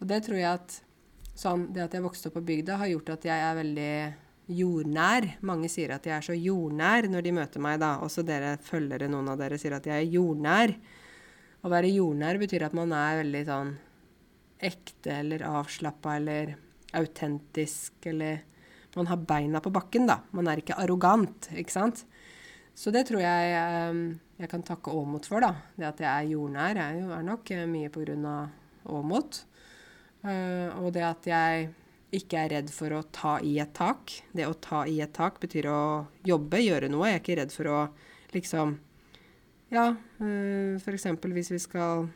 og 0.00 0.10
det 0.10 0.22
tror 0.26 0.38
jeg 0.38 0.50
at 0.50 0.78
sånn, 1.36 1.68
det 1.74 1.84
at 1.84 1.96
jeg 1.96 2.04
vokste 2.04 2.30
opp 2.30 2.38
på 2.38 2.46
bygda, 2.48 2.78
har 2.80 2.92
gjort 2.92 3.16
at 3.16 3.26
jeg 3.28 3.44
er 3.48 3.58
veldig 3.58 3.96
jordnær. 4.56 5.26
Mange 5.46 5.70
sier 5.72 5.96
at 5.96 6.06
jeg 6.06 6.14
er 6.16 6.24
så 6.24 6.36
jordnær 6.36 7.08
når 7.10 7.26
de 7.26 7.34
møter 7.36 7.62
meg, 7.62 7.80
da. 7.82 7.96
Også 8.04 8.24
dere 8.26 8.56
følgere, 8.62 9.10
noen 9.10 9.32
av 9.32 9.40
dere, 9.40 9.58
sier 9.60 9.76
at 9.76 9.88
jeg 9.88 10.04
er 10.04 10.14
jordnær. 10.16 10.74
Å 11.66 11.72
være 11.72 11.90
jordnær 11.90 12.38
betyr 12.40 12.68
at 12.68 12.76
man 12.78 12.94
er 12.94 13.22
veldig 13.24 13.42
sånn 13.48 13.72
ekte 14.66 15.18
eller 15.20 15.42
avslappa 15.44 16.14
eller 16.20 16.54
autentisk 16.96 18.06
eller 18.12 18.44
Man 18.96 19.10
har 19.10 19.18
beina 19.28 19.60
på 19.60 19.68
bakken, 19.68 20.06
da. 20.08 20.22
Man 20.32 20.46
er 20.48 20.62
ikke 20.62 20.78
arrogant, 20.80 21.50
ikke 21.52 21.74
sant? 21.74 21.98
Så 22.72 22.88
det 22.88 23.02
tror 23.10 23.20
jeg 23.20 23.50
ehm, 23.52 23.98
jeg 24.40 24.48
kan 24.48 24.62
takke 24.64 24.88
Åmot 24.88 25.28
for, 25.28 25.44
da. 25.44 25.50
Det 25.76 25.84
at 25.84 26.00
jeg 26.00 26.08
er 26.08 26.30
jordnær, 26.30 26.80
jo, 26.96 27.10
er 27.12 27.26
nok 27.26 27.52
mye 27.68 27.90
på 27.92 28.06
grunn 28.06 28.24
av 28.24 28.54
Åmot. 28.92 29.42
Uh, 30.26 30.72
og 30.82 30.92
det 30.96 31.04
at 31.06 31.28
jeg 31.28 31.68
ikke 32.16 32.40
er 32.40 32.52
redd 32.56 32.70
for 32.72 32.94
å 32.96 33.04
ta 33.14 33.36
i 33.44 33.56
et 33.62 33.72
tak. 33.76 34.12
Det 34.34 34.46
å 34.46 34.56
ta 34.62 34.84
i 34.88 34.98
et 35.04 35.12
tak 35.14 35.40
betyr 35.42 35.68
å 35.70 35.80
jobbe, 36.26 36.62
gjøre 36.62 36.90
noe. 36.90 37.10
Jeg 37.10 37.18
er 37.18 37.24
ikke 37.24 37.40
redd 37.42 37.54
for 37.54 37.72
å 37.72 37.80
liksom 38.34 38.78
Ja, 39.74 39.90
uh, 39.92 40.78
f.eks. 40.78 41.08
hvis 41.26 41.50
vi 41.50 41.58
skal 41.58 42.06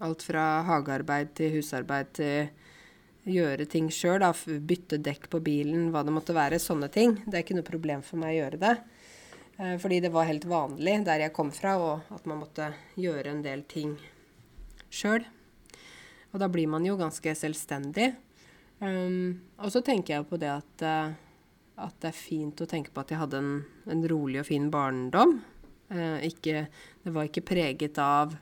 alt 0.00 0.22
fra 0.24 0.62
hagearbeid 0.64 1.34
til 1.36 1.58
husarbeid 1.58 2.12
til 2.16 2.48
gjøre 3.28 3.66
ting 3.68 3.90
sjøl, 3.92 4.24
bytte 4.64 4.96
dekk 5.04 5.28
på 5.28 5.42
bilen, 5.44 5.90
hva 5.92 6.00
det 6.06 6.14
måtte 6.16 6.32
være. 6.36 6.58
Sånne 6.58 6.88
ting. 6.88 7.18
Det 7.26 7.36
er 7.36 7.44
ikke 7.44 7.58
noe 7.58 7.68
problem 7.68 8.04
for 8.04 8.22
meg 8.22 8.32
å 8.32 8.38
gjøre 8.38 8.62
det. 8.62 8.76
Uh, 9.60 9.76
fordi 9.80 10.00
det 10.00 10.12
var 10.14 10.28
helt 10.30 10.48
vanlig 10.48 10.96
der 11.08 11.26
jeg 11.26 11.36
kom 11.36 11.52
fra, 11.52 11.76
og 11.76 12.16
at 12.16 12.24
man 12.28 12.40
måtte 12.40 12.72
gjøre 13.00 13.34
en 13.34 13.44
del 13.44 13.66
ting 13.68 13.98
sjøl. 14.90 15.28
Og 16.30 16.42
da 16.42 16.48
blir 16.50 16.70
man 16.70 16.86
jo 16.86 16.96
ganske 16.98 17.34
selvstendig. 17.38 18.12
Um, 18.80 19.40
og 19.60 19.72
så 19.74 19.82
tenker 19.84 20.16
jeg 20.16 20.28
på 20.30 20.38
det 20.40 20.50
at, 20.52 20.84
uh, 20.86 21.12
at, 21.84 21.96
det 22.00 22.12
er 22.12 22.16
fint 22.16 22.62
å 22.62 22.68
tenke 22.70 22.94
på 22.94 23.02
at 23.02 23.12
jeg 23.12 23.20
hadde 23.20 23.40
en, 23.42 23.50
en 23.92 24.04
rolig 24.08 24.40
og 24.40 24.48
fin 24.48 24.70
barndom. 24.72 25.36
Uh, 25.90 26.18
ikke, 26.24 26.64
det 27.04 27.12
var 27.12 27.28
ikke 27.28 27.44
preget 27.50 27.98
av 28.00 28.36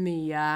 mye 0.00 0.46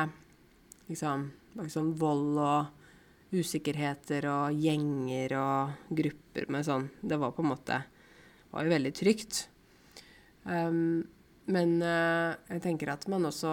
liksom, 0.88 1.26
liksom 1.60 1.94
vold 2.00 2.38
og 2.40 3.36
usikkerheter 3.36 4.26
og 4.30 4.58
gjenger 4.58 5.36
og 5.38 5.94
grupper 6.00 6.48
med 6.50 6.66
sånn. 6.66 6.88
Det 7.02 7.18
var 7.20 7.34
på 7.34 7.44
en 7.44 7.52
måte 7.52 7.82
var 8.50 8.66
jo 8.66 8.72
veldig 8.72 8.92
trygt. 8.96 9.44
Um, 10.42 11.04
men 11.50 11.78
uh, 11.82 12.34
jeg 12.50 12.62
tenker 12.64 12.92
at 12.94 13.06
man 13.10 13.28
også 13.28 13.52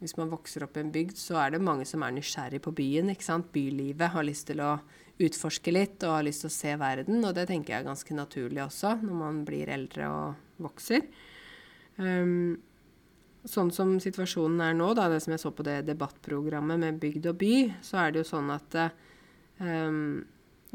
hvis 0.00 0.16
man 0.16 0.30
vokser 0.32 0.64
opp 0.64 0.78
i 0.78 0.82
en 0.82 0.92
bygd, 0.94 1.18
så 1.20 1.36
er 1.42 1.54
det 1.54 1.60
mange 1.64 1.84
som 1.88 2.00
er 2.02 2.14
nysgjerrig 2.16 2.62
på 2.64 2.72
byen. 2.72 3.12
ikke 3.12 3.26
sant? 3.26 3.50
Bylivet. 3.52 4.14
Har 4.14 4.24
lyst 4.24 4.46
til 4.48 4.62
å 4.64 4.78
utforske 5.20 5.74
litt 5.74 6.00
og 6.06 6.14
har 6.16 6.24
lyst 6.24 6.46
til 6.46 6.50
å 6.50 6.54
se 6.54 6.72
verden. 6.80 7.20
Og 7.20 7.34
det 7.36 7.46
tenker 7.50 7.74
jeg 7.74 7.82
er 7.82 7.90
ganske 7.90 8.16
naturlig 8.16 8.62
også 8.64 8.96
når 9.02 9.20
man 9.20 9.44
blir 9.44 9.68
eldre 9.68 10.08
og 10.08 10.64
vokser. 10.64 11.04
Um, 12.00 12.56
sånn 13.44 13.72
som 13.76 13.92
situasjonen 14.00 14.64
er 14.64 14.76
nå, 14.78 14.88
da, 14.96 15.10
det 15.12 15.20
som 15.24 15.36
jeg 15.36 15.44
så 15.44 15.52
på 15.52 15.68
det 15.68 15.82
debattprogrammet 15.88 16.80
med 16.80 17.00
bygd 17.02 17.30
og 17.32 17.40
by, 17.40 17.54
så 17.84 18.00
er 18.04 18.12
det 18.12 18.22
jo 18.22 18.30
sånn 18.32 18.50
at 18.56 18.80
um, 19.60 20.20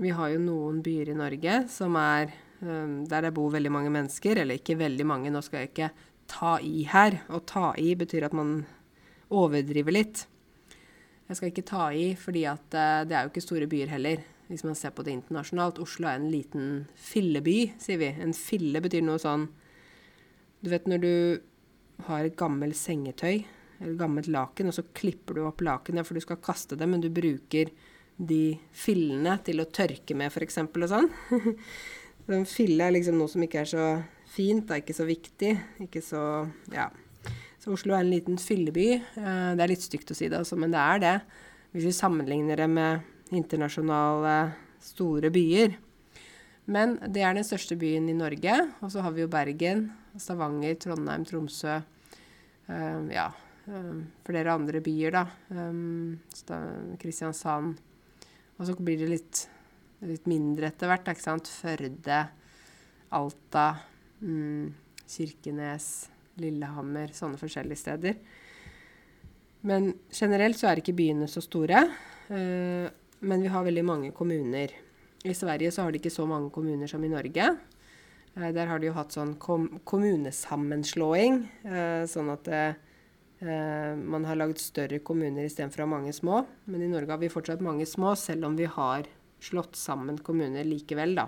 vi 0.01 0.13
har 0.13 0.33
jo 0.33 0.41
noen 0.43 0.81
byer 0.85 1.13
i 1.13 1.17
Norge 1.17 1.59
som 1.71 1.97
er 1.97 2.29
um, 2.61 3.01
der 3.09 3.25
det 3.25 3.33
bor 3.33 3.49
veldig 3.57 3.73
mange 3.73 3.93
mennesker. 3.93 4.37
Eller 4.43 4.61
ikke 4.61 4.77
veldig 4.77 5.09
mange, 5.09 5.33
nå 5.33 5.41
skal 5.45 5.63
jeg 5.63 5.73
ikke 5.73 5.93
ta 6.29 6.57
i 6.61 6.85
her. 6.93 7.23
Å 7.25 7.41
ta 7.41 7.71
i 7.81 7.93
betyr 7.97 8.29
at 8.29 8.37
man 8.37 8.59
overdrive 9.33 9.93
litt. 9.93 10.25
Jeg 11.25 11.39
skal 11.39 11.49
ikke 11.49 11.65
ta 11.65 11.87
i, 11.95 12.11
fordi 12.19 12.45
at 12.49 12.77
uh, 12.77 13.01
det 13.07 13.17
er 13.17 13.25
jo 13.25 13.33
ikke 13.33 13.45
store 13.45 13.69
byer 13.69 13.93
heller, 13.95 14.21
hvis 14.49 14.65
man 14.67 14.77
ser 14.77 14.93
på 14.93 15.05
det 15.05 15.15
internasjonalt. 15.15 15.81
Oslo 15.81 16.09
er 16.09 16.19
en 16.19 16.29
liten 16.29 16.85
filleby, 17.01 17.57
sier 17.81 18.01
vi. 18.01 18.11
En 18.21 18.35
fille 18.37 18.81
betyr 18.83 19.05
noe 19.05 19.21
sånn 19.21 19.47
Du 20.61 20.69
vet 20.71 20.87
når 20.89 21.01
du 21.01 21.13
har 22.07 22.25
et 22.25 22.37
gammelt 22.37 22.77
sengetøy, 22.77 23.43
eller 23.79 23.99
gammelt 23.99 24.29
laken, 24.31 24.69
og 24.69 24.77
så 24.77 24.85
klipper 24.95 25.37
du 25.37 25.43
opp 25.45 25.61
lakenet 25.65 26.07
for 26.07 26.17
du 26.17 26.23
skal 26.23 26.41
kaste 26.43 26.77
det, 26.79 26.87
men 26.89 27.03
du 27.03 27.09
bruker 27.13 27.71
de 28.15 28.55
fillene 28.75 29.35
til 29.45 29.61
å 29.61 29.67
tørke 29.67 30.15
med, 30.17 30.31
f.eks., 30.31 30.61
og 30.63 30.89
sånn. 30.91 31.09
en 32.35 32.47
fille 32.49 32.85
er 32.85 32.95
liksom 32.95 33.19
noe 33.19 33.31
som 33.31 33.43
ikke 33.45 33.63
er 33.63 33.71
så 33.71 33.87
fint, 34.35 34.65
det 34.67 34.77
er 34.77 34.83
ikke 34.83 34.97
så 34.97 35.07
viktig, 35.09 35.55
ikke 35.87 36.03
så 36.03 36.21
Ja. 36.73 36.89
Så 37.65 37.73
Oslo 37.73 37.95
er 37.97 38.03
en 38.03 38.11
liten 38.13 38.35
fylleby. 38.37 38.91
Eh, 38.93 39.51
det 39.57 39.63
er 39.63 39.71
litt 39.71 39.81
stygt 39.81 40.11
å 40.13 40.15
si 40.17 40.27
det, 40.29 40.37
altså, 40.37 40.53
men 40.61 40.69
det 40.69 40.83
er 40.83 40.99
det. 41.01 41.13
Hvis 41.73 41.87
vi 41.87 41.93
sammenligner 41.97 42.61
det 42.61 42.67
med 42.69 43.33
internasjonale 43.33 44.35
store 44.85 45.31
byer. 45.33 45.73
Men 46.69 46.95
det 47.09 47.25
er 47.25 47.33
den 47.33 47.47
største 47.47 47.73
byen 47.81 48.05
i 48.13 48.17
Norge. 48.17 48.59
Og 48.85 48.93
så 48.93 49.01
har 49.01 49.17
vi 49.17 49.25
jo 49.25 49.31
Bergen, 49.33 49.87
Stavanger, 50.21 50.77
Trondheim, 50.77 51.25
Tromsø. 51.25 51.79
Uh, 52.69 53.01
ja, 53.09 53.31
uh, 53.65 53.99
flere 54.29 54.53
andre 54.53 54.85
byer, 54.85 55.17
da. 55.17 55.25
Kristiansand. 57.01 57.81
Og 58.55 58.65
så 58.69 58.77
blir 58.77 59.01
det 59.01 59.09
litt, 59.09 59.45
litt 60.05 60.29
mindre 60.29 60.69
etter 60.69 60.93
hvert, 60.93 61.09
ikke 61.09 61.29
sant. 61.31 61.49
Førde, 61.49 62.25
Alta, 63.09 63.69
um, 64.21 64.69
Kirkenes. 65.09 65.95
Lillehammer, 66.41 67.13
sånne 67.15 67.39
forskjellige 67.39 67.79
steder. 67.79 68.17
Men 69.65 69.93
generelt 70.13 70.59
så 70.59 70.69
er 70.69 70.81
ikke 70.81 70.95
byene 70.97 71.27
så 71.29 71.41
store. 71.43 71.85
Uh, 72.29 72.85
men 73.25 73.41
vi 73.41 73.51
har 73.51 73.65
veldig 73.65 73.85
mange 73.85 74.11
kommuner. 74.15 74.73
I 75.25 75.33
Sverige 75.33 75.71
så 75.73 75.85
har 75.85 75.93
de 75.93 76.01
ikke 76.01 76.13
så 76.13 76.27
mange 76.29 76.51
kommuner 76.53 76.89
som 76.91 77.03
i 77.03 77.09
Norge. 77.09 77.47
Uh, 78.35 78.49
der 78.53 78.69
har 78.69 78.81
de 78.81 78.91
jo 78.91 78.97
hatt 78.97 79.15
sånn 79.15 79.35
kom 79.41 79.67
kommunesammenslåing, 79.87 81.41
uh, 81.69 82.03
sånn 82.09 82.33
at 82.35 82.51
man 83.45 84.23
har 84.25 84.37
lagd 84.39 84.57
større 84.63 85.01
kommuner 85.05 85.43
istedenfor 85.45 85.83
å 85.83 85.85
ha 85.85 85.91
mange 85.91 86.13
små. 86.15 86.39
Men 86.71 86.81
i 86.81 86.87
Norge 86.89 87.11
har 87.11 87.19
vi 87.21 87.29
fortsatt 87.29 87.59
mange 87.61 87.85
små, 87.85 88.13
selv 88.17 88.47
om 88.47 88.55
vi 88.57 88.65
har 88.71 89.09
slått 89.43 89.75
sammen 89.77 90.17
kommuner 90.23 90.65
likevel, 90.65 91.17
da. 91.19 91.27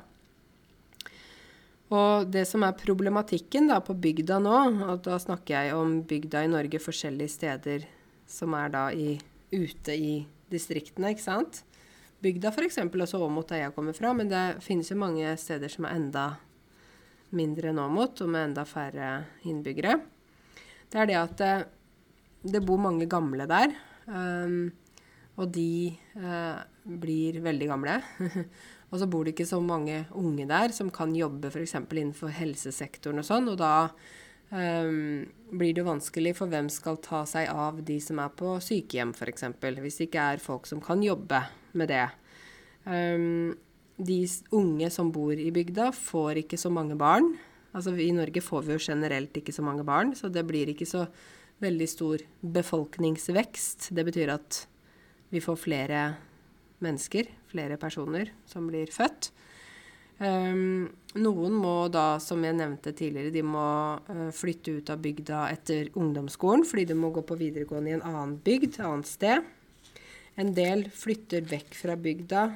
Og 1.88 2.28
det 2.28 2.44
som 2.50 2.66
er 2.68 2.76
problematikken 2.76 3.70
da 3.72 3.80
på 3.84 3.96
bygda 3.96 4.42
nå, 4.44 4.58
og 4.92 5.06
da 5.06 5.16
snakker 5.22 5.56
jeg 5.56 5.76
om 5.78 6.02
bygda 6.08 6.44
i 6.44 6.52
Norge 6.52 6.82
forskjellige 6.84 7.32
steder 7.32 7.86
som 8.28 8.56
er 8.60 8.74
da 8.74 8.88
i, 8.92 9.14
ute 9.56 9.96
i 9.96 10.12
distriktene, 10.52 11.14
ikke 11.14 11.24
sant. 11.24 11.62
Bygda 12.24 12.52
f.eks. 12.52 12.82
også 12.82 13.22
Åmot 13.24 13.54
der 13.54 13.64
jeg 13.64 13.76
kommer 13.76 13.96
fra, 13.96 14.12
men 14.18 14.28
det 14.32 14.60
finnes 14.66 14.92
jo 14.92 15.00
mange 15.00 15.32
steder 15.40 15.72
som 15.72 15.88
er 15.88 15.96
enda 15.96 16.28
mindre 17.38 17.72
enn 17.72 17.80
Åmot, 17.84 18.20
og 18.24 18.32
med 18.34 18.50
enda 18.50 18.66
færre 18.68 19.12
innbyggere. 19.48 19.96
Det 20.92 21.02
er 21.02 21.10
det 21.10 21.18
at 21.20 21.38
det, 21.40 21.54
eh, 21.56 21.74
det 22.48 22.64
bor 22.64 22.80
mange 22.80 23.08
gamle 23.10 23.48
der. 23.50 23.74
Um, 24.08 24.70
og 25.38 25.50
de 25.52 25.92
uh, 26.16 26.62
blir 26.88 27.42
veldig 27.44 27.68
gamle. 27.68 27.98
Og 28.88 29.02
så 29.02 29.08
bor 29.12 29.26
det 29.26 29.34
ikke 29.36 29.50
så 29.50 29.60
mange 29.64 30.06
unge 30.16 30.46
der 30.48 30.72
som 30.76 30.92
kan 30.94 31.16
jobbe 31.16 31.52
f.eks. 31.52 31.76
innenfor 31.76 32.32
helsesektoren 32.32 33.20
og 33.20 33.28
sånn. 33.28 33.50
Og 33.52 33.58
da 33.60 33.90
um, 34.52 35.26
blir 35.52 35.76
det 35.76 35.84
vanskelig 35.88 36.38
for 36.38 36.52
hvem 36.52 36.70
skal 36.72 37.00
ta 37.04 37.26
seg 37.28 37.52
av 37.52 37.82
de 37.88 38.00
som 38.04 38.22
er 38.24 38.32
på 38.40 38.56
sykehjem 38.64 39.12
f.eks. 39.18 39.50
Hvis 39.60 40.00
det 40.00 40.08
ikke 40.08 40.30
er 40.34 40.44
folk 40.44 40.70
som 40.70 40.84
kan 40.84 41.04
jobbe 41.04 41.44
med 41.78 41.92
det. 41.92 42.06
Um, 42.88 43.58
de 43.98 44.22
unge 44.56 44.92
som 44.94 45.12
bor 45.12 45.34
i 45.36 45.50
bygda, 45.52 45.90
får 45.92 46.44
ikke 46.46 46.60
så 46.62 46.72
mange 46.72 46.96
barn. 47.00 47.34
Altså 47.76 47.92
I 48.00 48.14
Norge 48.16 48.42
får 48.42 48.64
vi 48.66 48.78
jo 48.78 48.86
generelt 48.94 49.36
ikke 49.38 49.54
så 49.54 49.66
mange 49.66 49.84
barn, 49.86 50.14
så 50.16 50.30
det 50.32 50.46
blir 50.48 50.70
ikke 50.72 50.88
så 50.88 51.06
veldig 51.62 51.88
stor 51.90 52.24
befolkningsvekst. 52.42 53.90
Det 53.98 54.06
betyr 54.08 54.32
at 54.38 54.64
vi 55.34 55.42
får 55.44 55.60
flere 55.60 56.02
mennesker, 56.84 57.30
flere 57.52 57.78
personer, 57.82 58.32
som 58.50 58.68
blir 58.70 58.92
født. 58.94 59.32
Um, 60.18 60.88
noen 61.22 61.54
må 61.54 61.76
da, 61.94 62.18
som 62.22 62.42
jeg 62.42 62.58
nevnte 62.58 62.94
tidligere, 62.98 63.34
de 63.36 63.44
må 63.46 63.68
uh, 64.02 64.30
flytte 64.34 64.80
ut 64.80 64.90
av 64.90 65.02
bygda 65.04 65.44
etter 65.54 65.92
ungdomsskolen 65.94 66.66
fordi 66.66 66.88
de 66.90 66.98
må 66.98 67.12
gå 67.14 67.22
på 67.22 67.38
videregående 67.38 67.92
i 67.92 67.98
en 68.00 68.08
annen 68.08 68.34
bygd, 68.42 68.80
et 68.80 68.88
annet 68.88 69.10
sted. 69.10 69.52
En 70.38 70.50
del 70.58 70.88
flytter 70.94 71.46
vekk 71.50 71.78
fra 71.78 71.98
bygda 72.02 72.48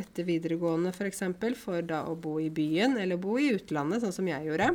etter 0.00 0.24
videregående 0.24 0.94
f.eks. 0.94 0.98
For, 1.00 1.10
eksempel, 1.10 1.58
for 1.58 1.84
da 1.84 2.06
å 2.08 2.16
bo 2.16 2.38
i 2.40 2.48
byen 2.52 2.96
eller 3.00 3.20
bo 3.20 3.36
i 3.40 3.50
utlandet, 3.52 4.00
sånn 4.04 4.16
som 4.16 4.28
jeg 4.30 4.48
gjorde. 4.48 4.72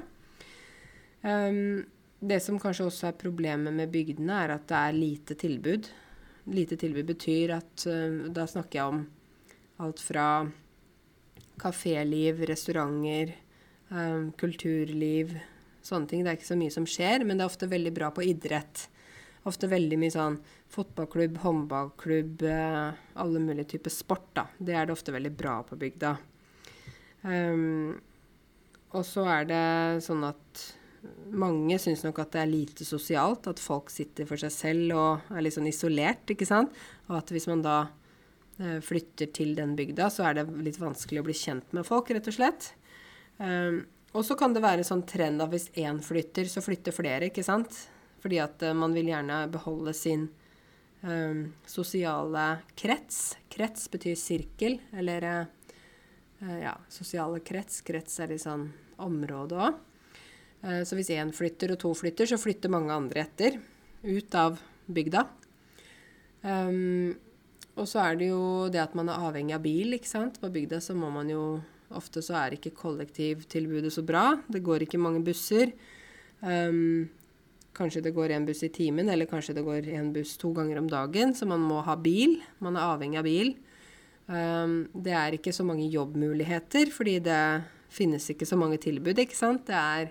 Um, 1.26 1.82
det 2.22 2.40
som 2.46 2.62
kanskje 2.62 2.88
også 2.92 3.10
er 3.10 3.20
problemet 3.20 3.74
med 3.74 3.90
bygdene, 3.94 4.38
er 4.46 4.56
at 4.56 4.70
det 4.70 4.82
er 4.82 4.98
lite 4.98 5.38
tilbud. 5.38 5.90
Lite 6.52 6.78
tilbud 6.78 7.08
betyr 7.10 7.56
at 7.58 7.88
uh, 7.90 8.28
da 8.34 8.46
snakker 8.50 8.80
jeg 8.80 8.94
om 8.94 9.04
alt 9.86 10.02
fra 10.04 10.28
kaféliv, 11.60 12.44
restauranter, 12.50 13.34
um, 13.90 14.30
kulturliv, 14.40 15.34
sånne 15.86 16.10
ting. 16.10 16.24
Det 16.24 16.32
er 16.32 16.40
ikke 16.40 16.52
så 16.52 16.60
mye 16.60 16.74
som 16.74 16.88
skjer, 16.90 17.26
men 17.26 17.38
det 17.38 17.46
er 17.46 17.52
ofte 17.52 17.72
veldig 17.72 17.94
bra 17.96 18.12
på 18.16 18.26
idrett. 18.28 18.88
Ofte 19.46 19.70
veldig 19.70 20.00
mye 20.02 20.14
sånn 20.14 20.40
fotballklubb, 20.74 21.40
håndballklubb, 21.44 22.46
uh, 22.50 23.20
alle 23.22 23.44
mulige 23.44 23.76
typer 23.76 23.94
sport, 23.94 24.30
da. 24.38 24.48
Det 24.58 24.76
er 24.76 24.88
det 24.88 24.96
ofte 24.96 25.16
veldig 25.16 25.34
bra 25.38 25.60
på 25.68 25.80
bygda. 25.82 26.16
Um, 27.26 27.96
og 28.96 29.04
så 29.08 29.26
er 29.40 29.48
det 29.50 29.66
sånn 30.06 30.24
at 30.28 30.66
mange 31.36 31.78
syns 31.82 32.04
nok 32.06 32.20
at 32.24 32.34
det 32.36 32.42
er 32.42 32.52
lite 32.52 32.88
sosialt, 32.88 33.48
at 33.52 33.62
folk 33.62 33.92
sitter 33.94 34.28
for 34.30 34.40
seg 34.40 34.54
selv 34.54 34.96
og 34.96 35.36
er 35.36 35.46
litt 35.46 35.56
sånn 35.56 35.70
isolert, 35.70 36.26
ikke 36.32 36.48
sant. 36.48 36.74
Og 37.10 37.20
at 37.20 37.34
hvis 37.34 37.50
man 37.52 37.64
da 37.66 37.78
Eh, 38.56 38.80
flytter 38.80 39.28
til 39.36 39.52
den 39.56 39.74
bygda, 39.76 40.08
så 40.10 40.30
er 40.30 40.38
det 40.38 40.46
litt 40.64 40.80
vanskelig 40.80 41.20
å 41.20 41.26
bli 41.28 41.36
kjent 41.36 41.74
med 41.76 41.84
folk, 41.88 42.12
rett 42.16 42.30
og 42.32 42.38
slett. 42.38 42.70
Um, 43.36 43.82
og 44.16 44.24
så 44.24 44.38
kan 44.40 44.54
det 44.56 44.62
være 44.64 44.86
sånn 44.88 45.04
trend 45.04 45.44
at 45.44 45.52
hvis 45.52 45.68
én 45.76 46.00
flytter, 46.00 46.48
så 46.48 46.64
flytter 46.64 46.96
flere, 46.96 47.28
ikke 47.28 47.44
sant? 47.44 47.76
Fordi 48.24 48.40
at 48.40 48.64
uh, 48.64 48.72
man 48.72 48.96
vil 48.96 49.12
gjerne 49.12 49.42
beholde 49.52 49.92
sin 49.98 50.30
um, 51.04 51.42
sosiale 51.68 52.46
krets. 52.80 53.36
Krets 53.52 53.90
betyr 53.92 54.16
sirkel, 54.16 54.80
eller 54.96 55.28
uh, 55.28 56.56
ja, 56.62 56.78
sosiale 56.88 57.44
krets. 57.44 57.82
Krets 57.84 58.22
er 58.24 58.32
litt 58.32 58.46
sånn 58.46 58.70
område 59.04 59.60
òg. 59.68 59.84
Uh, 60.66 60.82
så 60.82 60.98
hvis 60.98 61.14
én 61.14 61.34
flytter 61.36 61.76
og 61.76 61.82
to 61.84 61.94
flytter, 61.96 62.30
så 62.30 62.42
flytter 62.42 62.74
mange 62.74 62.94
andre 62.96 63.26
etter. 63.28 63.60
Ut 64.06 64.38
av 64.38 64.58
bygda. 64.90 65.28
Um, 66.46 67.14
og 67.76 67.88
så 67.90 68.02
er 68.06 68.20
det 68.20 68.30
jo 68.30 68.42
det 68.72 68.82
at 68.84 68.94
man 68.98 69.10
er 69.12 69.24
avhengig 69.28 69.56
av 69.58 69.64
bil, 69.64 69.98
ikke 69.98 70.10
sant. 70.10 70.40
På 70.42 70.52
bygda 70.54 70.82
så 70.84 70.98
må 70.98 71.14
man 71.14 71.32
jo 71.32 71.46
Ofte 71.96 72.22
så 72.26 72.34
er 72.40 72.56
ikke 72.56 72.74
kollektivtilbudet 72.74 73.92
så 73.94 74.02
bra. 74.04 74.32
Det 74.50 74.64
går 74.66 74.84
ikke 74.84 75.00
mange 75.00 75.22
busser. 75.24 75.70
Um, 76.42 77.06
kanskje 77.78 78.02
det 78.08 78.16
går 78.16 78.34
én 78.34 78.48
buss 78.48 78.64
i 78.66 78.72
timen, 78.74 79.10
eller 79.14 79.30
kanskje 79.30 79.54
det 79.54 79.64
går 79.68 79.92
én 79.94 80.10
buss 80.16 80.34
to 80.42 80.50
ganger 80.56 80.82
om 80.82 80.90
dagen. 80.90 81.36
Så 81.38 81.48
man 81.48 81.62
må 81.62 81.84
ha 81.86 81.96
bil. 81.96 82.40
Man 82.64 82.76
er 82.76 82.90
avhengig 82.90 83.22
av 83.22 83.30
bil. 83.30 83.54
Um, 84.26 84.76
det 84.98 85.14
er 85.14 85.38
ikke 85.38 85.54
så 85.54 85.64
mange 85.68 85.86
jobbmuligheter, 85.94 86.90
fordi 86.92 87.20
det 87.24 87.42
finnes 87.94 88.26
ikke 88.34 88.50
så 88.50 88.58
mange 88.60 88.82
tilbud, 88.82 89.22
ikke 89.22 89.38
sant. 89.38 89.68
Det 89.70 89.78
er 89.78 90.10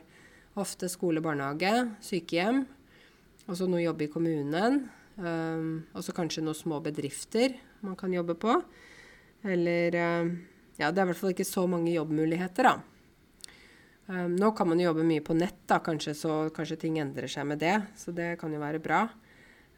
ofte 0.61 0.89
skole, 0.91 1.23
barnehage, 1.25 1.73
sykehjem. 2.05 2.65
Og 3.45 3.59
så 3.59 3.67
noe 3.69 3.83
jobb 3.83 4.05
i 4.07 4.11
kommunen. 4.13 4.85
Um, 5.15 5.85
og 5.95 6.03
så 6.03 6.15
kanskje 6.15 6.43
noen 6.43 6.59
små 6.59 6.81
bedrifter 6.83 7.55
man 7.85 7.99
kan 7.99 8.15
jobbe 8.15 8.37
på. 8.41 8.57
Eller 9.45 10.01
um, 10.23 10.35
Ja, 10.75 10.89
det 10.91 10.99
er 10.99 11.05
i 11.05 11.11
hvert 11.13 11.21
fall 11.21 11.31
ikke 11.31 11.47
så 11.47 11.69
mange 11.71 11.93
jobbmuligheter, 11.95 12.67
da. 12.67 12.73
Um, 14.09 14.33
nå 14.35 14.51
kan 14.57 14.67
man 14.69 14.81
jo 14.81 14.89
jobbe 14.89 15.05
mye 15.07 15.23
på 15.25 15.37
nett, 15.39 15.61
da, 15.71 15.79
kanskje, 15.85 16.17
så 16.19 16.39
kanskje 16.55 16.81
ting 16.83 16.99
endrer 16.99 17.31
seg 17.31 17.47
med 17.47 17.63
det. 17.63 17.77
Så 17.99 18.15
det 18.17 18.35
kan 18.41 18.53
jo 18.53 18.63
være 18.63 18.83
bra. 18.83 19.07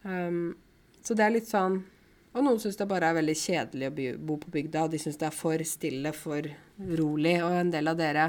så 0.07 1.15
det 1.19 1.25
er 1.25 1.33
litt 1.35 1.49
sånn 1.51 1.81
Og 2.37 2.45
noen 2.45 2.61
syns 2.63 2.77
det 2.79 2.87
bare 2.87 3.09
er 3.09 3.17
veldig 3.17 3.35
kjedelig 3.35 3.89
å 3.89 3.95
bo 4.29 4.37
på 4.39 4.51
bygda. 4.53 4.87
De 4.93 4.99
syns 5.01 5.17
det 5.19 5.27
er 5.27 5.35
for 5.35 5.63
stille, 5.65 6.13
for 6.13 6.47
rolig. 7.01 7.39
Og 7.43 7.55
en 7.57 7.73
del 7.73 7.89
av 7.89 7.97
dere 7.97 8.27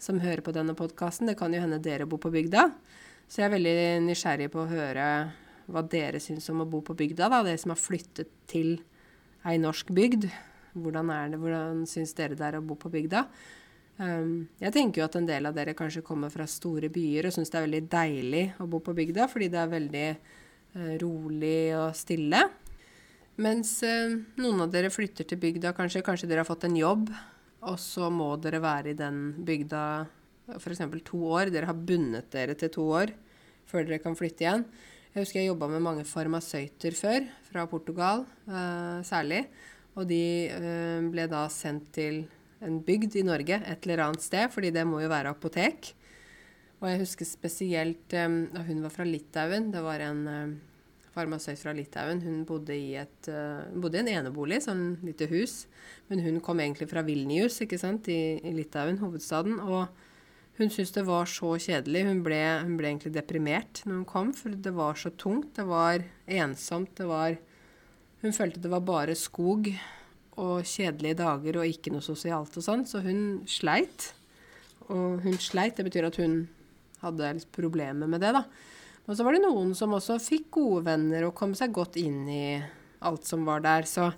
som 0.00 0.20
hører 0.22 0.42
på 0.44 0.54
denne 0.56 0.74
podkasten, 0.76 1.28
det 1.28 1.36
kan 1.38 1.52
jo 1.54 1.60
hende 1.62 1.80
dere 1.82 2.08
bor 2.08 2.20
på 2.22 2.32
bygda. 2.32 2.70
Så 3.30 3.42
jeg 3.42 3.50
er 3.50 3.54
veldig 3.54 3.76
nysgjerrig 4.08 4.50
på 4.52 4.64
å 4.64 4.70
høre 4.70 5.06
hva 5.70 5.82
dere 5.86 6.18
syns 6.22 6.48
om 6.50 6.64
å 6.64 6.68
bo 6.68 6.80
på 6.82 6.96
bygda, 6.98 7.28
da, 7.30 7.42
dere 7.46 7.60
som 7.60 7.74
har 7.74 7.78
flyttet 7.78 8.32
til 8.50 8.80
ei 9.46 9.56
norsk 9.60 9.92
bygd. 9.94 10.26
Hvordan 10.74 11.10
er 11.14 11.32
det, 11.32 11.40
hvordan 11.42 11.84
syns 11.90 12.14
dere 12.18 12.38
det 12.38 12.46
er 12.46 12.58
å 12.58 12.64
bo 12.64 12.76
på 12.80 12.90
bygda? 12.92 13.24
Um, 14.00 14.48
jeg 14.62 14.72
tenker 14.72 15.02
jo 15.02 15.06
at 15.10 15.16
en 15.18 15.28
del 15.28 15.44
av 15.44 15.56
dere 15.56 15.76
kanskje 15.76 16.02
kommer 16.06 16.32
fra 16.32 16.46
store 16.48 16.88
byer 16.92 17.28
og 17.28 17.34
syns 17.36 17.52
det 17.52 17.58
er 17.58 17.66
veldig 17.66 17.82
deilig 17.92 18.44
å 18.62 18.68
bo 18.70 18.80
på 18.84 18.94
bygda, 18.96 19.26
fordi 19.28 19.50
det 19.52 19.60
er 19.60 19.74
veldig 19.74 20.06
uh, 20.16 20.94
rolig 21.02 21.58
og 21.76 21.90
stille. 21.98 22.46
Mens 23.44 23.74
uh, 23.84 24.16
noen 24.40 24.64
av 24.64 24.72
dere 24.72 24.92
flytter 24.92 25.28
til 25.28 25.40
bygda, 25.42 25.74
kanskje, 25.76 26.04
kanskje 26.06 26.30
dere 26.30 26.42
har 26.44 26.48
fått 26.48 26.64
en 26.70 26.78
jobb, 26.80 27.12
og 27.60 27.76
så 27.80 28.08
må 28.12 28.32
dere 28.40 28.62
være 28.62 28.92
i 28.92 28.98
den 28.98 29.44
bygda 29.44 29.82
f.eks. 30.56 30.82
to 31.04 31.20
år. 31.28 31.50
Dere 31.52 31.68
har 31.70 31.76
bundet 31.76 32.30
dere 32.32 32.56
til 32.58 32.72
to 32.72 32.86
år 32.96 33.12
før 33.70 33.86
dere 33.86 34.00
kan 34.02 34.16
flytte 34.18 34.44
igjen. 34.44 34.64
Jeg 35.10 35.24
husker 35.24 35.40
jeg 35.40 35.50
jobba 35.50 35.68
med 35.70 35.82
mange 35.82 36.06
farmasøyter 36.06 36.94
før, 36.94 37.24
fra 37.50 37.66
Portugal 37.70 38.24
eh, 38.46 39.00
særlig. 39.06 39.44
Og 39.98 40.06
de 40.10 40.22
eh, 40.50 41.08
ble 41.10 41.26
da 41.30 41.44
sendt 41.50 41.90
til 41.96 42.22
en 42.64 42.78
bygd 42.84 43.18
i 43.18 43.26
Norge 43.26 43.58
et 43.58 43.86
eller 43.86 44.04
annet 44.06 44.24
sted, 44.24 44.50
fordi 44.52 44.70
det 44.74 44.86
må 44.86 45.00
jo 45.02 45.10
være 45.10 45.32
apotek. 45.34 45.92
Og 46.80 46.88
jeg 46.88 47.02
husker 47.02 47.28
spesielt 47.28 48.16
eh, 48.16 48.28
hun 48.68 48.84
var 48.84 48.94
fra 48.94 49.06
Litauen. 49.06 49.70
Det 49.74 49.82
var 49.84 50.06
en 50.06 50.22
eh, 50.30 50.58
farmasøyt 51.14 51.60
fra 51.62 51.74
Litauen. 51.76 52.22
Hun 52.24 52.44
bodde 52.48 52.76
i, 52.76 52.94
et, 53.00 53.30
uh, 53.30 53.66
bodde 53.80 53.98
i 53.98 54.04
en 54.04 54.12
enebolig, 54.12 54.60
sånn 54.66 55.00
lite 55.06 55.28
hus. 55.30 55.64
Men 56.10 56.22
hun 56.24 56.38
kom 56.44 56.62
egentlig 56.62 56.90
fra 56.90 57.04
Vilnius, 57.06 57.60
ikke 57.64 57.80
sant, 57.80 58.10
i, 58.12 58.38
i 58.42 58.54
Litauen, 58.56 59.00
hovedstaden. 59.02 59.58
Og 59.64 59.88
hun 60.60 60.68
syntes 60.68 60.92
det 60.92 61.06
var 61.08 61.30
så 61.30 61.54
kjedelig. 61.56 62.04
Hun 62.08 62.22
ble, 62.26 62.40
hun 62.66 62.76
ble, 62.78 62.92
egentlig 62.92 63.14
deprimert 63.14 63.82
når 63.86 64.02
hun 64.02 64.08
kom, 64.08 64.34
for 64.36 64.54
det 64.54 64.74
var 64.76 64.98
så 65.00 65.12
tungt. 65.16 65.54
Det 65.56 65.66
var 65.68 66.04
ensomt. 66.26 66.92
Det 66.98 67.08
var 67.10 67.38
Hun 68.20 68.34
følte 68.36 68.60
det 68.60 68.68
var 68.68 68.82
bare 68.84 69.14
skog 69.16 69.70
og 70.36 70.66
kjedelige 70.68 71.16
dager 71.22 71.56
og 71.56 71.68
ikke 71.70 71.88
noe 71.94 72.04
sosialt 72.04 72.52
og 72.60 72.64
sånn, 72.66 72.82
så 72.84 73.00
hun 73.00 73.40
sleit. 73.48 74.10
Og 74.92 75.22
hun 75.24 75.38
sleit, 75.40 75.78
det 75.78 75.86
betyr 75.86 76.10
at 76.10 76.18
hun 76.20 76.42
hadde 77.00 77.30
litt 77.38 77.48
problemer 77.54 78.10
med 78.10 78.20
det, 78.20 78.34
da. 78.36 78.44
Og 79.08 79.16
så 79.16 79.24
var 79.26 79.34
det 79.34 79.44
noen 79.44 79.72
som 79.76 79.94
også 79.96 80.18
fikk 80.22 80.50
gode 80.58 80.84
venner 80.90 81.26
og 81.26 81.34
kom 81.38 81.54
seg 81.58 81.72
godt 81.74 81.98
inn 82.00 82.22
i 82.30 82.44
alt 83.06 83.26
som 83.26 83.46
var 83.48 83.64
der. 83.64 83.88
Så 83.88 84.10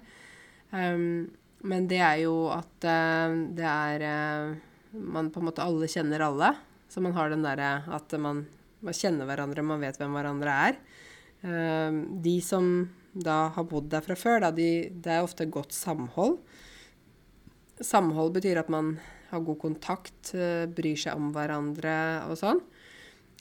Um, 0.72 1.32
men 1.64 1.88
det 1.88 2.02
er 2.04 2.24
jo 2.24 2.50
at 2.52 2.88
uh, 2.88 3.36
det 3.56 3.68
er 3.68 4.06
uh, 4.08 4.56
man 4.94 5.32
på 5.34 5.42
en 5.42 5.50
måte 5.50 5.64
alle 5.64 5.90
kjenner 5.92 6.26
alle. 6.26 6.54
Så 6.92 7.02
man 7.02 7.16
har 7.16 7.32
den 7.32 7.46
derre 7.46 7.84
at 7.90 8.14
man, 8.22 8.44
man, 8.84 8.98
kjenner 8.98 9.28
hverandre, 9.30 9.66
man 9.66 9.82
vet 9.84 9.98
hvem 10.00 10.18
hverandre 10.18 10.58
er. 10.68 10.78
Uh, 11.44 12.04
de 12.24 12.38
som 12.44 12.76
da 13.14 13.54
har 13.54 13.68
bodd 13.70 13.92
der 13.92 14.02
fra 14.02 14.18
før, 14.18 14.40
da, 14.42 14.52
de, 14.54 14.90
det 14.90 15.12
er 15.12 15.26
ofte 15.26 15.46
godt 15.46 15.76
samhold. 15.76 16.40
Samhold 17.84 18.34
betyr 18.38 18.62
at 18.62 18.72
man 18.74 18.96
har 19.34 19.48
god 19.48 19.60
kontakt, 19.62 20.34
uh, 20.38 20.66
bryr 20.70 21.00
seg 21.00 21.20
om 21.20 21.32
hverandre 21.36 21.96
og 22.30 22.38
sånn. 22.40 22.62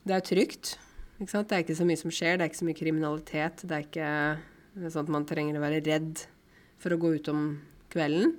Det 0.02 0.16
er 0.16 0.24
trygt. 0.26 0.76
Det 1.22 1.38
er 1.38 1.62
ikke 1.62 1.78
så 1.78 1.86
mye 1.86 2.00
som 2.00 2.10
skjer, 2.10 2.36
det 2.36 2.44
er 2.44 2.50
ikke 2.50 2.62
så 2.62 2.66
mye 2.66 2.80
kriminalitet. 2.80 3.62
Det 3.62 3.76
er 3.76 3.84
ikke 3.86 4.88
sånn 4.90 5.04
at 5.04 5.12
man 5.14 5.28
trenger 5.28 5.58
å 5.58 5.62
være 5.62 5.84
redd 5.86 6.24
for 6.82 6.94
å 6.94 6.98
gå 6.98 7.12
ut 7.20 7.30
om 7.30 7.44
kvelden. 7.92 8.34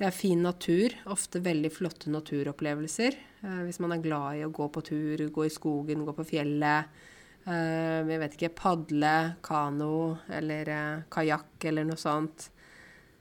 Det 0.00 0.06
er 0.08 0.16
fin 0.16 0.40
natur, 0.40 0.94
ofte 1.12 1.42
veldig 1.44 1.68
flotte 1.74 2.08
naturopplevelser. 2.08 3.16
Eh, 3.44 3.58
hvis 3.66 3.82
man 3.84 3.92
er 3.92 4.00
glad 4.00 4.38
i 4.38 4.46
å 4.46 4.52
gå 4.54 4.70
på 4.72 4.80
tur, 4.86 5.26
gå 5.28 5.44
i 5.44 5.52
skogen, 5.52 6.06
gå 6.06 6.14
på 6.16 6.24
fjellet. 6.30 7.02
Eh, 7.44 8.00
jeg 8.08 8.22
vet 8.22 8.38
ikke 8.38 8.54
Padle, 8.62 9.12
kano 9.44 10.16
eller 10.32 10.72
eh, 10.72 11.02
kajakk 11.12 11.68
eller 11.68 11.84
noe 11.90 12.00
sånt. 12.00 12.48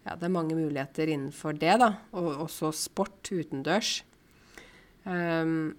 Ja, 0.09 0.15
det 0.17 0.25
er 0.25 0.33
mange 0.33 0.55
muligheter 0.57 1.11
innenfor 1.13 1.53
det, 1.53 1.75
da. 1.77 1.91
Og 2.17 2.47
også 2.47 2.71
sport 2.73 3.29
utendørs. 3.29 3.99
Um, 5.05 5.75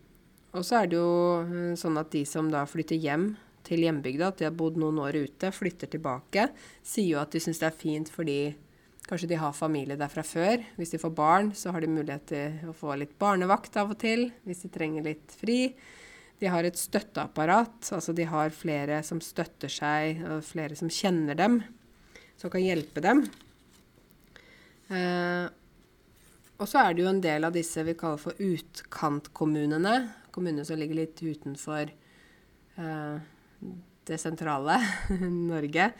og 0.55 0.63
så 0.67 0.81
er 0.81 0.91
det 0.91 0.99
jo 0.99 1.11
eh, 1.43 1.73
sånn 1.79 1.99
at 1.99 2.13
de 2.15 2.23
som 2.27 2.47
da 2.51 2.63
flytter 2.67 2.99
hjem 2.99 3.33
til 3.67 3.83
hjembygda, 3.83 4.31
at 4.31 4.39
de 4.39 4.47
har 4.47 4.55
bodd 4.55 4.79
noen 4.79 5.01
år 5.03 5.19
ute, 5.19 5.51
flytter 5.55 5.91
tilbake, 5.91 6.47
sier 6.87 7.17
jo 7.17 7.21
at 7.23 7.35
de 7.35 7.43
syns 7.43 7.59
det 7.63 7.71
er 7.71 7.81
fint 7.83 8.11
fordi 8.11 8.41
Kanskje 9.11 9.31
de 9.33 9.39
har 9.41 9.55
familie 9.57 9.97
der 9.99 10.11
fra 10.13 10.23
før. 10.23 10.61
Hvis 10.79 10.93
de 10.93 10.99
får 11.03 11.11
barn, 11.17 11.49
så 11.57 11.73
har 11.75 11.83
de 11.83 11.89
mulighet 11.91 12.29
til 12.31 12.69
å 12.71 12.75
få 12.77 12.95
litt 13.01 13.17
barnevakt 13.19 13.75
av 13.81 13.91
og 13.91 13.99
til, 13.99 14.29
hvis 14.47 14.61
de 14.63 14.71
trenger 14.71 15.03
litt 15.03 15.35
fri. 15.35 15.73
De 16.39 16.47
har 16.47 16.69
et 16.69 16.79
støtteapparat, 16.79 17.91
altså 17.97 18.15
de 18.15 18.29
har 18.31 18.55
flere 18.55 19.01
som 19.03 19.19
støtter 19.25 19.73
seg, 19.73 20.21
og 20.23 20.47
flere 20.47 20.79
som 20.79 20.93
kjenner 20.93 21.35
dem, 21.35 21.59
som 22.39 22.53
kan 22.53 22.63
hjelpe 22.63 23.03
dem. 23.03 23.25
Eh, 24.91 25.47
og 26.61 26.69
så 26.69 26.83
er 26.83 26.95
det 26.95 27.05
jo 27.05 27.11
en 27.11 27.23
del 27.25 27.47
av 27.47 27.55
disse 27.57 27.83
vi 27.87 27.97
kaller 27.99 28.21
for 28.21 28.37
utkantkommunene. 28.37 29.95
Kommuner 30.35 30.67
som 30.69 30.79
ligger 30.81 30.99
litt 31.01 31.23
utenfor 31.23 31.89
eh, 31.89 33.23
det 34.11 34.19
sentrale 34.21 34.77
Norge. 35.53 35.93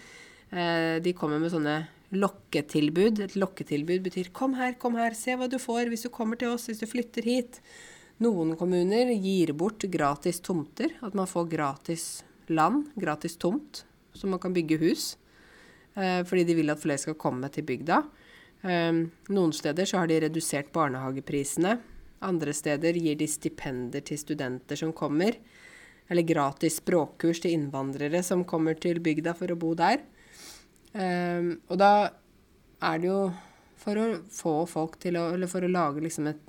Eh, 0.51 0.99
de 1.01 1.15
kommer 1.17 1.41
med 1.41 1.55
sånne 1.55 1.79
lokketilbud. 2.11 3.23
Et 3.25 3.39
lokketilbud 3.39 4.05
betyr 4.05 4.33
'kom 4.35 4.55
her, 4.59 4.75
kom 4.75 4.99
her, 4.99 5.15
se 5.15 5.37
hva 5.39 5.49
du 5.49 5.59
får 5.59 5.89
hvis 5.89 6.05
du 6.05 6.11
kommer 6.11 6.37
til 6.37 6.53
oss, 6.53 6.67
hvis 6.67 6.83
du 6.83 6.87
flytter 6.91 7.23
hit'. 7.23 7.61
Noen 8.21 8.53
kommuner 8.57 9.15
gir 9.17 9.55
bort 9.57 9.87
gratis 9.89 10.41
tomter. 10.45 10.93
At 11.01 11.15
man 11.15 11.31
får 11.31 11.49
gratis 11.49 12.25
land, 12.49 12.91
gratis 12.99 13.37
tomt, 13.37 13.85
så 14.13 14.29
man 14.29 14.43
kan 14.43 14.53
bygge 14.53 14.77
hus. 14.83 15.17
Eh, 15.97 16.21
fordi 16.25 16.45
de 16.45 16.55
vil 16.59 16.71
at 16.71 16.83
flere 16.83 16.99
skal 16.99 17.15
komme 17.15 17.49
til 17.49 17.65
bygda. 17.65 18.03
Eh, 18.63 18.93
noen 19.33 19.53
steder 19.57 19.89
så 19.89 20.03
har 20.03 20.11
de 20.11 20.21
redusert 20.27 20.73
barnehageprisene. 20.73 21.79
Andre 22.21 22.53
steder 22.53 22.99
gir 23.01 23.17
de 23.17 23.29
stipender 23.29 24.05
til 24.05 24.21
studenter 24.21 24.77
som 24.77 24.93
kommer. 24.93 25.39
Eller 26.11 26.27
gratis 26.27 26.81
språkkurs 26.81 27.41
til 27.45 27.55
innvandrere 27.57 28.23
som 28.27 28.45
kommer 28.45 28.77
til 28.77 29.01
bygda 29.01 29.35
for 29.39 29.53
å 29.53 29.59
bo 29.59 29.73
der. 29.79 30.03
Um, 30.91 31.61
og 31.71 31.79
da 31.79 31.93
er 32.83 32.99
det 32.99 33.07
jo 33.07 33.21
for 33.79 34.01
å 34.01 34.07
få 34.35 34.55
folk 34.67 34.97
til 34.99 35.15
å 35.21 35.29
Eller 35.37 35.47
for 35.47 35.63
å 35.63 35.71
lage 35.71 36.03
liksom 36.03 36.27
et 36.27 36.41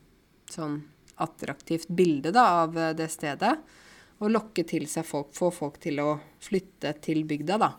sånn 0.49 0.79
attraktivt 1.21 1.91
bilde 1.93 2.31
da, 2.33 2.63
av 2.65 2.77
eh, 2.77 2.95
det 2.97 3.07
stedet. 3.13 3.53
Og 4.21 4.33
lokke 4.33 4.65
til 4.67 4.87
seg 4.89 5.05
folk, 5.05 5.31
få 5.37 5.51
folk 5.53 5.79
til 5.81 6.01
å 6.01 6.09
flytte 6.41 6.95
til 7.05 7.23
bygda, 7.29 7.57
da. 7.61 7.71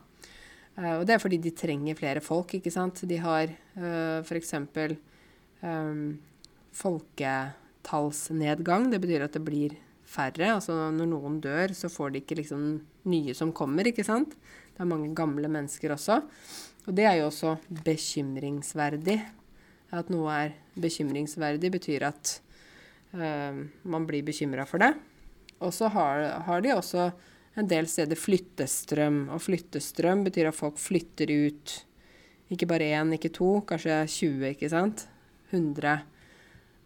Uh, 0.78 1.00
og 1.00 1.06
det 1.08 1.14
er 1.14 1.22
fordi 1.22 1.38
de 1.42 1.50
trenger 1.56 1.94
flere 1.98 2.20
folk, 2.24 2.54
ikke 2.56 2.70
sant. 2.72 3.08
De 3.08 3.16
har 3.20 3.46
uh, 3.76 4.20
f.eks. 4.24 4.54
Um, 5.62 6.18
folketallsnedgang. 6.72 8.90
Det 8.92 9.00
betyr 9.02 9.22
at 9.26 9.34
det 9.36 9.44
blir 9.44 9.70
færre. 10.08 10.54
Altså 10.56 10.72
når 10.94 11.06
noen 11.10 11.40
dør, 11.44 11.68
så 11.76 11.88
får 11.92 12.08
de 12.12 12.18
ikke 12.22 12.38
liksom 12.40 12.62
nye 13.12 13.34
som 13.36 13.52
kommer, 13.56 13.84
ikke 13.88 14.04
sant. 14.06 14.30
Det 14.72 14.80
er 14.80 14.88
mange 14.88 15.14
gamle 15.16 15.48
mennesker 15.52 15.92
også. 15.94 16.14
Og 16.88 16.92
det 16.96 17.04
er 17.06 17.14
jo 17.20 17.28
også 17.28 17.50
bekymringsverdig. 17.84 19.18
At 19.92 20.10
noe 20.12 20.28
er 20.32 20.50
bekymringsverdig, 20.80 21.70
betyr 21.74 22.02
at 22.08 22.40
uh, 23.12 23.52
man 23.84 24.06
blir 24.08 24.22
bekymra 24.24 24.64
for 24.68 24.78
det. 24.82 24.92
Og 25.62 25.70
så 25.74 25.86
har, 25.92 26.24
har, 26.46 26.62
de 26.64 26.74
også 26.74 27.10
en 27.58 27.68
del 27.68 27.88
steder 27.90 28.18
flyttestrøm. 28.18 29.26
Og 29.34 29.42
flyttestrøm 29.44 30.24
betyr 30.28 30.50
at 30.50 30.58
folk 30.58 30.80
flytter 30.80 31.32
ut. 31.48 31.74
Ikke 32.52 32.68
bare 32.68 32.92
én, 32.98 33.14
ikke 33.16 33.32
to, 33.32 33.54
kanskje 33.68 34.02
20, 34.08 34.52
ikke 34.54 34.70
sant. 34.72 35.06
100. 35.52 36.02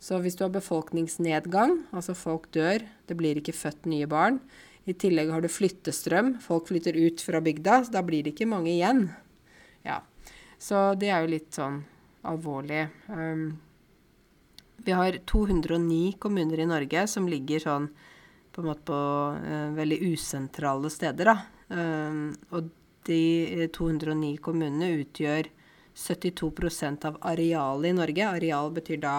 Så 0.03 0.19
hvis 0.23 0.37
du 0.39 0.45
har 0.45 0.55
befolkningsnedgang, 0.55 1.81
altså 1.95 2.15
folk 2.15 2.51
dør, 2.55 2.85
det 3.09 3.17
blir 3.19 3.39
ikke 3.41 3.57
født 3.57 3.87
nye 3.91 4.09
barn, 4.11 4.41
i 4.87 4.95
tillegg 4.95 5.33
har 5.35 5.43
du 5.43 5.51
flyttestrøm. 5.51 6.37
Folk 6.43 6.69
flytter 6.69 6.95
ut 6.95 7.23
fra 7.25 7.41
bygda, 7.43 7.81
så 7.87 7.97
da 7.97 8.03
blir 8.07 8.23
det 8.23 8.37
ikke 8.37 8.47
mange 8.47 8.71
igjen. 8.71 9.09
Ja. 9.87 10.03
Så 10.63 10.93
det 10.99 11.11
er 11.11 11.25
jo 11.25 11.33
litt 11.33 11.57
sånn 11.57 11.81
alvorlig. 12.27 12.85
Um, 13.11 13.57
vi 14.87 14.95
har 14.95 15.19
209 15.27 16.21
kommuner 16.23 16.63
i 16.63 16.69
Norge 16.71 17.07
som 17.11 17.27
ligger 17.27 17.65
sånn 17.65 17.89
på 18.57 18.63
en 18.65 18.71
måte 18.71 18.87
på 18.89 18.97
uh, 19.37 19.77
veldig 19.77 20.01
usentrale 20.15 20.89
steder, 20.93 21.29
da. 21.29 21.37
Uh, 21.69 22.33
og 22.57 22.71
de 23.07 23.69
209 23.75 24.39
kommunene 24.43 24.95
utgjør 25.03 25.51
72% 25.97 27.05
av 27.09 27.19
arealet 27.25 27.93
i 27.93 27.97
Norge. 27.97 28.31
Areal 28.39 28.73
betyr 28.77 29.03
da 29.05 29.19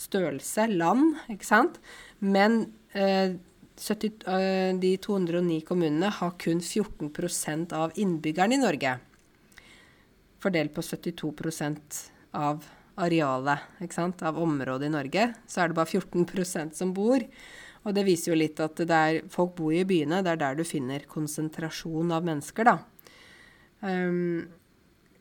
størrelse, 0.00 0.68
land, 0.72 1.16
ikke 1.32 1.48
sant. 1.48 1.80
Men 2.20 2.60
uh, 2.92 3.34
70, 3.80 4.28
uh, 4.28 4.70
de 4.80 4.94
209 5.08 5.64
kommunene 5.66 6.12
har 6.20 6.36
kun 6.40 6.60
14% 6.60 7.74
av 7.76 7.96
innbyggerne 8.00 8.58
i 8.58 8.62
Norge. 8.62 8.96
Fordelt 10.44 10.76
på 10.76 10.84
72% 10.84 12.00
av 12.36 12.64
arealet, 13.00 13.64
ikke 13.82 13.96
sant? 13.96 14.22
av 14.22 14.38
området 14.38 14.86
i 14.90 14.92
Norge, 14.92 15.28
så 15.48 15.64
er 15.64 15.70
det 15.70 15.78
bare 15.80 15.90
14% 15.90 16.76
som 16.76 16.92
bor. 16.94 17.24
Og 17.84 17.94
det 17.96 18.06
viser 18.06 18.32
jo 18.32 18.38
litt 18.40 18.60
at 18.64 18.80
der 18.88 19.20
folk 19.32 19.54
bor 19.58 19.74
i 19.74 19.84
byene, 19.88 20.22
det 20.24 20.34
er 20.34 20.40
der 20.40 20.58
du 20.58 20.64
finner 20.66 21.04
konsentrasjon 21.10 22.12
av 22.16 22.24
mennesker, 22.26 22.68
da. 22.68 22.78
Um, 23.84 24.46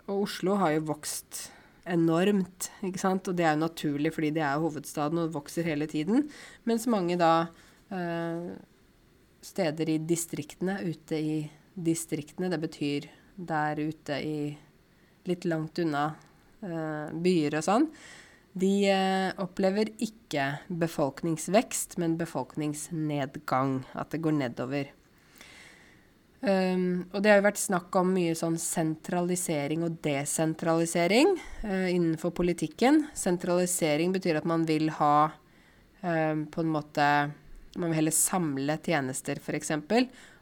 og 0.08 0.26
Oslo 0.26 0.56
har 0.60 0.78
jo 0.78 0.88
vokst 0.94 1.48
enormt, 1.90 2.70
ikke 2.84 3.02
sant. 3.02 3.28
Og 3.28 3.36
det 3.36 3.48
er 3.48 3.56
jo 3.56 3.64
naturlig 3.66 4.14
fordi 4.16 4.32
det 4.38 4.44
er 4.48 4.62
hovedstaden 4.64 5.26
og 5.26 5.34
vokser 5.36 5.68
hele 5.68 5.88
tiden. 5.92 6.28
Mens 6.70 6.88
mange 6.92 7.18
da 7.20 7.34
uh, 7.92 8.52
steder 9.44 9.92
i 9.92 10.00
distriktene, 10.08 10.80
ute 10.88 11.20
i 11.20 11.38
distriktene. 11.74 12.52
Det 12.52 12.62
betyr 12.64 13.10
der 13.36 13.80
ute 13.82 14.20
i 14.24 14.38
litt 15.28 15.48
langt 15.48 15.80
unna 15.84 16.10
uh, 16.64 17.08
byer 17.12 17.60
og 17.60 17.66
sånn. 17.68 17.88
De 18.54 18.74
uh, 18.94 19.30
opplever 19.42 19.90
ikke 20.04 20.46
befolkningsvekst, 20.70 21.98
men 22.02 22.18
befolkningsnedgang. 22.20 23.80
At 23.98 24.14
det 24.14 24.22
går 24.24 24.38
nedover. 24.38 24.92
Um, 26.44 27.06
og 27.16 27.24
det 27.24 27.32
har 27.32 27.40
jo 27.40 27.48
vært 27.48 27.62
snakk 27.62 27.96
om 27.96 28.12
mye 28.14 28.34
sånn 28.36 28.58
sentralisering 28.60 29.86
og 29.88 29.96
desentralisering 30.04 31.38
uh, 31.64 31.88
innenfor 31.88 32.34
politikken. 32.36 33.06
Sentralisering 33.18 34.14
betyr 34.14 34.42
at 34.42 34.50
man 34.50 34.68
vil 34.70 34.92
ha 35.00 35.16
på 36.04 36.60
en 36.60 36.68
måte 36.68 37.06
man 37.80 37.88
vil 37.88 37.96
heller 37.96 38.12
samle 38.12 38.76
tjenester, 38.84 39.40
f.eks. 39.40 39.72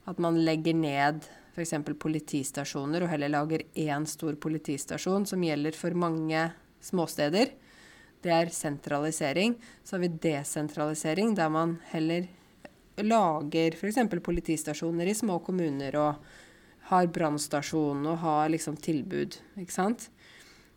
At 0.10 0.18
man 0.18 0.40
legger 0.42 0.74
ned 0.74 1.28
f.eks. 1.54 1.76
politistasjoner 2.00 3.04
og 3.04 3.12
heller 3.12 3.32
lager 3.32 3.64
én 3.78 4.08
stor 4.10 4.36
politistasjon 4.42 5.28
som 5.30 5.44
gjelder 5.44 5.76
for 5.78 5.96
mange 5.98 6.48
småsteder. 6.82 7.54
Det 8.22 8.32
er 8.34 8.54
sentralisering. 8.54 9.56
Så 9.84 9.96
har 9.96 10.04
vi 10.04 10.14
desentralisering, 10.22 11.34
der 11.36 11.50
man 11.50 11.80
heller 11.92 12.28
lager 13.02 13.76
f.eks. 13.78 13.98
politistasjoner 14.24 15.10
i 15.10 15.16
små 15.18 15.40
kommuner 15.40 15.96
og 15.98 16.32
har 16.92 17.08
brannstasjon 17.08 18.06
og 18.06 18.20
har 18.24 18.52
liksom 18.52 18.78
tilbud, 18.84 19.38
ikke 19.62 19.74
sant. 19.74 20.10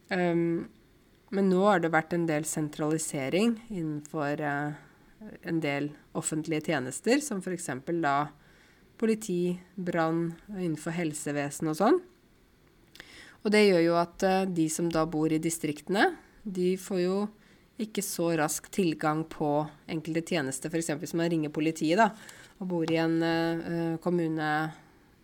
Um, 0.08 0.70
men 1.34 1.50
nå 1.50 1.64
har 1.66 1.82
det 1.82 1.90
vært 1.92 2.14
en 2.14 2.26
del 2.28 2.46
sentralisering 2.46 3.56
innenfor 3.72 4.40
uh, 4.44 4.76
en 5.42 5.60
del 5.64 5.90
offentlige 6.14 6.70
tjenester, 6.70 7.18
som 7.24 7.42
f.eks. 7.42 7.70
da 8.04 8.16
politi, 9.00 9.56
brann, 9.74 10.28
innenfor 10.54 10.94
helsevesen 10.94 11.72
og 11.72 11.80
sånn. 11.80 11.98
Og 13.44 13.50
det 13.52 13.64
gjør 13.66 13.82
jo 13.88 13.96
at 14.00 14.28
uh, 14.28 14.44
de 14.46 14.68
som 14.72 14.86
da 14.92 15.02
bor 15.10 15.32
i 15.32 15.42
distriktene, 15.42 16.12
de 16.44 16.74
får 16.80 17.00
jo 17.00 17.18
ikke 17.80 18.04
så 18.04 18.30
rask 18.38 18.68
tilgang 18.70 19.24
på 19.26 19.64
enkelte 19.90 20.22
tjenester. 20.34 20.70
F.eks. 20.70 20.92
hvis 21.00 21.16
man 21.18 21.30
ringer 21.32 21.52
politiet 21.54 21.98
da, 21.98 22.10
og 22.60 22.70
bor 22.70 22.90
i 22.90 23.00
en 23.00 23.16
uh, 23.18 23.96
kommune 24.04 24.50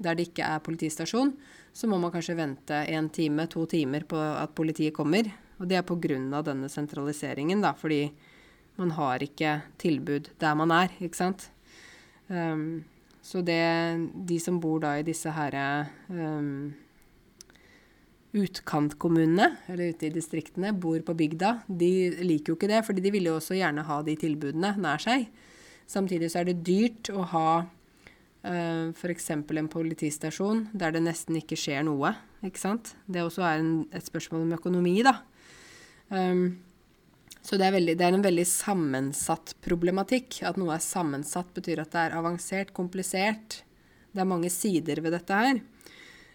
der 0.01 0.17
det 0.17 0.31
ikke 0.31 0.47
er 0.49 0.65
politistasjon, 0.65 1.35
så 1.73 1.87
må 1.87 2.01
man 2.01 2.11
kanskje 2.11 2.39
vente 2.39 2.75
en 2.91 3.11
time, 3.13 3.47
to 3.47 3.67
timer 3.71 4.07
på 4.09 4.19
at 4.19 4.55
politiet 4.57 4.97
kommer. 4.97 5.29
Og 5.61 5.69
det 5.69 5.77
er 5.77 5.85
pga. 5.87 6.43
denne 6.43 6.69
sentraliseringen, 6.69 7.61
da, 7.61 7.75
fordi 7.77 8.11
man 8.81 8.91
har 8.97 9.23
ikke 9.23 9.61
tilbud 9.79 10.31
der 10.41 10.55
man 10.55 10.71
er, 10.73 10.89
ikke 11.01 11.17
sant. 11.17 11.51
Um, 12.29 12.85
så 13.23 13.43
det 13.43 14.11
De 14.27 14.39
som 14.41 14.61
bor 14.61 14.81
da 14.81 14.97
i 14.99 15.03
disse 15.03 15.31
her 15.31 15.87
um, 16.09 16.73
utkantkommunene, 18.37 19.49
eller 19.73 19.91
ute 19.91 20.07
i 20.07 20.15
distriktene, 20.15 20.71
bor 20.77 21.01
på 21.03 21.17
bygda, 21.19 21.55
de 21.67 21.93
liker 22.23 22.53
jo 22.53 22.59
ikke 22.59 22.71
det, 22.71 22.85
fordi 22.87 23.03
de 23.03 23.13
vil 23.15 23.27
jo 23.27 23.37
også 23.41 23.59
gjerne 23.59 23.85
ha 23.89 23.99
de 24.07 24.15
tilbudene 24.21 24.77
nær 24.79 25.03
seg. 25.03 25.27
Samtidig 25.91 26.31
så 26.31 26.43
er 26.43 26.51
det 26.51 26.61
dyrt 26.67 27.11
å 27.11 27.25
ha 27.33 27.49
uh, 27.65 28.87
f.eks. 28.95 29.31
en 29.35 29.71
politistasjon 29.73 30.69
der 30.71 30.95
det 30.95 31.03
nesten 31.03 31.41
ikke 31.41 31.59
skjer 31.59 31.83
noe. 31.89 32.15
ikke 32.47 32.63
sant? 32.63 32.95
Det 33.11 33.25
også 33.25 33.43
er 33.49 33.65
en, 33.65 33.73
et 33.91 34.07
spørsmål 34.07 34.47
om 34.47 34.59
økonomi, 34.61 35.01
da. 35.07 35.17
Um, 36.11 36.61
så 37.43 37.57
det 37.59 37.67
er, 37.67 37.75
veldig, 37.75 37.97
det 37.99 38.07
er, 38.07 38.15
en 38.15 38.25
veldig 38.25 38.47
sammensatt 38.47 39.57
problematikk. 39.65 40.43
At 40.47 40.61
noe 40.61 40.77
er 40.77 40.85
sammensatt, 40.85 41.51
betyr 41.57 41.83
at 41.83 41.91
det 41.95 42.05
er 42.05 42.17
avansert, 42.21 42.71
komplisert. 42.77 43.63
Det 44.13 44.23
er 44.23 44.29
mange 44.29 44.51
sider 44.53 45.01
ved 45.03 45.17
dette 45.17 45.43
her. 45.43 45.63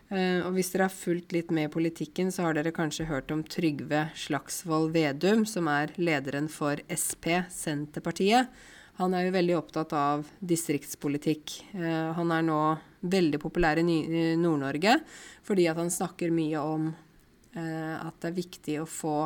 Uh, 0.05 0.45
og 0.45 0.53
hvis 0.53 0.69
dere 0.69 0.85
har 0.85 0.93
fulgt 0.93 1.33
litt 1.33 1.49
med 1.55 1.65
i 1.65 1.73
politikken, 1.73 2.29
så 2.29 2.45
har 2.45 2.57
dere 2.57 2.73
kanskje 2.75 3.07
hørt 3.09 3.31
om 3.33 3.41
Trygve 3.41 4.03
Slagsvold 4.13 4.91
Vedum, 4.93 5.47
som 5.49 5.65
er 5.71 5.95
lederen 5.97 6.49
for 6.51 6.81
SP, 6.93 7.31
Senterpartiet. 7.49 8.51
Han 8.99 9.15
er 9.17 9.25
jo 9.25 9.33
veldig 9.35 9.55
opptatt 9.57 9.95
av 9.97 10.27
distriktspolitikk. 10.45 11.55
Uh, 11.73 12.13
han 12.19 12.35
er 12.35 12.45
nå 12.45 12.59
veldig 13.05 13.41
populær 13.41 13.81
i 13.81 13.85
Nord-Norge 13.85 14.95
fordi 15.45 15.67
at 15.69 15.77
han 15.77 15.91
snakker 15.93 16.31
mye 16.33 16.61
om 16.61 16.87
uh, 16.89 17.95
at 17.99 18.21
det 18.21 18.29
er 18.29 18.39
viktig 18.43 18.79
å 18.81 18.87
få 18.89 19.17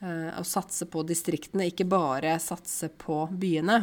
å 0.00 0.40
satse 0.48 0.86
på 0.88 1.02
distriktene, 1.04 1.66
ikke 1.68 1.84
bare 1.84 2.38
satse 2.40 2.88
på 3.02 3.18
byene. 3.36 3.82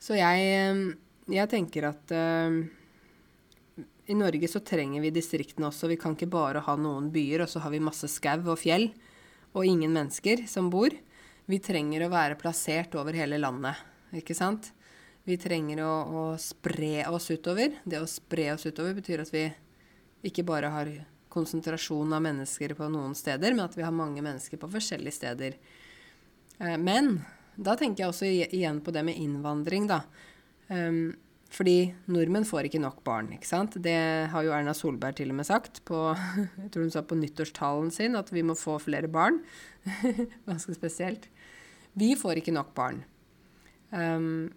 Så 0.00 0.16
jeg, 0.16 0.94
jeg 1.28 1.50
tenker 1.52 1.84
at 1.90 2.14
i 4.10 4.16
Norge 4.18 4.48
så 4.50 4.60
trenger 4.66 5.04
vi 5.04 5.12
distriktene 5.14 5.68
også. 5.68 5.88
Vi 5.90 5.98
kan 6.00 6.16
ikke 6.16 6.30
bare 6.30 6.64
ha 6.66 6.74
noen 6.76 7.12
byer, 7.14 7.44
og 7.44 7.52
så 7.52 7.62
har 7.62 7.70
vi 7.70 7.82
masse 7.82 8.10
skau 8.10 8.40
og 8.42 8.58
fjell 8.58 8.90
og 9.54 9.66
ingen 9.66 9.94
mennesker 9.94 10.44
som 10.50 10.70
bor. 10.70 10.94
Vi 11.50 11.58
trenger 11.62 12.04
å 12.06 12.10
være 12.12 12.38
plassert 12.38 12.94
over 12.98 13.14
hele 13.14 13.38
landet, 13.38 13.78
ikke 14.14 14.34
sant? 14.34 14.72
Vi 15.26 15.36
trenger 15.38 15.82
å, 15.84 15.92
å 16.10 16.24
spre 16.42 17.04
oss 17.10 17.30
utover. 17.30 17.76
Det 17.84 18.00
å 18.02 18.08
spre 18.10 18.50
oss 18.54 18.66
utover 18.66 18.96
betyr 18.98 19.22
at 19.22 19.32
vi 19.34 19.46
ikke 20.26 20.46
bare 20.46 20.70
har 20.74 20.92
konsentrasjon 21.30 22.12
av 22.16 22.24
mennesker 22.24 22.74
på 22.74 22.90
noen 22.90 23.14
steder, 23.14 23.54
men 23.54 23.68
at 23.68 23.76
vi 23.78 23.86
har 23.86 23.94
mange 23.94 24.22
mennesker 24.24 24.58
på 24.58 24.70
forskjellige 24.74 25.18
steder. 25.20 25.58
Eh, 26.58 26.78
men 26.82 27.20
da 27.54 27.76
tenker 27.78 28.04
jeg 28.04 28.12
også 28.14 28.30
igjen 28.30 28.82
på 28.82 28.94
det 28.94 29.04
med 29.06 29.22
innvandring, 29.22 29.86
da. 29.90 30.02
Um, 30.70 31.12
fordi 31.50 31.90
nordmenn 32.10 32.46
får 32.46 32.68
ikke 32.68 32.82
nok 32.82 33.00
barn. 33.06 33.32
ikke 33.34 33.48
sant? 33.48 33.74
Det 33.82 33.96
har 34.30 34.46
jo 34.46 34.52
Erna 34.54 34.74
Solberg 34.76 35.18
til 35.18 35.32
og 35.32 35.40
med 35.40 35.48
sagt 35.48 35.82
på, 35.88 35.98
jeg 36.62 36.70
tror 36.70 36.86
hun 36.86 36.94
sa 36.94 37.02
på 37.02 37.18
nyttårstalen 37.18 37.90
sin, 37.94 38.18
at 38.18 38.30
vi 38.30 38.44
må 38.46 38.54
få 38.58 38.78
flere 38.82 39.10
barn. 39.10 39.40
Ganske 40.48 40.76
spesielt. 40.78 41.26
Vi 41.98 42.14
får 42.18 42.38
ikke 42.38 42.54
nok 42.54 42.70
barn. 42.76 43.02
Um, 43.90 44.52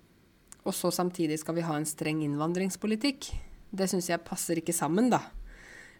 og 0.63 0.75
så 0.77 0.93
samtidig 0.93 1.39
skal 1.41 1.57
vi 1.57 1.65
ha 1.65 1.79
en 1.79 1.89
streng 1.89 2.21
innvandringspolitikk. 2.23 3.31
Det 3.73 3.89
syns 3.89 4.11
jeg 4.11 4.21
passer 4.27 4.61
ikke 4.61 4.75
sammen, 4.75 5.09
da. 5.09 5.23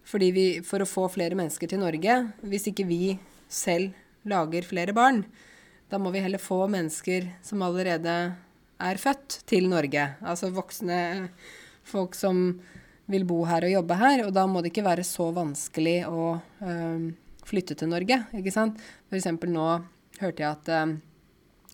Fordi 0.05 0.29
vi, 0.35 0.45
for 0.67 0.83
å 0.83 0.89
få 0.89 1.07
flere 1.11 1.35
mennesker 1.39 1.71
til 1.71 1.81
Norge, 1.81 2.19
hvis 2.45 2.69
ikke 2.69 2.85
vi 2.85 3.17
selv 3.49 3.97
lager 4.29 4.67
flere 4.67 4.93
barn, 4.95 5.23
da 5.89 5.99
må 6.01 6.13
vi 6.13 6.21
heller 6.23 6.41
få 6.41 6.63
mennesker 6.71 7.31
som 7.45 7.63
allerede 7.65 8.35
er 8.83 8.99
født 9.01 9.41
til 9.49 9.69
Norge. 9.71 10.07
Altså 10.21 10.51
voksne 10.53 10.99
folk 11.87 12.15
som 12.17 12.45
vil 13.11 13.25
bo 13.27 13.41
her 13.47 13.67
og 13.67 13.73
jobbe 13.73 13.97
her. 13.99 14.25
Og 14.27 14.33
da 14.35 14.45
må 14.49 14.61
det 14.63 14.73
ikke 14.73 14.85
være 14.87 15.05
så 15.07 15.29
vanskelig 15.35 15.97
å 16.09 16.27
øh, 16.39 17.09
flytte 17.47 17.77
til 17.79 17.91
Norge, 17.91 18.21
ikke 18.39 18.53
sant. 18.55 18.79
F.eks. 19.11 19.29
nå 19.51 19.67
hørte 20.21 20.45
jeg 20.45 20.49
at 20.49 20.71
øh, 20.71 20.95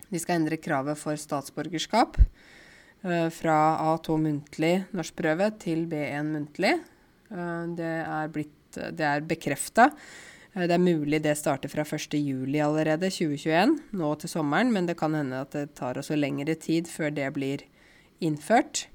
de 0.10 0.22
skal 0.22 0.40
endre 0.40 0.58
kravet 0.62 0.98
for 0.98 1.20
statsborgerskap 1.20 2.18
øh, 2.20 3.28
fra 3.34 3.60
A2 3.92 4.18
muntlig 4.26 4.74
norskprøve 4.96 5.52
til 5.62 5.86
B1 5.92 6.34
muntlig. 6.34 6.78
det 7.78 7.94
er 8.02 8.32
blitt 8.34 8.78
er 8.78 9.22
bekrefta. 9.26 9.90
Eh, 10.56 10.66
det 10.66 10.76
er 10.76 10.84
mulig 10.84 11.22
det 11.24 11.36
starter 11.38 11.72
fra 11.72 11.86
1.7 11.86 12.56
allerede, 12.64 13.12
2021, 13.14 13.78
nå 13.92 14.14
til 14.22 14.32
sommeren, 14.32 14.74
men 14.74 14.90
det 14.90 14.98
kan 15.00 15.18
hende 15.18 15.44
at 15.44 15.54
det 15.56 15.76
tar 15.80 16.00
også 16.00 16.18
lengre 16.18 16.56
tid 16.56 16.90
før 16.90 17.14
det 17.14 17.30
blir 17.36 17.66
innført. 18.20 18.88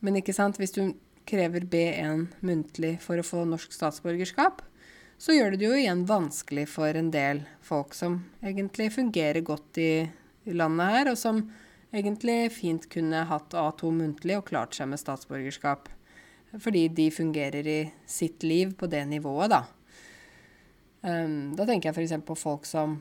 Men 0.00 0.20
ikke 0.20 0.36
sant, 0.36 0.60
hvis 0.60 0.76
du 0.76 0.94
krever 1.26 1.66
B1 1.66 2.26
muntlig 2.46 2.96
for 3.02 3.18
å 3.18 3.26
få 3.26 3.44
norsk 3.48 3.74
statsborgerskap, 3.74 4.62
så 5.18 5.32
gjør 5.32 5.54
det 5.54 5.60
det 5.62 5.68
jo 5.70 5.76
igjen 5.80 6.04
vanskelig 6.06 6.66
for 6.68 6.96
en 6.98 7.08
del 7.10 7.40
folk 7.64 7.94
som 7.96 8.20
egentlig 8.44 8.90
fungerer 8.94 9.40
godt 9.44 9.80
i, 9.80 9.90
landet 10.46 10.92
her, 10.92 11.08
og 11.10 11.16
som 11.18 11.40
egentlig 11.90 12.52
fint 12.54 12.84
kunne 12.92 13.24
hatt 13.26 13.56
A2 13.56 13.90
muntlig 13.90 14.36
og 14.38 14.44
klart 14.46 14.76
seg 14.76 14.92
med 14.92 15.00
statsborgerskap. 15.02 15.88
Fordi 16.62 16.84
de 16.94 17.08
fungerer 17.10 17.66
i 17.66 17.80
sitt 18.06 18.46
liv 18.46 18.76
på 18.78 18.86
det 18.86 19.02
nivået, 19.10 19.50
da. 19.50 19.64
Um, 21.06 21.54
da 21.54 21.62
tenker 21.68 21.92
jeg 21.92 21.94
f.eks. 21.94 22.16
på 22.26 22.34
folk 22.34 22.66
som 22.66 22.96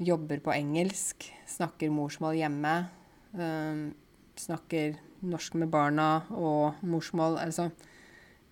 jobber 0.00 0.40
på 0.40 0.52
engelsk, 0.54 1.26
snakker 1.50 1.92
morsmål 1.92 2.38
hjemme, 2.38 2.72
um, 3.36 3.90
snakker 4.40 4.94
norsk 5.20 5.58
med 5.60 5.68
barna 5.68 6.22
og 6.32 6.80
morsmål. 6.80 7.36
Altså, 7.42 7.68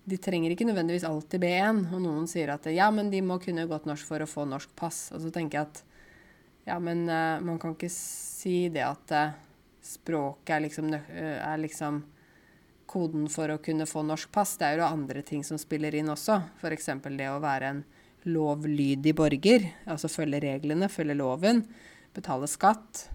de 0.09 0.19
trenger 0.21 0.53
ikke 0.53 0.67
nødvendigvis 0.69 1.07
alltid 1.09 1.41
B1. 1.41 1.81
Og 1.89 2.03
noen 2.05 2.29
sier 2.29 2.53
at 2.53 2.69
ja, 2.69 2.91
men 2.93 3.09
de 3.09 3.23
må 3.25 3.39
kunne 3.41 3.65
godt 3.69 3.89
norsk 3.89 4.05
for 4.05 4.21
å 4.21 4.29
få 4.29 4.45
norsk 4.49 4.77
pass. 4.77 5.07
Og 5.15 5.25
så 5.25 5.33
tenker 5.33 5.57
jeg 5.57 5.69
at 5.71 5.83
ja, 6.69 6.77
men 6.77 7.07
uh, 7.09 7.41
man 7.41 7.57
kan 7.61 7.73
ikke 7.73 7.89
si 7.93 8.67
det 8.69 8.85
at 8.85 9.17
uh, 9.17 9.37
språket 9.81 10.53
er 10.53 10.67
liksom, 10.67 10.93
uh, 10.93 11.37
er 11.41 11.61
liksom 11.65 12.03
koden 12.89 13.25
for 13.29 13.49
å 13.49 13.61
kunne 13.61 13.89
få 13.89 14.05
norsk 14.05 14.29
pass. 14.33 14.53
Det 14.61 14.69
er 14.69 14.83
jo 14.83 14.89
andre 14.89 15.25
ting 15.25 15.41
som 15.45 15.57
spiller 15.61 15.97
inn 15.97 16.13
også. 16.13 16.43
F.eks. 16.61 16.93
det 17.09 17.29
å 17.33 17.41
være 17.41 17.73
en 17.73 17.87
lovlydig 18.27 19.13
borger. 19.15 19.69
Altså 19.89 20.11
følge 20.11 20.41
reglene, 20.43 20.89
følge 20.91 21.15
loven, 21.19 21.63
betale 22.15 22.49
skatt, 22.51 23.05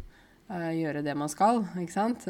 uh, 0.48 0.70
gjøre 0.72 1.04
det 1.04 1.16
man 1.18 1.32
skal, 1.32 1.64
ikke 1.82 1.96
sant. 1.96 2.24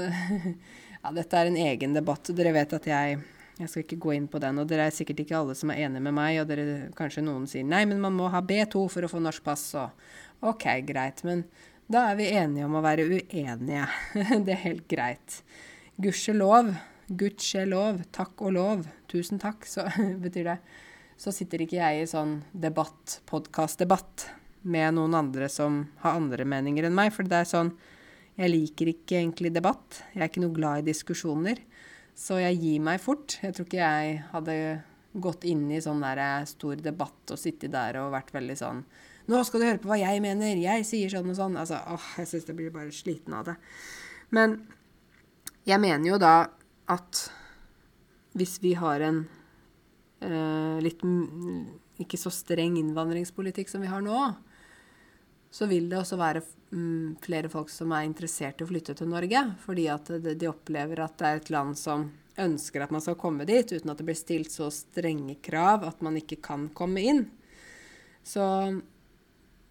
ja, 1.02 1.14
dette 1.14 1.38
er 1.38 1.52
en 1.52 1.62
egen 1.68 1.94
debatt. 1.96 2.32
Dere 2.34 2.54
vet 2.56 2.76
at 2.80 2.90
jeg 2.90 3.22
jeg 3.54 3.70
skal 3.70 3.84
ikke 3.84 4.00
gå 4.02 4.14
inn 4.16 4.24
på 4.26 4.40
den, 4.42 4.56
og 4.58 4.66
dere 4.66 4.88
er 4.88 4.94
sikkert 4.94 5.20
ikke 5.22 5.36
alle 5.38 5.54
som 5.54 5.70
er 5.70 5.84
enige 5.86 6.02
med 6.02 6.16
meg, 6.16 6.40
og 6.42 6.48
dere, 6.50 6.88
kanskje 6.98 7.22
noen 7.22 7.44
sier 7.50 7.66
nei, 7.66 7.84
men 7.86 8.00
man 8.02 8.16
må 8.16 8.26
ha 8.32 8.40
B2 8.42 8.82
for 8.90 9.06
å 9.06 9.10
få 9.12 9.20
norsk 9.22 9.44
pass, 9.46 9.68
og 9.78 10.48
OK, 10.50 10.66
greit. 10.88 11.22
Men 11.26 11.44
da 11.86 12.08
er 12.10 12.18
vi 12.18 12.32
enige 12.34 12.66
om 12.66 12.74
å 12.74 12.82
være 12.82 13.06
uenige. 13.06 13.86
det 14.46 14.56
er 14.56 14.62
helt 14.64 14.88
greit. 14.90 15.38
Gudskjelov, 16.02 16.72
gudskjelov, 17.14 18.02
takk 18.14 18.42
og 18.42 18.56
lov, 18.56 18.88
tusen 19.10 19.38
takk, 19.42 19.68
så 19.70 19.86
betyr 20.24 20.50
det 20.50 20.58
så 21.20 21.32
sitter 21.34 21.64
ikke 21.64 21.78
jeg 21.78 22.02
i 22.02 22.08
sånn 22.10 22.38
debatt, 22.52 23.20
podkast-debatt, 23.30 24.28
med 24.64 24.96
noen 24.96 25.12
andre 25.18 25.48
som 25.52 25.82
har 26.00 26.16
andre 26.16 26.46
meninger 26.48 26.86
enn 26.88 26.96
meg. 26.96 27.12
For 27.12 27.26
det 27.28 27.42
er 27.42 27.50
sånn 27.50 27.74
Jeg 28.34 28.50
liker 28.50 28.88
ikke 28.90 29.20
egentlig 29.20 29.52
debatt. 29.54 30.00
Jeg 30.10 30.24
er 30.24 30.30
ikke 30.30 30.40
noe 30.42 30.56
glad 30.56 30.80
i 30.80 30.88
diskusjoner. 30.88 31.60
Så 32.18 32.40
jeg 32.42 32.56
gir 32.58 32.80
meg 32.82 32.98
fort. 32.98 33.36
Jeg 33.42 33.54
tror 33.54 33.68
ikke 33.68 33.78
jeg 33.78 34.16
hadde 34.32 34.56
gått 35.14 35.44
inn 35.46 35.68
i 35.70 35.78
sånn 35.84 36.02
der 36.02 36.42
stor 36.50 36.80
debatt 36.82 37.30
og 37.30 37.38
sittet 37.38 37.70
der 37.70 38.00
og 38.00 38.10
vært 38.16 38.32
veldig 38.34 38.56
sånn 38.58 38.80
Nå 39.30 39.38
skal 39.46 39.62
du 39.62 39.64
høre 39.68 39.80
på 39.80 39.88
hva 39.88 39.96
jeg 39.96 40.20
mener. 40.20 40.58
Jeg 40.60 40.84
sier 40.84 41.08
sånn 41.08 41.30
og 41.32 41.38
sånn. 41.38 41.54
Altså, 41.56 41.78
åh, 41.78 42.08
jeg 42.20 42.28
syns 42.28 42.50
jeg 42.50 42.58
blir 42.58 42.74
bare 42.74 42.90
sliten 42.92 43.32
av 43.38 43.46
det. 43.46 43.54
Men 44.36 44.58
jeg 45.64 45.80
mener 45.80 46.10
jo 46.10 46.18
da 46.20 46.34
at 46.92 47.22
hvis 48.36 48.58
vi 48.60 48.74
har 48.76 49.00
en 49.06 49.22
litt 50.84 51.02
ikke 52.00 52.18
så 52.18 52.32
streng 52.32 52.78
innvandringspolitikk 52.80 53.70
som 53.70 53.84
vi 53.84 53.90
har 53.90 54.02
nå, 54.04 54.18
så 55.54 55.68
vil 55.70 55.86
det 55.90 56.00
også 56.00 56.18
være 56.18 56.42
flere 57.22 57.50
folk 57.52 57.70
som 57.70 57.92
er 57.94 58.08
interessert 58.08 58.58
i 58.58 58.66
å 58.66 58.70
flytte 58.70 58.96
til 58.98 59.12
Norge. 59.12 59.44
Fordi 59.62 59.84
at 59.92 60.10
de 60.24 60.48
opplever 60.50 61.04
at 61.04 61.14
det 61.20 61.28
er 61.28 61.38
et 61.38 61.52
land 61.54 61.78
som 61.78 62.08
ønsker 62.42 62.82
at 62.82 62.90
man 62.90 63.04
skal 63.04 63.14
komme 63.20 63.46
dit, 63.46 63.70
uten 63.70 63.92
at 63.92 64.00
det 64.00 64.08
blir 64.08 64.18
stilt 64.18 64.50
så 64.50 64.66
strenge 64.74 65.36
krav 65.44 65.86
at 65.86 66.02
man 66.02 66.18
ikke 66.18 66.40
kan 66.42 66.66
komme 66.74 67.04
inn. 67.06 67.22
Så 68.26 68.42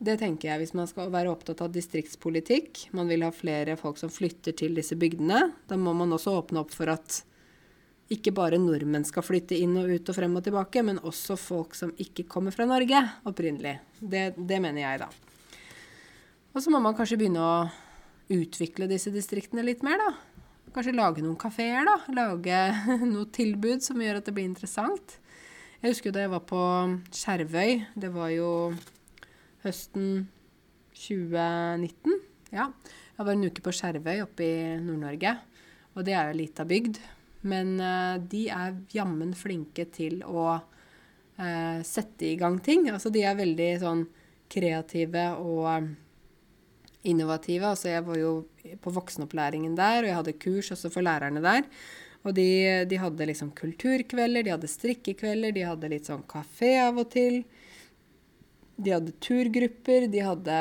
det 0.03 0.15
tenker 0.21 0.53
jeg 0.53 0.61
hvis 0.61 0.73
man 0.77 0.87
skal 0.87 1.11
være 1.11 1.31
opptatt 1.33 1.65
av 1.65 1.73
distriktspolitikk. 1.75 2.85
Man 2.95 3.11
vil 3.11 3.27
ha 3.27 3.33
flere 3.35 3.75
folk 3.79 3.99
som 3.99 4.11
flytter 4.13 4.55
til 4.55 4.79
disse 4.79 4.95
bygdene. 4.99 5.49
Da 5.67 5.75
må 5.79 5.91
man 5.97 6.15
også 6.15 6.37
åpne 6.39 6.63
opp 6.63 6.71
for 6.75 6.91
at 6.93 7.21
ikke 8.11 8.33
bare 8.35 8.59
nordmenn 8.59 9.05
skal 9.07 9.23
flytte 9.25 9.55
inn 9.55 9.77
og 9.79 9.91
ut 9.93 10.09
og 10.11 10.17
frem 10.17 10.35
og 10.35 10.43
tilbake, 10.45 10.83
men 10.83 10.99
også 10.99 11.37
folk 11.39 11.77
som 11.77 11.93
ikke 12.01 12.27
kommer 12.29 12.53
fra 12.55 12.67
Norge 12.67 12.99
opprinnelig. 13.29 13.77
Det, 13.99 14.33
det 14.37 14.59
mener 14.61 14.83
jeg, 14.83 15.05
da. 15.05 15.07
Og 16.53 16.61
så 16.61 16.73
må 16.73 16.81
man 16.83 16.95
kanskje 16.97 17.17
begynne 17.21 17.41
å 17.41 17.55
utvikle 18.33 18.89
disse 18.91 19.13
distriktene 19.13 19.65
litt 19.65 19.81
mer, 19.85 20.01
da. 20.01 20.11
Kanskje 20.73 20.95
lage 20.97 21.23
noen 21.23 21.39
kafeer, 21.39 21.85
da. 21.87 21.97
Lage 22.13 22.59
noe 23.13 23.29
tilbud 23.33 23.85
som 23.85 24.01
gjør 24.01 24.19
at 24.19 24.27
det 24.29 24.35
blir 24.35 24.49
interessant. 24.49 25.17
Jeg 25.83 25.95
husker 25.95 26.13
da 26.15 26.23
jeg 26.23 26.31
var 26.31 26.43
på 26.47 26.61
Skjervøy. 27.11 27.81
Det 27.99 28.11
var 28.13 28.29
jo 28.31 28.51
høsten 29.65 30.27
2019. 30.95 32.21
Ja. 32.53 32.69
Jeg 33.13 33.27
var 33.27 33.33
en 33.35 33.49
uke 33.49 33.63
på 33.65 33.73
Skjervøy 33.75 34.23
oppe 34.23 34.45
i 34.47 34.55
Nord-Norge. 34.81 35.35
Og 35.93 36.07
det 36.07 36.15
er 36.15 36.29
jo 36.29 36.33
ei 36.33 36.39
lita 36.39 36.65
bygd. 36.65 37.01
Men 37.47 37.75
uh, 37.81 38.15
de 38.19 38.45
er 38.53 38.77
jammen 38.93 39.33
flinke 39.35 39.85
til 39.91 40.21
å 40.23 40.45
uh, 40.57 41.79
sette 41.85 42.29
i 42.29 42.37
gang 42.39 42.59
ting. 42.63 42.87
Altså 42.91 43.11
de 43.13 43.25
er 43.27 43.39
veldig 43.39 43.71
sånn 43.83 44.05
kreative 44.53 45.27
og 45.41 45.67
um, 45.67 45.91
innovative. 47.03 47.73
Altså 47.73 47.91
jeg 47.91 48.05
var 48.07 48.19
jo 48.19 48.33
på 48.83 48.93
voksenopplæringen 48.95 49.75
der, 49.75 50.03
og 50.03 50.09
jeg 50.09 50.19
hadde 50.21 50.39
kurs 50.39 50.71
også 50.75 50.91
for 50.93 51.05
lærerne 51.05 51.43
der. 51.43 51.67
Og 52.23 52.31
de, 52.37 52.47
de, 52.87 52.99
hadde 52.99 53.27
liksom 53.27 53.51
kulturkvelder, 53.57 54.45
de 54.45 54.53
hadde 54.53 54.71
strikkekvelder, 54.71 55.51
de 55.55 55.65
hadde 55.67 55.91
litt 55.91 56.07
sånn 56.07 56.23
kafé 56.29 56.77
av 56.85 57.01
og 57.01 57.09
til. 57.11 57.41
De 58.79 58.93
hadde 58.95 59.15
turgrupper, 59.21 60.07
de 60.11 60.23
hadde 60.23 60.59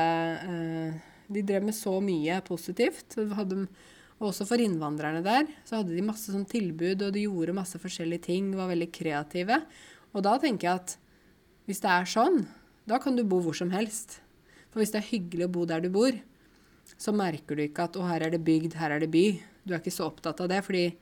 eh, 0.50 1.00
De 1.32 1.40
drev 1.46 1.64
med 1.64 1.76
så 1.76 1.94
mye 2.04 2.40
positivt. 2.44 3.14
Hadde, 3.38 3.62
også 4.28 4.46
for 4.46 4.62
innvandrerne 4.62 5.22
der 5.24 5.48
så 5.66 5.80
hadde 5.80 5.94
de 5.96 6.04
masse 6.06 6.32
sånn 6.32 6.46
tilbud, 6.48 7.02
og 7.02 7.14
de 7.14 7.24
gjorde 7.26 7.56
masse 7.56 7.78
forskjellige 7.80 8.26
ting, 8.28 8.50
var 8.56 8.70
veldig 8.70 8.90
kreative. 8.94 9.60
Og 10.12 10.24
da 10.26 10.36
tenker 10.42 10.68
jeg 10.68 10.82
at 10.82 10.96
hvis 11.66 11.82
det 11.82 11.90
er 11.90 12.10
sånn, 12.10 12.42
da 12.88 12.98
kan 13.02 13.16
du 13.16 13.24
bo 13.26 13.40
hvor 13.42 13.56
som 13.56 13.70
helst. 13.74 14.20
For 14.72 14.82
hvis 14.82 14.92
det 14.94 15.02
er 15.02 15.10
hyggelig 15.10 15.46
å 15.46 15.54
bo 15.54 15.66
der 15.68 15.84
du 15.84 15.90
bor, 15.94 16.16
så 16.98 17.14
merker 17.14 17.56
du 17.56 17.62
ikke 17.64 17.86
at 17.86 17.96
'å, 17.96 18.06
her 18.08 18.26
er 18.26 18.30
det 18.30 18.44
bygd, 18.44 18.74
her 18.74 18.90
er 18.90 19.00
det 19.00 19.10
by'. 19.10 19.40
Du 19.66 19.74
er 19.74 19.80
ikke 19.80 19.94
så 19.94 20.10
opptatt 20.10 20.40
av 20.40 20.48
det, 20.48 20.62
fordi 20.64 20.96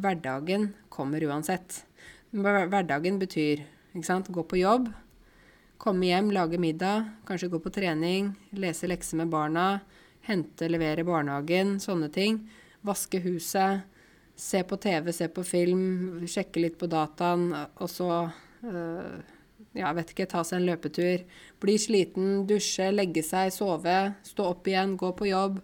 hverdagen 0.00 0.74
kommer 0.90 1.22
uansett. 1.22 1.84
Hverdagen 2.32 3.18
betyr 3.18 3.62
ikke 3.94 4.08
sant, 4.08 4.30
gå 4.32 4.42
på 4.42 4.58
jobb, 4.58 4.88
komme 5.78 6.06
hjem, 6.06 6.30
lage 6.32 6.58
middag, 6.58 7.12
kanskje 7.26 7.50
gå 7.50 7.60
på 7.62 7.72
trening, 7.74 8.34
lese 8.52 8.88
lekser 8.88 9.16
med 9.20 9.30
barna, 9.30 9.82
hente, 10.28 10.68
levere 10.70 11.04
barnehagen, 11.06 11.78
sånne 11.82 12.08
ting. 12.12 12.40
Vaske 12.86 13.20
huset, 13.22 13.84
se 14.38 14.62
på 14.66 14.78
TV, 14.82 15.12
se 15.14 15.28
på 15.30 15.44
film, 15.46 15.84
sjekke 16.26 16.62
litt 16.64 16.78
på 16.80 16.88
dataen, 16.90 17.50
og 17.52 17.90
så 17.90 18.08
øh, 18.66 19.20
ja, 19.78 19.92
vet 19.96 20.12
ikke, 20.12 20.28
ta 20.30 20.42
seg 20.46 20.60
en 20.60 20.68
løpetur. 20.70 21.22
Bli 21.62 21.76
sliten, 21.80 22.42
dusje, 22.48 22.90
legge 22.94 23.24
seg, 23.26 23.52
sove, 23.54 23.98
stå 24.26 24.48
opp 24.54 24.68
igjen, 24.68 24.96
gå 25.00 25.12
på 25.16 25.30
jobb. 25.30 25.60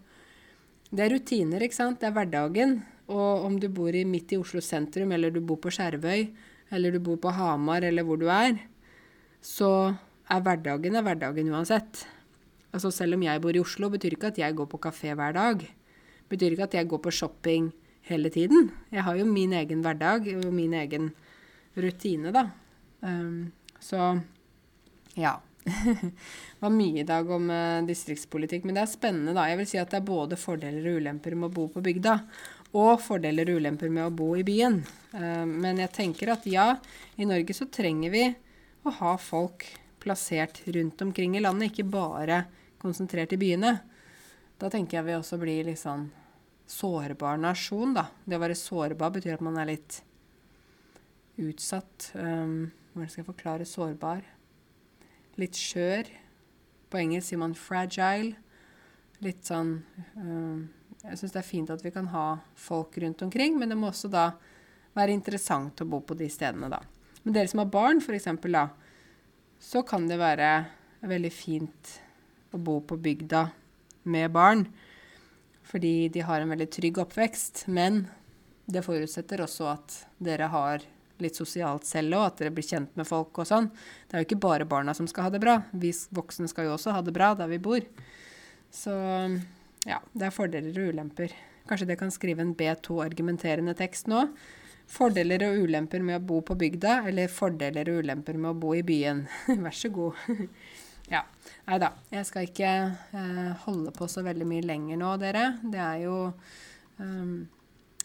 Det 0.89 1.05
er 1.05 1.13
rutiner, 1.13 1.65
ikke 1.65 1.77
sant. 1.77 2.01
Det 2.01 2.09
er 2.09 2.17
hverdagen. 2.17 2.79
Og 3.13 3.47
om 3.49 3.57
du 3.61 3.69
bor 3.73 3.95
i, 3.95 4.05
midt 4.09 4.33
i 4.33 4.41
Oslo 4.41 4.63
sentrum, 4.65 5.13
eller 5.17 5.33
du 5.33 5.41
bor 5.45 5.61
på 5.61 5.73
Skjervøy, 5.73 6.29
eller 6.73 6.93
du 6.93 7.01
bor 7.05 7.19
på 7.21 7.33
Hamar, 7.33 7.85
eller 7.89 8.05
hvor 8.05 8.21
du 8.21 8.29
er, 8.33 8.57
så 9.45 9.73
er 10.29 10.45
hverdagen 10.45 10.97
er 10.97 11.05
hverdagen 11.05 11.53
uansett. 11.53 12.05
Altså 12.75 12.91
selv 12.93 13.17
om 13.17 13.25
jeg 13.25 13.41
bor 13.43 13.57
i 13.57 13.63
Oslo, 13.63 13.89
betyr 13.93 14.17
ikke 14.17 14.33
at 14.33 14.41
jeg 14.43 14.57
går 14.57 14.69
på 14.69 14.81
kafé 14.89 15.15
hver 15.17 15.37
dag. 15.37 15.63
Betyr 16.29 16.53
ikke 16.53 16.69
at 16.69 16.77
jeg 16.77 16.89
går 16.91 17.01
på 17.05 17.15
shopping 17.15 17.71
hele 18.09 18.31
tiden. 18.33 18.71
Jeg 18.93 19.05
har 19.07 19.17
jo 19.17 19.29
min 19.29 19.55
egen 19.57 19.85
hverdag 19.85 20.29
og 20.37 20.49
min 20.55 20.75
egen 20.77 21.13
rutine, 21.79 22.33
da. 22.35 22.49
Um, 23.01 23.53
så 23.81 24.19
ja. 25.17 25.39
det 25.69 26.63
var 26.63 26.73
mye 26.73 27.03
i 27.03 27.09
dag 27.09 27.31
om 27.33 27.49
uh, 27.53 27.87
distriktspolitikk. 27.89 28.67
Men 28.69 28.77
det 28.77 28.85
er 28.85 28.93
spennende, 28.93 29.37
da. 29.37 29.49
Jeg 29.49 29.61
vil 29.61 29.71
si 29.71 29.81
at 29.81 29.93
det 29.93 30.03
er 30.03 30.09
både 30.09 30.41
fordeler 30.41 30.93
og 30.93 31.01
ulemper 31.01 31.37
med 31.37 31.49
å 31.51 31.57
bo 31.57 31.67
på 31.73 31.85
bygda. 31.85 32.19
Og 32.77 33.01
fordeler 33.01 33.49
og 33.49 33.63
ulemper 33.63 33.93
med 33.93 34.11
å 34.11 34.15
bo 34.15 34.35
i 34.37 34.45
byen. 34.47 34.83
Uh, 35.15 35.45
men 35.49 35.81
jeg 35.85 35.95
tenker 35.97 36.35
at 36.37 36.45
ja, 36.49 36.75
i 37.17 37.29
Norge 37.29 37.57
så 37.57 37.69
trenger 37.73 38.13
vi 38.13 38.29
å 38.85 38.93
ha 39.01 39.17
folk 39.21 39.65
plassert 39.99 40.61
rundt 40.69 41.01
omkring 41.03 41.35
i 41.37 41.43
landet, 41.43 41.73
ikke 41.73 41.89
bare 41.91 42.45
konsentrert 42.83 43.33
i 43.35 43.41
byene. 43.41 43.75
Da 44.59 44.71
tenker 44.73 44.99
jeg 44.99 45.09
vi 45.09 45.17
også 45.19 45.39
blir 45.41 45.69
litt 45.69 45.81
sånn 45.81 46.09
sårbar 46.69 47.39
nasjon, 47.41 47.95
da. 47.97 48.09
Det 48.25 48.37
å 48.37 48.43
være 48.43 48.59
sårbar 48.59 49.15
betyr 49.15 49.39
at 49.39 49.45
man 49.45 49.59
er 49.61 49.71
litt 49.71 50.01
utsatt. 51.39 52.11
Um, 52.19 52.71
hvordan 52.93 53.13
skal 53.13 53.23
jeg 53.23 53.31
forklare 53.31 53.69
sårbar? 53.69 54.27
Litt 55.39 55.59
skjør. 55.59 56.11
På 56.91 57.01
engelsk 57.01 57.31
sier 57.31 57.41
man 57.41 57.55
'fragile'. 57.55 58.37
Litt 59.23 59.49
sånn 59.49 59.81
um, 60.15 60.69
Jeg 61.03 61.19
syns 61.19 61.33
det 61.35 61.41
er 61.41 61.47
fint 61.47 61.71
at 61.71 61.83
vi 61.83 61.91
kan 61.95 62.07
ha 62.11 62.41
folk 62.59 62.97
rundt 62.99 63.23
omkring, 63.23 63.59
men 63.59 63.71
det 63.71 63.77
må 63.79 63.91
også 63.91 64.11
da 64.11 64.33
være 64.99 65.15
interessant 65.15 65.79
å 65.81 65.87
bo 65.87 66.01
på 66.03 66.17
de 66.19 66.27
stedene, 66.31 66.67
da. 66.71 66.81
Men 67.23 67.37
dere 67.37 67.51
som 67.51 67.63
har 67.63 67.71
barn, 67.71 68.03
f.eks., 68.03 68.27
da, 68.51 68.65
så 69.63 69.85
kan 69.87 70.09
det 70.11 70.19
være 70.19 70.51
veldig 71.07 71.31
fint 71.31 71.93
å 72.53 72.61
bo 72.61 72.79
på 72.81 72.99
bygda 73.01 73.49
med 74.09 74.33
barn. 74.33 74.67
Fordi 75.69 76.09
de 76.13 76.25
har 76.25 76.41
en 76.41 76.53
veldig 76.55 76.69
trygg 76.73 77.01
oppvekst. 77.05 77.67
Men 77.67 78.07
det 78.69 78.85
forutsetter 78.87 79.43
også 79.45 79.69
at 79.73 79.99
dere 80.23 80.49
har 80.53 80.87
litt 81.23 81.39
sosialt 81.39 81.87
selv 81.89 82.15
òg, 82.15 82.25
at 82.29 82.41
dere 82.41 82.55
blir 82.55 82.67
kjent 82.67 82.95
med 82.99 83.09
folk 83.09 83.41
og 83.43 83.49
sånn. 83.49 83.69
Det 84.07 84.17
er 84.17 84.23
jo 84.23 84.29
ikke 84.29 84.43
bare 84.45 84.69
barna 84.69 84.95
som 84.95 85.09
skal 85.11 85.29
ha 85.29 85.35
det 85.35 85.43
bra. 85.43 85.59
Vi 85.73 85.91
voksne 86.15 86.49
skal 86.51 86.69
jo 86.69 86.77
også 86.77 86.95
ha 86.95 87.03
det 87.05 87.15
bra 87.17 87.33
der 87.39 87.51
vi 87.51 87.61
bor. 87.63 87.85
Så 88.71 88.95
ja, 89.89 89.99
det 90.13 90.29
er 90.29 90.35
fordeler 90.35 90.79
og 90.79 90.95
ulemper. 90.95 91.35
Kanskje 91.69 91.89
dere 91.91 92.01
kan 92.01 92.15
skrive 92.15 92.45
en 92.45 92.55
B2-argumenterende 92.57 93.75
tekst 93.77 94.09
nå. 94.09 94.25
Fordeler 94.89 95.43
og 95.51 95.67
ulemper 95.67 96.05
med 96.05 96.21
å 96.21 96.27
bo 96.31 96.39
på 96.47 96.57
bygda, 96.57 97.03
eller 97.11 97.29
fordeler 97.33 97.91
og 97.93 98.05
ulemper 98.05 98.39
med 98.41 98.55
å 98.55 98.61
bo 98.61 98.73
i 98.77 98.85
byen. 98.87 99.27
Vær 99.65 99.77
så 99.77 99.91
god. 99.93 100.17
ja. 101.13 101.25
Nei 101.69 101.81
da, 101.83 101.93
jeg 102.13 102.29
skal 102.29 102.49
ikke 102.49 102.71
eh, 103.17 103.51
holde 103.65 103.93
på 103.97 104.09
så 104.11 104.25
veldig 104.27 104.47
mye 104.49 104.65
lenger 104.65 105.01
nå, 105.01 105.13
dere. 105.21 105.45
Det 105.63 105.81
er 105.83 105.99
jo 106.05 106.17
um, 107.01 107.37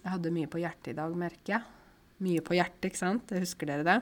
Jeg 0.01 0.11
hadde 0.11 0.35
mye 0.35 0.51
på 0.51 0.61
hjertet 0.63 0.91
i 0.93 0.97
dag, 0.97 1.15
merker 1.15 1.57
jeg 1.57 1.63
mye 2.23 2.43
på 2.43 2.57
hjertet, 2.57 2.89
ikke 2.89 3.01
sant? 3.01 3.33
Husker 3.35 3.69
dere 3.69 3.87
det? 3.87 3.99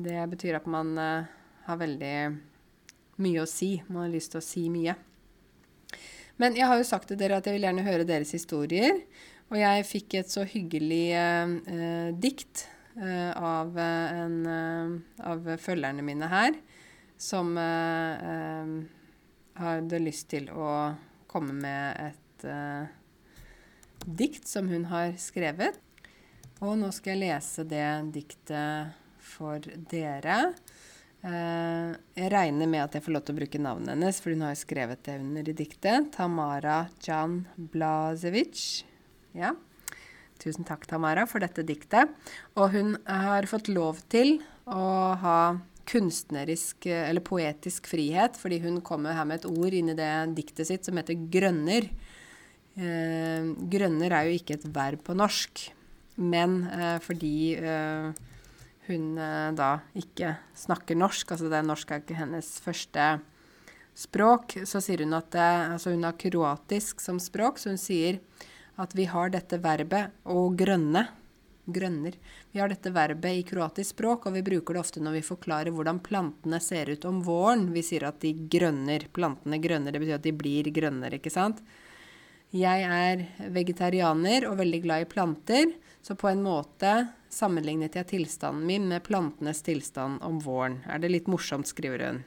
Det 0.00 0.24
betyr 0.32 0.58
at 0.60 0.66
man 0.70 0.92
uh, 0.98 1.28
har 1.66 1.80
veldig 1.80 2.14
mye 3.20 3.42
å 3.42 3.48
si. 3.48 3.74
Man 3.88 4.06
har 4.06 4.12
lyst 4.14 4.34
til 4.34 4.40
å 4.42 4.44
si 4.44 4.66
mye. 4.72 4.96
Men 6.40 6.56
jeg 6.56 6.68
har 6.70 6.80
jo 6.80 6.88
sagt 6.88 7.10
til 7.10 7.20
dere 7.20 7.40
at 7.40 7.46
jeg 7.46 7.58
vil 7.58 7.66
gjerne 7.68 7.84
høre 7.86 8.08
deres 8.08 8.32
historier. 8.36 9.02
Og 9.50 9.58
jeg 9.60 9.88
fikk 9.88 10.20
et 10.20 10.32
så 10.32 10.44
hyggelig 10.48 11.04
uh, 11.16 12.10
dikt 12.16 12.66
uh, 13.00 13.32
av, 13.34 13.74
en, 13.80 14.36
av 15.26 15.50
følgerne 15.60 16.04
mine 16.06 16.30
her, 16.30 16.54
som 17.20 17.52
hadde 19.60 20.00
lyst 20.00 20.30
til 20.32 20.48
å 20.56 20.70
komme 21.28 21.52
med 21.52 22.00
et 22.08 22.46
dikt 24.04 24.48
som 24.48 24.68
hun 24.72 24.86
har 24.90 25.12
skrevet. 25.20 25.76
Og 26.60 26.76
nå 26.80 26.90
skal 26.92 27.14
jeg 27.14 27.22
lese 27.24 27.64
det 27.68 27.86
diktet 28.12 28.96
for 29.24 29.64
dere. 29.90 30.52
Eh, 31.20 31.88
jeg 32.16 32.30
regner 32.32 32.68
med 32.68 32.84
at 32.84 32.96
jeg 32.96 33.04
får 33.04 33.14
lov 33.16 33.24
til 33.26 33.36
å 33.36 33.40
bruke 33.40 33.60
navnet 33.60 33.92
hennes, 33.94 34.20
for 34.20 34.32
hun 34.32 34.44
har 34.46 34.56
skrevet 34.58 35.02
det 35.04 35.18
under 35.20 35.50
i 35.52 35.56
diktet. 35.56 36.10
Tamara 36.16 36.82
Jan 37.04 37.42
Blazevic. 37.56 38.84
Ja. 39.36 39.54
Tusen 40.40 40.64
takk, 40.64 40.86
Tamara, 40.88 41.26
for 41.28 41.44
dette 41.44 41.64
diktet. 41.68 42.12
Og 42.56 42.72
hun 42.72 42.94
har 43.04 43.48
fått 43.48 43.68
lov 43.72 44.00
til 44.12 44.38
å 44.64 44.86
ha 45.20 45.40
kunstnerisk 45.90 46.86
eller 46.86 47.24
poetisk 47.26 47.90
frihet, 47.90 48.38
fordi 48.38 48.60
hun 48.62 48.78
kommer 48.86 49.16
her 49.18 49.26
med 49.26 49.40
et 49.40 49.50
ord 49.50 49.74
inn 49.74 49.90
i 49.90 49.98
det 49.98 50.12
diktet 50.38 50.68
sitt 50.70 50.86
som 50.86 51.00
heter 51.00 51.18
grønner. 51.32 51.90
Eh, 52.78 53.50
grønner 53.74 54.14
er 54.14 54.28
jo 54.28 54.38
ikke 54.38 54.60
et 54.60 54.70
verb 54.70 55.02
på 55.06 55.18
norsk. 55.18 55.66
Men 56.20 56.64
eh, 56.68 56.98
fordi 57.02 57.54
eh, 57.56 58.10
hun 58.90 59.04
eh, 59.18 59.50
da 59.56 59.70
ikke 59.96 60.34
snakker 60.58 60.98
norsk, 60.98 61.32
altså 61.32 61.50
det 61.52 61.62
norsk 61.64 61.90
er 61.90 62.02
ikke 62.02 62.18
hennes 62.18 62.50
første 62.62 63.10
språk, 63.96 64.58
så 64.68 64.82
sier 64.84 65.04
hun 65.04 65.16
at 65.16 65.34
altså 65.36 65.92
hun 65.92 66.06
har 66.06 66.18
kroatisk 66.20 67.02
som 67.02 67.18
språk, 67.20 67.58
så 67.60 67.72
hun 67.72 67.80
sier 67.80 68.20
at 68.80 68.94
vi 68.96 69.04
har 69.10 69.32
dette 69.32 69.58
verbet 69.60 70.14
å 70.24 70.46
grønne. 70.56 71.02
Grønner. 71.74 72.16
Vi 72.52 72.60
har 72.60 72.72
dette 72.72 72.92
verbet 72.94 73.38
i 73.38 73.44
kroatisk 73.46 73.94
språk, 73.94 74.26
og 74.26 74.36
vi 74.36 74.44
bruker 74.46 74.76
det 74.76 74.82
ofte 74.82 75.02
når 75.02 75.18
vi 75.18 75.26
forklarer 75.26 75.74
hvordan 75.74 76.02
plantene 76.04 76.60
ser 76.62 76.92
ut 76.92 77.06
om 77.08 77.22
våren. 77.26 77.68
Vi 77.74 77.84
sier 77.86 78.08
at 78.08 78.20
de 78.24 78.34
grønner. 78.52 79.06
Plantene 79.14 79.60
grønner, 79.62 79.94
det 79.94 80.02
betyr 80.02 80.18
at 80.18 80.26
de 80.26 80.34
blir 80.36 80.70
grønnere, 80.74 81.20
ikke 81.20 81.32
sant? 81.34 81.62
Jeg 82.50 82.82
er 82.82 83.20
vegetarianer 83.54 84.48
og 84.48 84.58
veldig 84.58 84.82
glad 84.82 85.04
i 85.04 85.10
planter, 85.10 85.70
så 86.02 86.16
på 86.18 86.32
en 86.32 86.42
måte 86.42 86.94
sammenlignet 87.30 87.94
jeg 87.94 88.08
tilstanden 88.10 88.66
min 88.66 88.88
med 88.90 89.04
plantenes 89.06 89.62
tilstand 89.62 90.18
om 90.26 90.40
våren. 90.42 90.80
Er 90.90 90.98
det 90.98 91.12
litt 91.12 91.30
morsomt, 91.30 91.70
skriver 91.70 92.02
hun. 92.08 92.24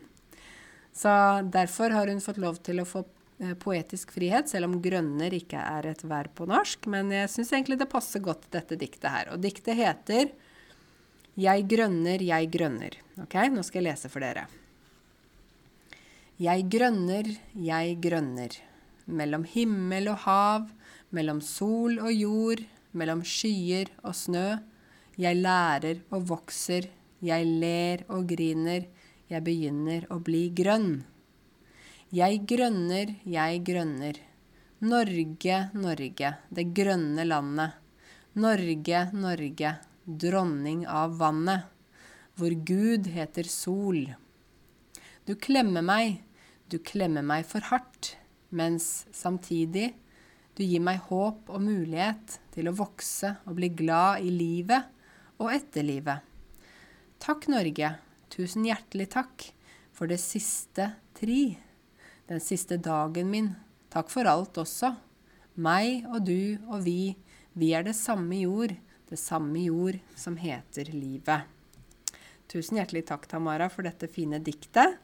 Så 0.96 1.10
derfor 1.52 1.90
har 1.90 2.08
hun 2.08 2.22
fått 2.24 2.40
lov 2.40 2.62
til 2.64 2.80
å 2.80 2.88
få 2.88 3.04
poetisk 3.60 4.12
frihet, 4.16 4.50
selv 4.50 4.70
om 4.70 4.80
'grønner' 4.82 5.36
ikke 5.38 5.60
er 5.60 5.88
et 5.92 6.04
verb 6.04 6.34
på 6.36 6.48
norsk. 6.50 6.88
Men 6.88 7.12
jeg 7.12 7.30
syns 7.30 7.54
egentlig 7.54 7.80
det 7.80 7.92
passer 7.92 8.20
godt, 8.20 8.50
dette 8.52 8.80
diktet 8.80 9.10
her. 9.12 9.32
Og 9.34 9.42
diktet 9.42 9.78
heter 9.78 10.32
'Jeg 11.38 11.68
grønner, 11.68 12.22
jeg 12.22 12.52
grønner'. 12.52 13.00
Ok, 13.24 13.36
nå 13.50 13.64
skal 13.64 13.84
jeg 13.84 13.94
lese 13.94 14.10
for 14.10 14.20
dere. 14.20 14.48
Jeg 16.40 16.70
grønner, 16.70 17.38
jeg 17.56 17.98
grønner 18.02 18.58
mellom 19.06 19.44
himmel 19.44 20.10
og 20.14 20.18
hav, 20.26 20.70
mellom 21.14 21.42
sol 21.42 22.00
og 22.00 22.12
jord, 22.14 22.64
mellom 22.94 23.24
skyer 23.26 23.92
og 24.04 24.16
snø. 24.18 24.58
Jeg 25.18 25.38
lærer 25.38 26.02
og 26.10 26.28
vokser, 26.32 26.90
jeg 27.22 27.46
ler 27.46 28.04
og 28.10 28.28
griner, 28.28 28.88
jeg 29.30 29.46
begynner 29.46 30.08
å 30.12 30.20
bli 30.24 30.48
grønn. 30.56 31.04
Jeg 32.14 32.44
grønner, 32.46 33.10
jeg 33.26 33.62
grønner. 33.66 34.20
Norge, 34.86 35.56
Norge, 35.74 36.28
det 36.54 36.66
grønne 36.78 37.24
landet. 37.26 37.80
Norge, 38.38 39.00
Norge, 39.18 39.72
dronning 40.06 40.84
av 40.86 41.16
vannet, 41.18 41.66
hvor 42.38 42.54
Gud 42.70 43.10
heter 43.16 43.50
sol. 43.50 44.04
Du 45.26 45.34
klemmer 45.42 45.82
meg, 45.82 46.22
du 46.70 46.78
klemmer 46.86 47.26
meg 47.26 47.50
for 47.50 47.66
hardt, 47.72 48.12
mens 48.54 49.08
samtidig 49.10 49.96
du 50.54 50.62
gir 50.62 50.86
meg 50.86 51.02
håp 51.10 51.50
og 51.50 51.66
mulighet 51.66 52.38
til 52.54 52.70
å 52.70 52.78
vokse 52.78 53.40
og 53.48 53.58
bli 53.58 53.74
glad 53.74 54.22
i 54.22 54.30
livet 54.30 54.86
og 55.42 55.50
etter 55.58 55.90
livet. 55.90 56.22
Takk, 57.18 57.50
Norge, 57.50 57.96
tusen 58.30 58.70
hjertelig 58.70 59.10
takk 59.18 59.50
for 59.90 60.06
det 60.06 60.22
siste 60.22 60.92
tri, 61.18 61.56
den 62.30 62.42
siste 62.44 62.78
dagen 62.78 63.30
min. 63.32 63.52
Takk 63.94 64.10
for 64.14 64.28
alt 64.30 64.58
også. 64.58 64.94
Meg 65.54 66.08
og 66.10 66.24
du 66.26 66.58
og 66.72 66.82
vi, 66.86 67.14
vi 67.54 67.74
er 67.78 67.86
det 67.86 67.96
samme 67.98 68.40
jord, 68.42 68.74
det 69.10 69.20
samme 69.22 69.68
jord 69.68 70.00
som 70.18 70.38
heter 70.40 70.90
livet. 70.94 71.46
Tusen 72.50 72.80
hjertelig 72.80 73.06
takk, 73.10 73.28
Tamara, 73.30 73.70
for 73.70 73.86
dette 73.86 74.10
fine 74.12 74.40
diktet. 74.44 74.98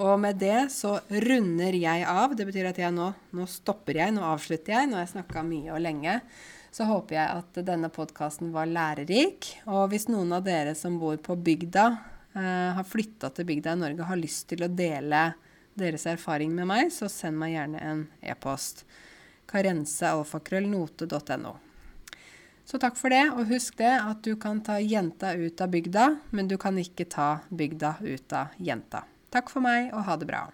Og 0.00 0.16
med 0.20 0.38
det 0.40 0.70
så 0.72 0.96
runder 1.10 1.76
jeg 1.76 2.06
av. 2.08 2.32
Det 2.36 2.46
betyr 2.48 2.70
at 2.70 2.80
jeg 2.80 2.94
nå, 2.96 3.10
nå 3.36 3.46
stopper 3.48 4.00
jeg, 4.00 4.14
nå 4.16 4.24
avslutter 4.24 4.72
jeg. 4.72 4.88
Nå 4.88 4.96
har 4.96 5.04
jeg 5.04 5.14
snakka 5.14 5.44
mye 5.44 5.74
og 5.74 5.82
lenge. 5.84 6.16
Så 6.72 6.86
håper 6.88 7.18
jeg 7.18 7.42
at 7.42 7.60
denne 7.68 7.90
podkasten 7.92 8.52
var 8.54 8.70
lærerik. 8.70 9.50
Og 9.68 9.90
hvis 9.92 10.08
noen 10.08 10.32
av 10.32 10.46
dere 10.46 10.72
som 10.78 10.96
bor 11.00 11.18
på 11.20 11.36
bygda, 11.36 11.86
eh, 12.32 12.70
har 12.78 12.88
flytta 12.88 13.28
til 13.36 13.48
bygda 13.50 13.76
i 13.76 13.82
Norge, 13.82 14.08
har 14.08 14.20
lyst 14.20 14.48
til 14.48 14.64
å 14.64 14.72
dele 14.72 15.26
deres 15.74 16.06
erfaring 16.06 16.54
med 16.54 16.68
meg, 16.68 16.92
så 16.92 17.08
send 17.10 17.38
meg 17.40 17.56
gjerne 17.56 17.80
en 17.80 18.06
e-post. 18.20 18.84
karensealfakrøllnote.no. 19.52 21.56
Så 22.64 22.78
takk 22.78 22.96
for 22.96 23.10
det, 23.12 23.24
og 23.34 23.50
husk 23.50 23.76
det 23.80 23.90
at 23.98 24.22
du 24.24 24.36
kan 24.40 24.62
ta 24.64 24.78
jenta 24.80 25.34
ut 25.34 25.60
av 25.60 25.68
bygda, 25.68 26.04
men 26.30 26.48
du 26.48 26.56
kan 26.56 26.78
ikke 26.78 27.04
ta 27.10 27.40
bygda 27.50 27.96
ut 28.00 28.32
av 28.32 28.46
jenta. 28.56 29.02
Takk 29.34 29.50
for 29.50 29.60
meg, 29.64 29.90
og 29.92 30.06
ha 30.06 30.16
det 30.16 30.28
bra. 30.30 30.46